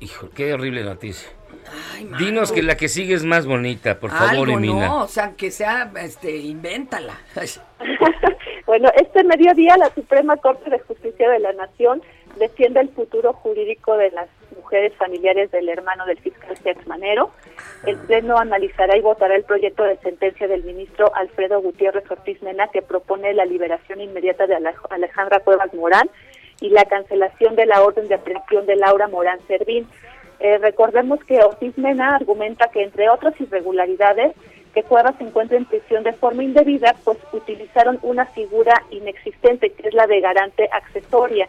Hijo, 0.00 0.28
qué 0.34 0.52
horrible 0.54 0.82
noticia. 0.84 1.28
Dinos 2.18 2.52
que 2.52 2.62
la 2.62 2.76
que 2.76 2.88
sigue 2.88 3.14
es 3.14 3.24
más 3.24 3.46
bonita, 3.46 3.98
por 3.98 4.10
favor, 4.10 4.48
Algo, 4.48 4.58
Emina. 4.58 4.86
no, 4.86 5.02
o 5.04 5.08
sea, 5.08 5.32
que 5.36 5.50
sea, 5.50 5.90
este, 6.00 6.36
invéntala. 6.36 7.14
Bueno, 8.66 8.88
este 8.96 9.22
mediodía 9.24 9.76
la 9.76 9.90
Suprema 9.94 10.38
Corte 10.38 10.70
de 10.70 10.78
Justicia 10.78 11.28
de 11.30 11.38
la 11.38 11.52
Nación 11.52 12.02
defiende 12.38 12.80
el 12.80 12.88
futuro 12.88 13.34
jurídico 13.34 13.94
de 13.98 14.10
las 14.10 14.26
mujeres 14.56 14.94
familiares 14.96 15.50
del 15.50 15.68
hermano 15.68 16.06
del 16.06 16.18
fiscal 16.18 16.56
Sex 16.56 16.86
Manero. 16.86 17.30
El 17.84 17.98
Pleno 17.98 18.38
analizará 18.38 18.96
y 18.96 19.02
votará 19.02 19.36
el 19.36 19.44
proyecto 19.44 19.82
de 19.84 19.98
sentencia 19.98 20.48
del 20.48 20.64
ministro 20.64 21.14
Alfredo 21.14 21.60
Gutiérrez 21.60 22.10
Ortiz 22.10 22.42
Mena 22.42 22.68
que 22.68 22.80
propone 22.80 23.34
la 23.34 23.44
liberación 23.44 24.00
inmediata 24.00 24.46
de 24.46 24.54
Ale- 24.56 24.74
Alejandra 24.88 25.40
Cuevas 25.40 25.72
Morán 25.74 26.08
y 26.60 26.70
la 26.70 26.84
cancelación 26.84 27.56
de 27.56 27.66
la 27.66 27.82
orden 27.82 28.08
de 28.08 28.14
aprehensión 28.14 28.66
de 28.66 28.76
Laura 28.76 29.08
Morán 29.08 29.38
Servín. 29.46 29.86
Eh, 30.40 30.58
recordemos 30.58 31.22
que 31.24 31.42
Ortiz 31.42 31.76
Mena 31.78 32.16
argumenta 32.16 32.68
que, 32.68 32.82
entre 32.82 33.08
otras 33.08 33.38
irregularidades, 33.40 34.34
que 34.74 34.82
Cuevas 34.82 35.14
se 35.18 35.24
encuentra 35.24 35.56
en 35.56 35.64
prisión 35.64 36.02
de 36.02 36.12
forma 36.12 36.42
indebida, 36.42 36.94
pues 37.04 37.18
utilizaron 37.32 37.98
una 38.02 38.26
figura 38.26 38.82
inexistente, 38.90 39.70
que 39.70 39.88
es 39.88 39.94
la 39.94 40.06
de 40.06 40.20
garante 40.20 40.68
accesoria. 40.72 41.48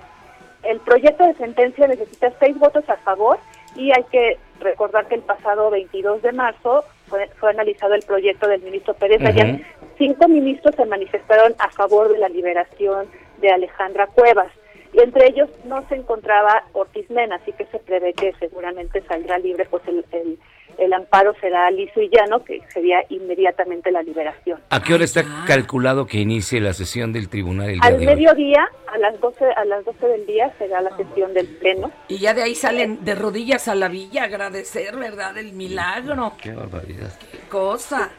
El 0.63 0.79
proyecto 0.79 1.25
de 1.25 1.33
sentencia 1.35 1.87
necesita 1.87 2.31
seis 2.39 2.57
votos 2.57 2.87
a 2.87 2.97
favor 2.97 3.37
y 3.75 3.91
hay 3.91 4.03
que 4.11 4.37
recordar 4.59 5.07
que 5.07 5.15
el 5.15 5.21
pasado 5.21 5.69
22 5.69 6.21
de 6.21 6.31
marzo 6.31 6.83
fue, 7.07 7.27
fue 7.39 7.49
analizado 7.49 7.93
el 7.93 8.03
proyecto 8.03 8.47
del 8.47 8.61
ministro 8.61 8.93
Pérez 8.93 9.17
Ujú. 9.17 9.25
Dayán. 9.25 9.65
Cinco 9.97 10.27
ministros 10.27 10.75
se 10.75 10.85
manifestaron 10.85 11.55
a 11.59 11.69
favor 11.69 12.11
de 12.11 12.17
la 12.19 12.29
liberación 12.29 13.07
de 13.41 13.51
Alejandra 13.51 14.07
Cuevas. 14.07 14.51
Y 14.95 15.01
entre 15.01 15.27
ellos 15.27 15.49
no 15.65 15.85
se 15.89 15.95
encontraba 15.95 16.63
Ortiz 16.71 17.09
Mena, 17.09 17.35
así 17.35 17.51
que 17.51 17.65
se 17.65 17.79
prevé 17.79 18.13
que 18.13 18.31
seguramente 18.39 19.01
saldrá 19.01 19.37
libre, 19.37 19.67
pues 19.69 19.83
el, 19.87 20.05
el, 20.11 20.39
el 20.77 20.93
amparo 20.93 21.33
será 21.41 21.69
liso 21.69 21.99
y 22.01 22.09
llano, 22.09 22.45
que 22.45 22.61
sería 22.73 23.03
inmediatamente 23.09 23.91
la 23.91 24.01
liberación. 24.03 24.61
¿A 24.69 24.81
qué 24.81 24.93
hora 24.93 25.03
está 25.03 25.25
calculado 25.45 26.05
que 26.07 26.19
inicie 26.19 26.61
la 26.61 26.71
sesión 26.71 27.11
del 27.11 27.27
tribunal 27.27 27.71
el 27.71 27.79
día 27.81 27.89
Al 27.89 27.99
de 27.99 28.07
hoy? 28.07 28.15
mediodía, 28.15 28.69
a 28.87 28.97
las 28.97 29.19
12, 29.19 29.45
a 29.45 29.65
las 29.65 29.83
12 29.83 30.07
del 30.07 30.25
día, 30.27 30.53
será 30.57 30.79
la 30.79 30.95
sesión 30.95 31.33
del 31.33 31.47
pleno. 31.57 31.91
Y 32.07 32.19
ya 32.19 32.33
de 32.33 32.43
ahí 32.43 32.55
salen 32.55 33.03
de 33.03 33.15
rodillas 33.15 33.67
a 33.67 33.75
la 33.75 33.89
villa 33.89 34.21
a 34.21 34.25
agradecer, 34.27 34.95
¿verdad? 34.95 35.37
El 35.37 35.51
milagro. 35.51 36.33
Qué 36.41 36.53
barbaridad. 36.53 37.11
Qué 37.31 37.39
cosa. 37.49 38.11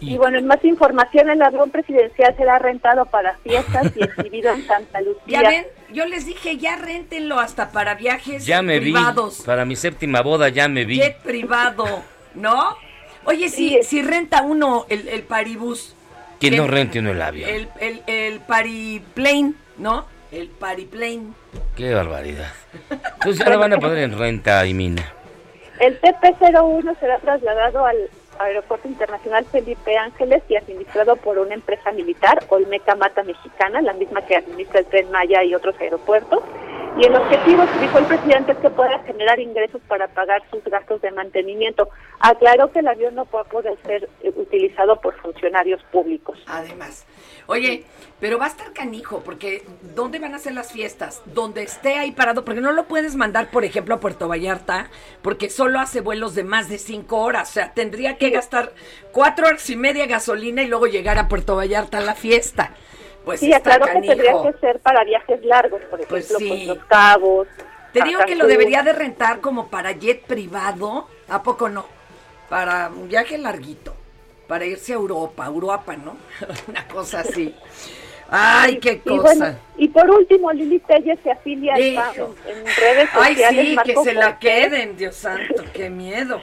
Y 0.00 0.16
bueno, 0.16 0.38
en 0.38 0.46
más 0.46 0.64
información, 0.64 1.28
el 1.30 1.42
avión 1.42 1.70
presidencial 1.70 2.34
será 2.36 2.58
rentado 2.58 3.04
para 3.06 3.36
fiestas 3.38 3.92
y 3.94 4.02
exhibido 4.04 4.52
en 4.52 4.66
Santa 4.66 5.00
Lucía. 5.02 5.42
Ya 5.42 5.48
ven, 5.48 5.66
yo 5.92 6.06
les 6.06 6.24
dije, 6.26 6.56
ya 6.56 6.76
réntenlo 6.76 7.38
hasta 7.38 7.70
para 7.70 7.94
viajes 7.96 8.46
Ya 8.46 8.62
me 8.62 8.78
vi. 8.78 8.92
privados. 8.92 9.42
Para 9.44 9.64
mi 9.64 9.76
séptima 9.76 10.22
boda 10.22 10.48
ya 10.48 10.68
me 10.68 10.84
vi. 10.86 10.96
Jet 10.98 11.18
privado, 11.18 12.02
¿no? 12.34 12.76
Oye, 13.24 13.50
si, 13.50 13.82
si 13.82 14.00
renta 14.02 14.42
uno 14.42 14.86
el, 14.88 15.06
el 15.08 15.22
paribus, 15.22 15.94
Que 16.40 16.50
¿Qué? 16.50 16.56
no 16.56 16.66
rente 16.66 16.98
uno 17.00 17.10
el 17.10 17.20
avión. 17.20 17.50
el, 17.50 17.68
el, 17.80 18.02
el 18.06 18.40
pariplane, 18.40 19.52
¿no? 19.76 20.06
El 20.32 20.48
pariplane. 20.48 21.32
Qué 21.76 21.92
barbaridad. 21.92 22.52
Entonces 22.90 23.38
ya 23.44 23.50
lo 23.50 23.58
van 23.58 23.74
a 23.74 23.78
poner 23.78 23.98
en 23.98 24.18
renta 24.18 24.64
y 24.66 24.72
mina. 24.72 25.12
El 25.80 26.00
TP-01 26.00 26.98
será 27.00 27.18
trasladado 27.18 27.84
al 27.84 27.96
Aeropuerto 28.44 28.88
Internacional 28.88 29.44
Felipe 29.44 29.96
Ángeles 29.96 30.42
y 30.48 30.56
administrado 30.56 31.16
por 31.16 31.38
una 31.38 31.54
empresa 31.54 31.92
militar, 31.92 32.42
Olmeca 32.48 32.94
Mata 32.94 33.22
Mexicana, 33.22 33.82
la 33.82 33.92
misma 33.92 34.22
que 34.22 34.36
administra 34.36 34.80
el 34.80 34.86
Tren 34.86 35.10
Maya 35.10 35.44
y 35.44 35.54
otros 35.54 35.74
aeropuertos. 35.80 36.42
Y 36.98 37.04
el 37.04 37.14
objetivo, 37.14 37.64
dijo 37.80 37.98
el 37.98 38.04
presidente, 38.06 38.52
es 38.52 38.58
que 38.58 38.70
pueda 38.70 38.98
generar 39.00 39.38
ingresos 39.38 39.80
para 39.88 40.08
pagar 40.08 40.42
sus 40.50 40.62
gastos 40.64 41.00
de 41.00 41.10
mantenimiento. 41.12 41.88
Aclaró 42.18 42.72
que 42.72 42.80
el 42.80 42.88
avión 42.88 43.14
no 43.14 43.24
puede 43.24 43.44
poder 43.44 43.78
ser 43.86 44.08
eh, 44.22 44.32
utilizado 44.36 45.00
por 45.00 45.14
funcionarios 45.20 45.82
públicos. 45.84 46.38
Además. 46.46 47.06
Oye, 47.46 47.84
pero 48.20 48.38
va 48.38 48.46
a 48.46 48.48
estar 48.48 48.72
canijo, 48.72 49.22
porque 49.24 49.64
¿dónde 49.94 50.18
van 50.18 50.34
a 50.34 50.38
ser 50.38 50.52
las 50.52 50.72
fiestas? 50.72 51.22
Donde 51.26 51.62
esté 51.62 51.96
ahí 51.96 52.12
parado, 52.12 52.44
porque 52.44 52.60
no 52.60 52.72
lo 52.72 52.84
puedes 52.84 53.16
mandar, 53.16 53.50
por 53.50 53.64
ejemplo, 53.64 53.94
a 53.94 54.00
Puerto 54.00 54.28
Vallarta, 54.28 54.90
porque 55.22 55.48
solo 55.48 55.80
hace 55.80 56.00
vuelos 56.00 56.34
de 56.34 56.44
más 56.44 56.68
de 56.68 56.78
cinco 56.78 57.22
horas. 57.22 57.50
O 57.50 57.52
sea, 57.52 57.72
tendría 57.72 58.18
que 58.18 58.30
gastar 58.30 58.72
cuatro 59.12 59.46
horas 59.46 59.68
y 59.70 59.76
media 59.76 60.06
gasolina 60.06 60.62
y 60.62 60.66
luego 60.66 60.86
llegar 60.86 61.18
a 61.18 61.28
Puerto 61.28 61.56
Vallarta 61.56 61.98
a 61.98 62.02
la 62.02 62.14
fiesta. 62.14 62.74
Pues 63.24 63.40
sí, 63.40 63.52
está 63.52 63.74
aclaró 63.74 63.86
que 63.86 64.00
tendría 64.00 64.32
canijo. 64.32 64.52
que 64.52 64.58
ser 64.58 64.80
para 64.80 65.04
viajes 65.04 65.44
largos, 65.44 65.80
por 65.90 66.00
ejemplo, 66.00 66.08
Pues 66.08 66.26
pues 66.28 66.38
sí. 66.38 66.64
Los 66.66 66.78
Cabos. 66.86 67.48
Te 67.92 68.02
digo 68.02 68.20
que 68.26 68.36
lo 68.36 68.46
debería 68.46 68.82
de 68.82 68.92
rentar 68.92 69.40
como 69.40 69.68
para 69.68 69.92
jet 69.92 70.24
privado. 70.24 71.08
¿A 71.28 71.42
poco 71.42 71.68
no? 71.68 71.86
Para 72.48 72.88
un 72.88 73.08
viaje 73.08 73.36
larguito. 73.38 73.94
Para 74.46 74.64
irse 74.64 74.92
a 74.92 74.96
Europa, 74.96 75.46
Europa, 75.46 75.96
¿no? 75.96 76.16
Una 76.68 76.86
cosa 76.88 77.20
así. 77.20 77.54
Ay, 78.28 78.78
qué 78.78 79.02
Y, 79.04 79.18
cosa. 79.18 79.22
bueno, 79.22 79.58
y 79.76 79.88
por 79.88 80.08
último, 80.10 80.52
Lili 80.52 80.78
Telles 80.80 81.18
se 81.22 81.30
afilia 81.32 81.74
en, 81.76 81.96
en 82.46 82.64
redes 82.76 83.08
Ay, 83.12 83.34
sociales. 83.34 83.60
sí, 83.66 83.82
que 83.84 83.94
Marco 83.94 84.04
se 84.04 84.14
la 84.14 84.38
queden, 84.38 84.96
Dios 84.96 85.16
santo, 85.16 85.64
qué 85.72 85.90
miedo. 85.90 86.40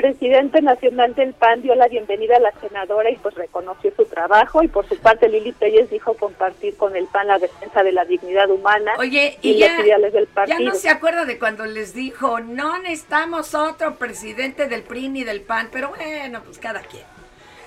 Presidente 0.00 0.62
nacional 0.62 1.12
del 1.16 1.32
PAN, 1.34 1.60
dio 1.60 1.74
la 1.74 1.88
bienvenida 1.88 2.36
a 2.36 2.40
la 2.40 2.52
senadora 2.60 3.10
y 3.10 3.16
pues 3.16 3.34
reconoció 3.34 3.92
su 3.96 4.04
trabajo. 4.04 4.62
Y 4.62 4.68
por 4.68 4.88
su 4.88 4.96
parte, 4.98 5.28
Lili 5.28 5.50
Telles 5.52 5.90
dijo 5.90 6.14
compartir 6.14 6.76
con 6.76 6.94
el 6.94 7.06
PAN 7.06 7.26
la 7.26 7.38
defensa 7.40 7.82
de 7.82 7.90
la 7.90 8.04
dignidad 8.04 8.48
humana 8.48 8.92
Oye, 8.98 9.38
y, 9.42 9.50
y 9.50 9.58
los 9.58 9.68
ya, 9.68 9.80
ideales 9.80 10.12
del 10.12 10.28
ya 10.46 10.60
no 10.60 10.74
se 10.74 10.88
acuerda 10.88 11.24
de 11.24 11.36
cuando 11.38 11.66
les 11.66 11.94
dijo, 11.94 12.38
no 12.38 12.78
necesitamos 12.78 13.56
otro 13.56 13.96
presidente 13.96 14.68
del 14.68 14.82
PRI 14.82 15.08
ni 15.08 15.24
del 15.24 15.40
PAN, 15.40 15.68
pero 15.72 15.88
bueno, 15.88 16.42
pues 16.44 16.58
cada 16.58 16.80
quien. 16.80 17.02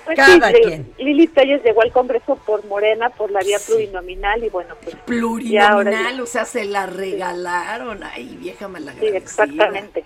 Pues 0.05 0.15
cada 0.15 0.51
sí, 0.51 0.61
quien. 0.63 0.93
Lili 0.99 1.27
Telles 1.27 1.61
llegó 1.63 1.82
al 1.82 1.91
Congreso 1.91 2.38
por 2.38 2.63
Morena, 2.65 3.09
por 3.09 3.29
la 3.29 3.41
vía 3.41 3.59
plurinominal 3.59 4.41
y 4.41 4.49
bueno, 4.49 4.73
pues 4.82 4.95
ahora 4.95 5.05
Plurinominal, 5.05 6.15
ya- 6.17 6.23
o 6.23 6.25
sea, 6.25 6.45
se 6.45 6.63
la 6.63 6.86
regalaron. 6.86 8.03
Ay, 8.03 8.38
vieja 8.39 8.67
Sí, 8.67 8.71
malagradecida. 8.71 9.17
exactamente. 9.17 10.05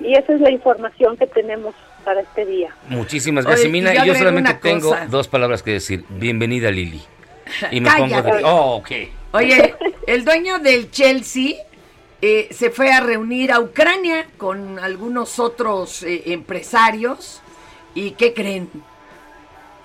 Y 0.00 0.14
esa 0.14 0.32
es 0.34 0.40
la 0.40 0.50
información 0.50 1.16
que 1.16 1.26
tenemos 1.26 1.74
para 2.04 2.22
este 2.22 2.46
día. 2.46 2.74
Muchísimas 2.88 3.44
Oye, 3.44 3.50
gracias, 3.52 3.68
y 3.68 3.72
Mina. 3.72 3.92
yo 3.92 3.92
Y 3.92 3.96
yo 3.96 4.12
agrego 4.12 4.18
solamente 4.18 4.54
tengo 4.54 4.88
cosa. 4.90 5.06
dos 5.06 5.28
palabras 5.28 5.62
que 5.62 5.72
decir. 5.72 6.04
Bienvenida, 6.08 6.70
Lili. 6.70 7.02
Y 7.70 7.80
me 7.80 7.88
Cállate. 7.88 8.22
pongo 8.22 8.36
de... 8.36 8.44
Oh, 8.44 8.76
ok. 8.76 8.90
Oye, 9.32 9.74
el 10.06 10.24
dueño 10.24 10.58
del 10.58 10.90
Chelsea 10.90 11.54
eh, 12.22 12.48
se 12.50 12.70
fue 12.70 12.92
a 12.92 13.00
reunir 13.00 13.52
a 13.52 13.60
Ucrania 13.60 14.26
con 14.36 14.78
algunos 14.78 15.38
otros 15.38 16.02
eh, 16.02 16.22
empresarios. 16.32 17.40
¿Y 17.94 18.12
qué 18.12 18.32
creen? 18.34 18.68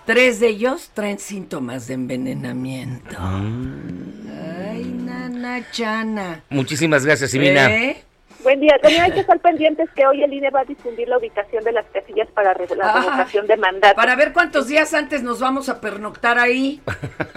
Tres 0.06 0.40
de 0.40 0.50
ellos 0.50 0.92
traen 0.94 1.18
síntomas 1.20 1.88
de 1.88 1.96
envenenamiento. 1.96 3.18
Ay, 3.20 4.84
nana 4.84 5.66
chana. 5.72 6.44
Muchísimas 6.50 7.04
gracias, 7.06 7.32
Simina. 7.32 7.72
¿Eh? 7.74 8.04
Buen 8.46 8.60
día. 8.60 8.78
También 8.80 9.02
hay 9.02 9.12
que 9.12 9.22
estar 9.22 9.40
pendientes 9.40 9.90
que 9.96 10.06
hoy 10.06 10.22
el 10.22 10.32
INE 10.32 10.52
va 10.52 10.60
a 10.60 10.66
difundir 10.66 11.08
la 11.10 11.18
ubicación 11.18 11.64
de 11.64 11.72
las 11.72 11.86
casillas 11.88 12.28
para 12.30 12.54
la 12.54 12.94
Ah, 12.94 13.00
revocación 13.02 13.48
de 13.48 13.58
mandato. 13.58 13.96
Para 13.96 14.16
ver 14.16 14.34
cuántos 14.34 14.68
días 14.68 14.94
antes 14.94 15.24
nos 15.24 15.40
vamos 15.40 15.68
a 15.68 15.82
pernoctar 15.82 16.38
ahí, 16.38 16.80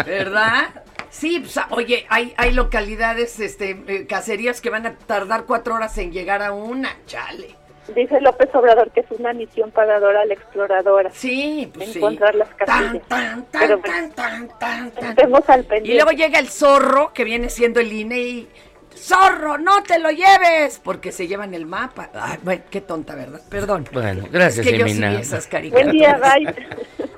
¿verdad? 0.05 0.65
Sí, 1.09 1.41
pues, 1.41 1.59
oye, 1.71 2.05
hay, 2.11 2.35
hay 2.37 2.53
localidades, 2.53 3.41
este, 3.41 3.71
eh, 3.87 4.07
caserías 4.07 4.61
que 4.61 4.69
van 4.69 4.85
a 4.85 4.97
tardar 4.99 5.45
cuatro 5.47 5.77
horas 5.77 5.97
en 5.97 6.13
llegar 6.13 6.43
a 6.43 6.53
una, 6.53 6.91
chale. 7.07 7.57
Dice 7.95 8.21
López 8.21 8.55
Obrador 8.55 8.91
que 8.91 9.01
es 9.01 9.07
una 9.19 9.33
misión 9.33 9.71
para 9.71 9.99
Dora 9.99 10.27
la 10.27 10.35
exploradora. 10.35 11.09
Sí, 11.11 11.71
pues 11.73 11.91
sí. 11.91 11.99
encontrar 12.01 12.35
las 12.35 12.51
casillas. 12.51 13.03
Tan, 13.09 13.45
tan, 13.47 13.61
Pero 13.61 13.79
tan, 13.79 14.13
tan, 14.13 14.49
tan, 14.59 14.91
tan. 14.91 15.05
estemos 15.09 15.49
al 15.49 15.65
pendiente. 15.65 15.91
Y 15.93 15.95
luego 15.95 16.11
llega 16.11 16.39
el 16.39 16.49
zorro, 16.51 17.15
que 17.15 17.25
viene 17.25 17.49
siendo 17.49 17.81
el 17.81 17.91
INE, 17.91 18.19
y... 18.19 18.49
¡Zorro, 19.01 19.59
no 19.59 19.83
te 19.83 19.99
lo 19.99 20.11
lleves! 20.11 20.81
Porque 20.83 21.13
se 21.13 21.27
llevan 21.27 21.55
el 21.55 21.67
mapa. 21.67 22.11
Ay, 22.15 22.39
bueno, 22.43 22.63
qué 22.71 22.81
tonta, 22.81 23.15
¿verdad? 23.15 23.41
Perdón. 23.49 23.89
Bueno, 23.93 24.25
gracias, 24.31 24.67
Es 24.67 24.73
que 24.73 24.79
yo 24.79 24.87
Jimena. 24.87 25.11
sí 25.11 25.17
vi 25.17 25.23
esas 25.23 25.47
caricaturas. 25.47 25.87
Buen 25.93 25.97
día, 25.99 26.21
bye. 26.23 26.55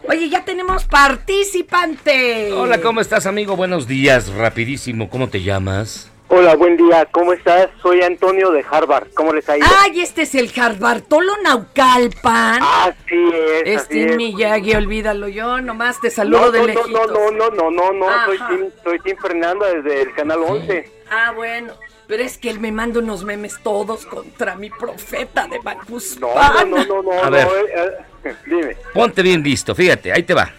Oye, 0.08 0.28
ya 0.28 0.44
tenemos 0.44 0.84
participante. 0.86 2.52
Hola, 2.52 2.80
¿cómo 2.80 3.00
estás, 3.00 3.26
amigo? 3.26 3.56
Buenos 3.56 3.86
días. 3.86 4.32
Rapidísimo, 4.34 5.08
¿cómo 5.08 5.28
te 5.28 5.42
llamas? 5.42 6.10
Hola, 6.32 6.54
buen 6.54 6.76
día, 6.76 7.06
¿cómo 7.10 7.32
estás? 7.32 7.70
Soy 7.82 8.02
Antonio 8.02 8.52
de 8.52 8.64
Harvard, 8.70 9.08
¿cómo 9.14 9.32
les 9.32 9.48
ha 9.48 9.56
ido? 9.58 9.66
Ay, 9.80 10.00
este 10.00 10.22
es 10.22 10.34
el 10.36 10.48
Bartolo 10.78 11.32
Naucalpan. 11.42 12.62
Así 12.62 13.30
es, 13.34 13.62
así 13.62 13.98
Este 14.00 14.10
es. 14.10 14.16
Miyagi, 14.16 14.74
olvídalo 14.74 15.26
yo, 15.26 15.60
nomás 15.60 16.00
te 16.00 16.08
saludo 16.08 16.42
no, 16.42 16.50
de 16.52 16.58
no, 16.60 16.66
no, 16.66 16.72
lejitos. 16.72 17.12
no, 17.12 17.30
no, 17.32 17.50
no, 17.50 17.70
no, 17.72 17.92
no, 17.92 18.24
soy 18.26 18.36
Ajá. 18.36 18.48
Tim, 18.48 18.60
soy 18.84 18.98
Tim 19.00 19.16
Fernanda 19.16 19.66
desde 19.74 20.02
el 20.02 20.14
canal 20.14 20.38
11. 20.46 20.99
Ah, 21.10 21.32
bueno, 21.34 21.72
pero 22.06 22.22
es 22.22 22.38
que 22.38 22.50
él 22.50 22.60
me 22.60 22.70
manda 22.70 23.00
unos 23.00 23.24
memes 23.24 23.58
todos 23.62 24.06
contra 24.06 24.54
mi 24.54 24.70
profeta 24.70 25.48
de 25.48 25.58
Bacus. 25.58 26.18
No, 26.20 26.28
no, 26.34 26.64
no, 26.64 26.84
no, 26.86 27.02
no, 27.02 27.22
A 27.22 27.24
no, 27.26 27.30
ver. 27.30 27.46
eh, 27.74 27.92
eh, 28.24 28.34
dime. 28.46 28.76
Ponte 28.94 29.22
bien 29.22 29.42
listo, 29.42 29.74
fíjate, 29.74 30.12
ahí 30.12 30.22
te 30.22 30.34
va. 30.34 30.50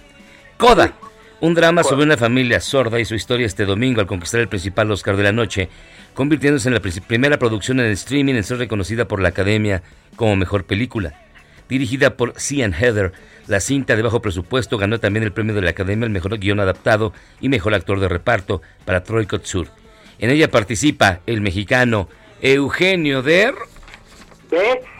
Coda, 0.58 0.94
un 1.40 1.54
drama 1.54 1.84
sobre 1.84 2.04
una 2.04 2.18
familia 2.18 2.60
sorda 2.60 3.00
y 3.00 3.06
su 3.06 3.16
historia 3.16 3.46
este 3.46 3.66
domingo 3.66 4.02
al 4.02 4.08
conquistar 4.08 4.42
el 4.42 4.48
principal 4.50 4.92
Oscar 4.92 5.16
de 5.16 5.24
la 5.24 5.32
noche, 5.32 5.70
convirtiéndose 6.14 6.68
en 6.68 6.74
la 6.76 6.82
primera 6.82 7.40
producción 7.40 7.80
en 7.80 7.88
streaming 7.92 8.36
en 8.36 8.44
ser 8.44 8.58
reconocida 8.58 9.08
por 9.08 9.22
la 9.22 9.30
Academia 9.30 9.82
como 10.18 10.36
mejor 10.36 10.66
película. 10.66 11.14
Dirigida 11.70 12.18
por 12.18 12.34
Cian 12.38 12.74
Heather, 12.74 13.14
la 13.48 13.62
cinta 13.62 13.96
de 13.96 14.02
bajo 14.02 14.22
presupuesto 14.22 14.78
ganó 14.78 15.00
también 15.00 15.24
el 15.24 15.32
premio 15.32 15.56
de 15.56 15.62
la 15.62 15.70
Academia 15.70 16.06
al 16.06 16.12
mejor 16.12 16.38
guion 16.38 16.60
adaptado 16.60 17.14
y 17.40 17.48
mejor 17.48 17.74
actor 17.74 18.02
de 18.02 18.10
reparto 18.10 18.62
para 18.84 19.04
Troy 19.04 19.26
Kotsur. 19.26 19.68
En 20.22 20.30
ella 20.30 20.50
participa 20.50 21.20
el 21.26 21.42
mexicano 21.42 22.08
Eugenio 22.42 23.24
Der. 23.24 23.56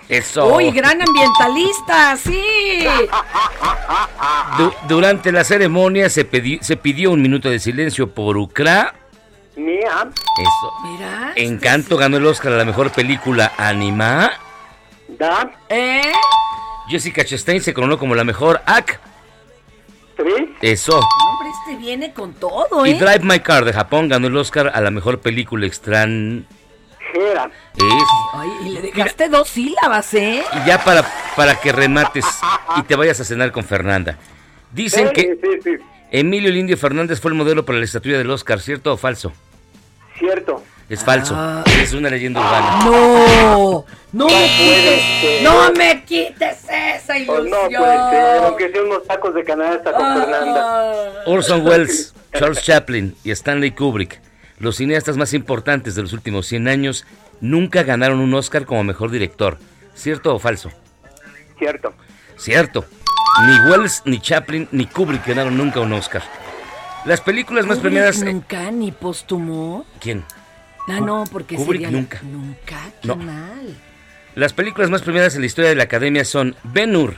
Eso. 0.10 0.56
Uy, 0.56 0.72
gran 0.72 1.00
ambientalista, 1.00 2.18
sí. 2.18 2.86
Durante 4.90 5.32
la 5.32 5.44
ceremonia 5.44 6.10
se, 6.10 6.26
pidió 6.26 7.12
un 7.12 7.22
minuto 7.22 7.50
de 7.50 7.60
silencio 7.60 8.14
por 8.14 8.36
Ucra. 8.36 8.96
Mira. 9.56 10.10
Eso. 10.40 10.74
Mira. 10.84 11.34
Encanto 11.36 11.98
ganó 11.98 12.18
el 12.18 12.26
Oscar 12.26 12.54
a 12.54 12.58
la 12.58 12.66
mejor 12.66 12.92
película 12.92 13.54
anima. 13.58 14.32
¿Da? 15.08 15.52
¿Eh? 15.70 16.12
Jessica 16.90 17.24
Chastain 17.24 17.62
se 17.62 17.74
coronó 17.74 18.00
como 18.00 18.16
la 18.16 18.24
mejor 18.24 18.62
actriz 18.66 19.11
eso. 20.62 20.98
Hombre, 20.98 21.50
este 21.62 21.78
viene 21.78 22.14
con 22.14 22.34
todo, 22.34 22.86
¿eh? 22.86 22.92
Y 22.92 22.94
Drive 22.94 23.22
My 23.24 23.40
Car 23.40 23.66
de 23.66 23.74
Japón 23.74 24.10
ganó 24.10 24.28
el 24.28 24.38
Oscar 24.38 24.72
a 24.74 24.82
la 24.82 24.92
mejor 24.92 25.20
película 25.20 25.66
extranjera. 25.66 26.46
Es. 27.76 28.66
Y 28.66 28.70
le 28.70 28.82
dejaste 28.82 29.30
dos 29.30 29.50
sílabas, 29.50 30.14
¿eh? 30.14 30.44
Y 30.54 30.68
ya 30.68 30.84
para, 30.84 31.06
para 31.36 31.56
que 31.56 31.72
remates 31.72 32.26
y 32.78 32.84
te 32.84 32.96
vayas 32.96 33.20
a 33.20 33.24
cenar 33.24 33.52
con 33.52 33.64
Fernanda. 33.64 34.18
Dicen 34.72 35.12
que. 35.14 35.38
Emilio 36.12 36.52
Lindio 36.52 36.78
Fernández 36.78 37.22
fue 37.22 37.32
el 37.32 37.38
modelo 37.38 37.66
para 37.66 37.80
la 37.80 37.86
estatua 37.86 38.18
del 38.18 38.30
Oscar, 38.30 38.60
¿cierto 38.60 38.94
o 38.94 38.98
falso? 38.98 39.32
Cierto. 40.20 40.62
Es 40.92 41.06
falso. 41.06 41.34
Ah. 41.38 41.64
Es 41.82 41.94
una 41.94 42.10
leyenda 42.10 42.42
urbana. 42.42 42.84
No, 42.84 43.86
no 44.12 44.26
me 44.26 44.32
puede 44.34 44.48
quites, 44.50 45.22
ser. 45.22 45.44
no 45.44 45.72
me 45.72 46.04
quites 46.04 46.58
esa 46.70 47.14
Oh, 47.14 47.18
ilusión. 47.18 47.50
no 47.50 47.80
puede 47.80 48.10
ser, 48.10 48.44
aunque 48.44 48.72
sea 48.72 48.84
unos 48.84 49.08
tacos 49.08 49.34
de 49.34 49.44
canasta 49.46 49.94
con 49.94 50.18
Fernanda. 50.20 51.14
Orson 51.28 51.66
Welles, 51.66 52.14
Charles 52.38 52.62
Chaplin 52.62 53.16
y 53.24 53.32
Stanley 53.32 53.72
Kubrick, 53.72 54.20
los 54.60 54.76
cineastas 54.76 55.16
más 55.16 55.34
importantes 55.34 55.96
de 55.96 56.02
los 56.02 56.12
últimos 56.12 56.46
100 56.48 56.68
años, 56.68 57.06
nunca 57.40 57.84
ganaron 57.84 58.20
un 58.20 58.34
Oscar 58.34 58.66
como 58.66 58.84
mejor 58.84 59.12
director. 59.12 59.60
¿Cierto 59.96 60.36
o 60.36 60.40
falso? 60.40 60.72
Cierto. 61.58 61.94
Cierto. 62.38 62.84
Ni 63.46 63.72
Wells, 63.72 64.02
ni 64.04 64.20
Chaplin, 64.20 64.68
ni 64.74 64.88
Kubrick 64.88 65.26
ganaron 65.26 65.56
nunca 65.56 65.80
un 65.80 65.94
Oscar. 65.94 66.22
Las 67.06 67.22
películas 67.22 67.66
más 67.66 67.80
premiadas... 67.80 68.20
Nunca, 68.22 68.70
ni 68.72 68.92
póstumo. 68.92 69.86
¿Quién? 70.02 70.26
Ah, 70.98 71.00
no, 71.02 71.24
porque 71.32 71.56
Kubrick 71.56 71.82
sería... 71.84 71.98
nunca. 71.98 72.20
Nunca, 72.24 72.78
qué 73.02 73.08
No. 73.08 73.16
mal. 73.16 73.78
Las 74.36 74.54
películas 74.54 74.90
más 74.90 75.02
premiadas 75.02 75.36
en 75.36 75.42
la 75.42 75.48
historia 75.48 75.70
de 75.70 75.76
la 75.76 75.84
Academia 75.84 76.24
son 76.26 76.56
Ben 76.64 76.96
Hur, 76.96 77.16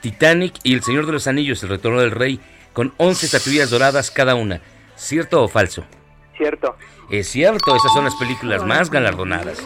Titanic 0.00 0.54
y 0.62 0.74
El 0.74 0.82
Señor 0.82 1.06
de 1.06 1.12
los 1.12 1.26
Anillos, 1.26 1.62
El 1.62 1.70
Retorno 1.70 2.00
del 2.00 2.10
Rey, 2.12 2.40
con 2.72 2.92
11 2.98 3.26
estatuillas 3.26 3.70
doradas 3.70 4.10
cada 4.10 4.34
una. 4.34 4.60
¿Cierto 4.96 5.42
o 5.42 5.48
falso? 5.48 5.84
Cierto. 6.36 6.76
Es 7.10 7.28
cierto, 7.28 7.74
esas 7.76 7.92
son 7.92 8.04
las 8.04 8.14
películas 8.14 8.64
más 8.64 8.90
galardonadas. 8.90 9.58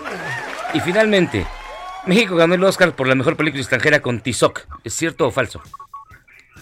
Y 0.75 0.81
finalmente, 0.81 1.47
México 2.07 2.35
ganó 2.37 2.55
el 2.55 2.65
Oscar 2.65 2.95
por 2.97 3.07
la 3.07 3.15
mejor 3.15 3.37
película 3.37 3.61
extranjera 3.61 4.01
con 4.01 4.21
Tizoc. 4.21 4.67
¿Es 4.83 4.95
cierto 4.95 5.27
o 5.27 5.31
falso? 5.31 5.63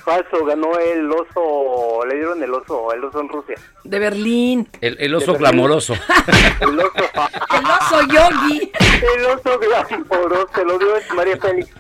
Falso, 0.05 0.45
ganó 0.45 0.79
el 0.79 1.11
oso, 1.11 2.05
le 2.07 2.17
dieron 2.17 2.43
el 2.43 2.53
oso, 2.53 2.93
el 2.93 3.05
oso 3.05 3.21
en 3.21 3.29
Rusia. 3.29 3.57
De 3.85 3.99
Berlín. 3.99 4.69
El, 4.81 4.97
el 5.01 5.15
oso 5.15 5.35
glamoroso. 5.35 5.95
El 6.61 6.79
oso, 6.79 6.93
El 6.95 7.65
oso 7.65 8.01
yogi. 8.09 8.73
el 9.17 9.25
oso 9.27 9.59
glamoroso, 9.59 10.49
se 10.55 10.65
lo 10.65 10.79
dio 10.79 10.89
María 11.15 11.37
Félix. 11.39 11.71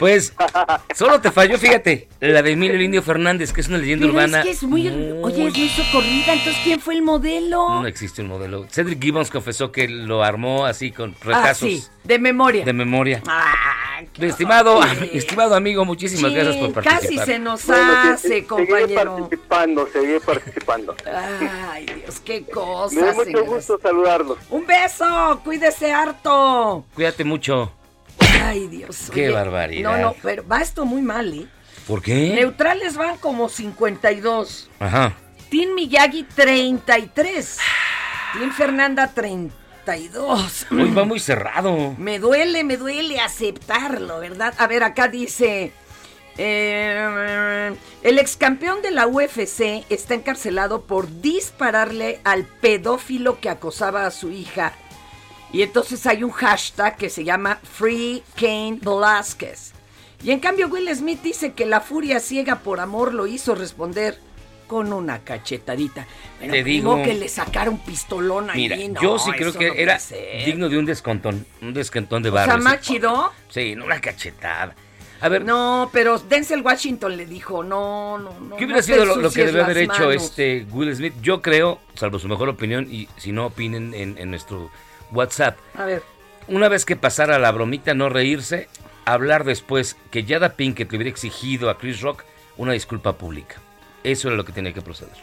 Pues, 0.00 0.32
solo 0.96 1.20
te 1.20 1.30
falló, 1.30 1.58
fíjate, 1.58 2.08
la 2.20 2.40
de 2.42 2.52
Emilio 2.52 2.80
Indio 2.82 3.02
Fernández, 3.02 3.52
que 3.52 3.60
es 3.60 3.68
una 3.68 3.76
leyenda 3.76 4.04
Pero 4.06 4.14
urbana. 4.14 4.38
es 4.38 4.44
que 4.46 4.50
es 4.52 4.62
muy... 4.62 4.88
Oye, 4.88 5.46
es 5.46 5.54
muy 5.58 5.68
socorrida, 5.68 6.32
entonces 6.32 6.56
¿quién 6.64 6.80
fue 6.80 6.94
el 6.94 7.02
modelo? 7.02 7.68
No 7.82 7.86
existe 7.86 8.22
un 8.22 8.28
modelo. 8.28 8.66
Cedric 8.70 9.00
Gibbons 9.02 9.30
confesó 9.30 9.70
que 9.70 9.88
lo 9.88 10.24
armó 10.24 10.64
así 10.64 10.90
con 10.90 11.10
ah, 11.20 11.22
retazos 11.22 11.68
sí, 11.68 11.84
de 12.04 12.18
memoria. 12.18 12.64
de 12.64 12.72
memoria. 12.72 13.22
Ah, 13.28 14.00
estimado, 14.18 14.80
estimado 15.12 15.54
amigo, 15.54 15.84
muchísimas 15.84 16.30
Sí, 16.32 16.34
gracias 16.38 16.56
por 16.56 16.72
participar. 16.72 17.02
Casi 17.18 17.30
se 17.32 17.38
nos 17.38 17.66
Bueno, 17.66 17.92
hace, 17.92 18.16
se- 18.16 18.28
seguiré 18.28 18.46
compañero. 18.46 19.16
participando, 19.18 19.88
seguiré 19.92 20.20
participando. 20.20 20.96
Ay, 21.70 21.84
Dios, 21.84 22.20
qué 22.20 22.40
Me 22.40 22.46
da 22.46 22.52
cosas. 22.54 23.02
mucho 23.16 23.24
señores. 23.24 23.48
gusto 23.50 23.78
saludarlos. 23.82 24.38
Un 24.48 24.66
beso, 24.66 25.40
cuídese 25.44 25.92
harto. 25.92 26.86
Cuídate 26.94 27.22
mucho. 27.24 27.72
Ay, 28.42 28.66
Dios. 28.68 29.10
Qué 29.12 29.26
oye, 29.26 29.30
barbaridad. 29.34 29.90
No, 29.90 29.98
no, 29.98 30.16
pero 30.22 30.46
va 30.46 30.60
esto 30.60 30.84
muy 30.84 31.02
mal, 31.02 31.32
¿eh? 31.32 31.46
¿Por 31.86 32.02
qué? 32.02 32.32
Neutrales 32.34 32.96
van 32.96 33.16
como 33.18 33.48
52. 33.48 34.70
Ajá. 34.78 35.14
Team 35.50 35.74
Miyagi 35.74 36.24
33. 36.24 37.58
Team 38.34 38.52
Fernanda 38.52 39.08
32. 39.12 40.66
Hoy 40.70 40.90
va 40.92 41.04
muy 41.04 41.18
cerrado. 41.18 41.94
Me 41.98 42.18
duele, 42.18 42.62
me 42.64 42.76
duele 42.76 43.18
aceptarlo, 43.20 44.20
¿verdad? 44.20 44.54
A 44.58 44.66
ver, 44.68 44.84
acá 44.84 45.08
dice... 45.08 45.72
eh, 46.38 47.74
el 48.02 48.18
ex 48.18 48.36
campeón 48.36 48.82
de 48.82 48.92
la 48.92 49.06
UFC 49.06 49.84
está 49.90 50.14
encarcelado 50.14 50.82
por 50.82 51.20
dispararle 51.20 52.20
al 52.24 52.44
pedófilo 52.44 53.40
que 53.40 53.50
acosaba 53.50 54.06
a 54.06 54.10
su 54.10 54.30
hija. 54.30 54.72
Y 55.52 55.62
entonces 55.62 56.06
hay 56.06 56.22
un 56.22 56.30
hashtag 56.30 56.96
que 56.96 57.10
se 57.10 57.24
llama 57.24 57.58
Free 57.62 58.22
Kane 58.38 58.78
Velázquez. 58.80 59.72
Y 60.22 60.30
en 60.30 60.40
cambio 60.40 60.68
Will 60.68 60.88
Smith 60.94 61.22
dice 61.22 61.52
que 61.54 61.66
la 61.66 61.80
furia 61.80 62.20
ciega 62.20 62.56
por 62.60 62.78
amor 62.80 63.14
lo 63.14 63.26
hizo 63.26 63.54
responder 63.54 64.18
con 64.68 64.92
una 64.92 65.20
cachetadita. 65.20 66.06
Bueno, 66.38 66.52
Te 66.54 66.62
digo- 66.62 67.02
que 67.02 67.14
le 67.14 67.28
sacaron 67.28 67.78
pistolón 67.78 68.50
ahí. 68.50 68.68
Mira, 68.68 68.76
no, 68.76 69.02
yo 69.02 69.18
sí 69.18 69.32
creo 69.32 69.52
que 69.52 69.68
no 69.68 69.74
era 69.74 69.98
digno 70.44 70.68
de 70.68 70.78
un 70.78 70.84
descontón, 70.84 71.44
un 71.60 71.74
descontón 71.74 72.22
de 72.22 72.28
O 72.28 72.32
sea, 72.32 72.46
barrio. 72.46 72.62
más 72.64 72.80
chido. 72.80 73.32
Sí, 73.48 73.74
no 73.74 73.86
una 73.86 74.00
cachetada. 74.00 74.74
A 75.22 75.28
ver, 75.28 75.44
No, 75.44 75.90
pero 75.92 76.18
Denzel 76.18 76.62
Washington 76.62 77.16
le 77.16 77.26
dijo, 77.26 77.62
no, 77.64 78.16
no, 78.18 78.38
no. 78.40 78.56
¿qué 78.56 78.64
hubiera 78.64 78.82
sido 78.82 79.04
lo, 79.04 79.16
lo 79.16 79.30
que 79.30 79.44
debió 79.44 79.64
haber 79.64 79.78
hecho 79.78 79.92
manos. 80.04 80.14
este 80.22 80.66
Will 80.70 80.94
Smith? 80.94 81.14
Yo 81.20 81.42
creo, 81.42 81.78
salvo 81.94 82.18
su 82.18 82.28
mejor 82.28 82.48
opinión, 82.48 82.86
y 82.90 83.06
si 83.18 83.32
no 83.32 83.46
opinen 83.46 83.92
en, 83.92 84.16
en 84.16 84.30
nuestro 84.30 84.70
WhatsApp, 85.12 85.58
A 85.74 85.84
ver, 85.84 86.02
una 86.48 86.68
vez 86.68 86.84
que 86.84 86.96
pasara 86.96 87.38
la 87.38 87.52
bromita, 87.52 87.94
no 87.94 88.08
reírse, 88.08 88.68
hablar 89.04 89.44
después 89.44 89.96
que 90.10 90.24
Jada 90.24 90.54
Pinkett 90.54 90.90
le 90.90 90.98
hubiera 90.98 91.10
exigido 91.10 91.70
a 91.70 91.78
Chris 91.78 92.00
Rock 92.00 92.24
una 92.56 92.72
disculpa 92.72 93.14
pública. 93.14 93.56
Eso 94.04 94.28
era 94.28 94.36
lo 94.36 94.44
que 94.44 94.52
tenía 94.52 94.72
que 94.72 94.82
proceder. 94.82 95.14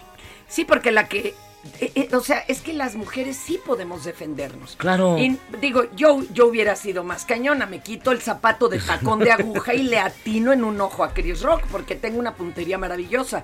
sí, 0.48 0.66
porque 0.66 0.92
la 0.92 1.08
que... 1.08 1.34
eh, 1.80 1.92
eh, 1.96 2.10
o 2.14 2.22
sea, 2.22 2.40
es 2.48 2.62
que 2.62 2.74
las 2.74 2.96
mujeres 2.96 3.36
sí 3.36 3.60
podemos 3.66 4.06
defendernos. 4.06 4.76
Claro. 4.78 5.18
Y, 5.18 5.38
digo, 5.60 5.86
yo, 5.96 6.22
yo 6.32 6.48
hubiera 6.48 6.76
sido 6.76 7.04
más 7.04 7.26
cañona, 7.26 7.66
me 7.66 7.82
quito 7.82 8.12
el 8.12 8.22
zapato 8.22 8.70
de 8.70 8.80
tacón 8.80 9.20
de 9.20 9.32
aguja 9.32 9.74
y 9.74 9.84
le 9.84 10.00
atino 10.00 10.54
en 10.54 10.64
un 10.64 10.80
ojo 10.80 11.04
a 11.04 11.14
Chris 11.14 11.42
Rock 11.42 11.64
porque 11.72 11.96
tengo 11.96 12.20
una 12.20 12.36
puntería 12.36 12.78
maravillosa. 12.78 13.44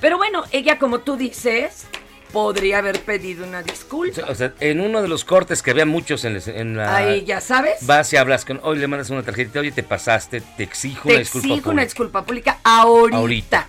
Pero 0.00 0.16
bueno, 0.16 0.44
ella 0.50 0.78
como 0.78 1.00
tú 1.00 1.16
dices, 1.16 1.86
podría 2.32 2.78
haber 2.78 3.00
pedido 3.00 3.46
una 3.46 3.62
disculpa. 3.62 4.22
O 4.28 4.34
sea, 4.34 4.52
en 4.60 4.80
uno 4.80 5.02
de 5.02 5.08
los 5.08 5.24
cortes 5.24 5.62
que 5.62 5.70
había 5.70 5.86
muchos 5.86 6.24
en, 6.24 6.40
en 6.46 6.76
la... 6.76 6.96
Ahí, 6.96 7.24
ya 7.24 7.40
sabes. 7.40 7.86
Vas 7.86 8.12
y 8.12 8.16
hablas 8.16 8.44
con... 8.44 8.60
Hoy 8.62 8.78
le 8.78 8.86
mandas 8.86 9.10
una 9.10 9.22
tarjetita, 9.22 9.60
oye, 9.60 9.72
te 9.72 9.82
pasaste, 9.82 10.40
te 10.56 10.62
exijo 10.62 11.08
Te 11.08 11.14
una 11.14 11.18
disculpa 11.18 11.46
exijo 11.48 11.54
una 11.54 11.62
pública". 11.62 11.84
disculpa 11.84 12.24
pública 12.24 12.58
ahorita. 12.64 13.18
Ahorita. 13.18 13.66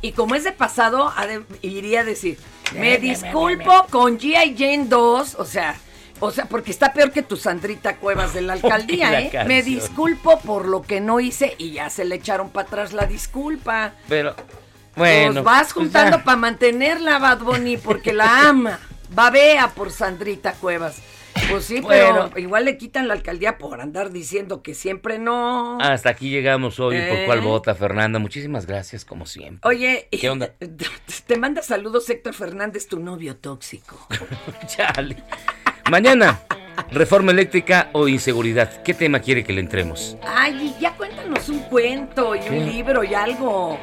Y 0.00 0.12
como 0.12 0.34
es 0.34 0.44
de 0.44 0.52
pasado, 0.52 1.12
iría 1.62 2.00
a 2.00 2.04
decir, 2.04 2.38
me 2.78 2.98
disculpo 2.98 3.86
con 3.90 4.18
G.I. 4.18 4.54
Jane 4.56 4.84
2, 4.86 5.36
o 5.38 5.44
sea, 5.46 5.76
o 6.20 6.30
sea, 6.30 6.44
porque 6.44 6.70
está 6.70 6.92
peor 6.92 7.10
que 7.10 7.22
tu 7.22 7.36
Sandrita 7.36 7.96
Cuevas 7.96 8.34
de 8.34 8.42
la 8.42 8.52
alcaldía, 8.54 9.10
la 9.10 9.20
¿eh? 9.20 9.30
canción. 9.30 9.48
Me 9.48 9.62
disculpo 9.62 10.40
por 10.40 10.66
lo 10.68 10.82
que 10.82 11.00
no 11.00 11.20
hice 11.20 11.54
y 11.58 11.72
ya 11.72 11.88
se 11.90 12.04
le 12.04 12.16
echaron 12.16 12.50
para 12.50 12.66
atrás 12.68 12.92
la 12.92 13.06
disculpa. 13.06 13.94
Pero, 14.08 14.34
bueno. 14.96 15.42
Vas 15.42 15.72
pues 15.72 15.72
juntando 15.72 16.22
para 16.24 16.36
mantenerla, 16.36 17.18
Bad 17.18 17.40
Bunny, 17.40 17.76
porque 17.76 18.12
la 18.12 18.48
ama. 18.48 18.78
Babea 19.10 19.68
por 19.74 19.90
Sandrita 19.90 20.52
Cuevas. 20.54 21.00
Pues 21.50 21.64
sí, 21.64 21.80
Bueno. 21.80 22.28
pero 22.32 22.38
igual 22.40 22.64
le 22.64 22.78
quitan 22.78 23.08
la 23.08 23.14
alcaldía 23.14 23.58
por 23.58 23.80
andar 23.80 24.10
diciendo 24.12 24.62
que 24.62 24.72
siempre 24.74 25.18
no. 25.18 25.78
Hasta 25.80 26.10
aquí 26.10 26.30
llegamos 26.30 26.78
hoy. 26.80 26.96
¿Por 26.96 27.18
¿Eh? 27.18 27.22
cuál 27.26 27.40
vota, 27.40 27.74
Fernanda? 27.74 28.18
Muchísimas 28.20 28.66
gracias, 28.66 29.04
como 29.04 29.26
siempre. 29.26 29.68
Oye, 29.68 30.08
¿Qué 30.12 30.30
onda? 30.30 30.52
Te 31.26 31.36
manda 31.36 31.60
saludos 31.62 32.08
Héctor 32.08 32.34
Fernández, 32.34 32.86
tu 32.86 33.00
novio 33.00 33.36
tóxico. 33.36 34.06
Chale. 34.68 35.16
Mañana, 35.90 36.40
reforma 36.92 37.32
eléctrica 37.32 37.90
o 37.92 38.06
inseguridad. 38.08 38.82
¿Qué 38.82 38.94
tema 38.94 39.18
quiere 39.20 39.44
que 39.44 39.52
le 39.52 39.60
entremos? 39.60 40.16
Ay, 40.26 40.74
ya 40.80 40.92
cuéntanos 40.96 41.48
un 41.48 41.58
cuento 41.64 42.34
y 42.36 42.40
¿Qué? 42.40 42.50
un 42.50 42.66
libro 42.66 43.04
y 43.04 43.12
algo. 43.14 43.78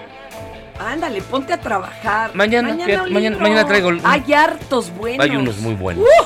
Ándale, 0.88 1.22
ponte 1.22 1.54
a 1.54 1.60
trabajar. 1.60 2.32
Mañana, 2.34 2.70
mañana- 3.10 3.66
traigo 3.68 3.90
el- 3.90 4.02
Hay 4.04 4.34
hartos 4.34 4.90
buenos. 4.96 5.24
Hay 5.24 5.36
unos 5.36 5.58
muy 5.58 5.76
buenos. 5.76 6.04
¡Uh! 6.04 6.26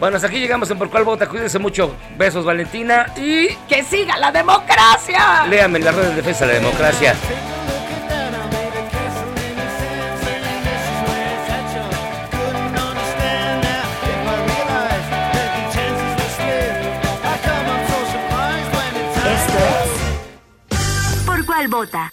Bueno, 0.00 0.16
hasta 0.16 0.28
aquí 0.28 0.38
llegamos 0.38 0.70
en 0.70 0.78
Por 0.78 0.90
cuál 0.90 1.04
vota. 1.04 1.26
Cuídense 1.28 1.58
mucho. 1.58 1.94
Besos, 2.16 2.44
Valentina. 2.44 3.06
Y 3.16 3.48
¡Que 3.68 3.82
siga 3.82 4.16
la 4.18 4.30
democracia! 4.30 5.44
léame 5.48 5.78
en 5.78 5.84
las 5.84 5.94
redes 5.94 6.10
de 6.10 6.16
defensa 6.16 6.46
de 6.46 6.54
la 6.54 6.60
democracia. 6.60 7.14
Esto 19.24 19.58
es 20.70 21.24
¿Por 21.24 21.44
cuál 21.46 21.68
vota? 21.68 22.12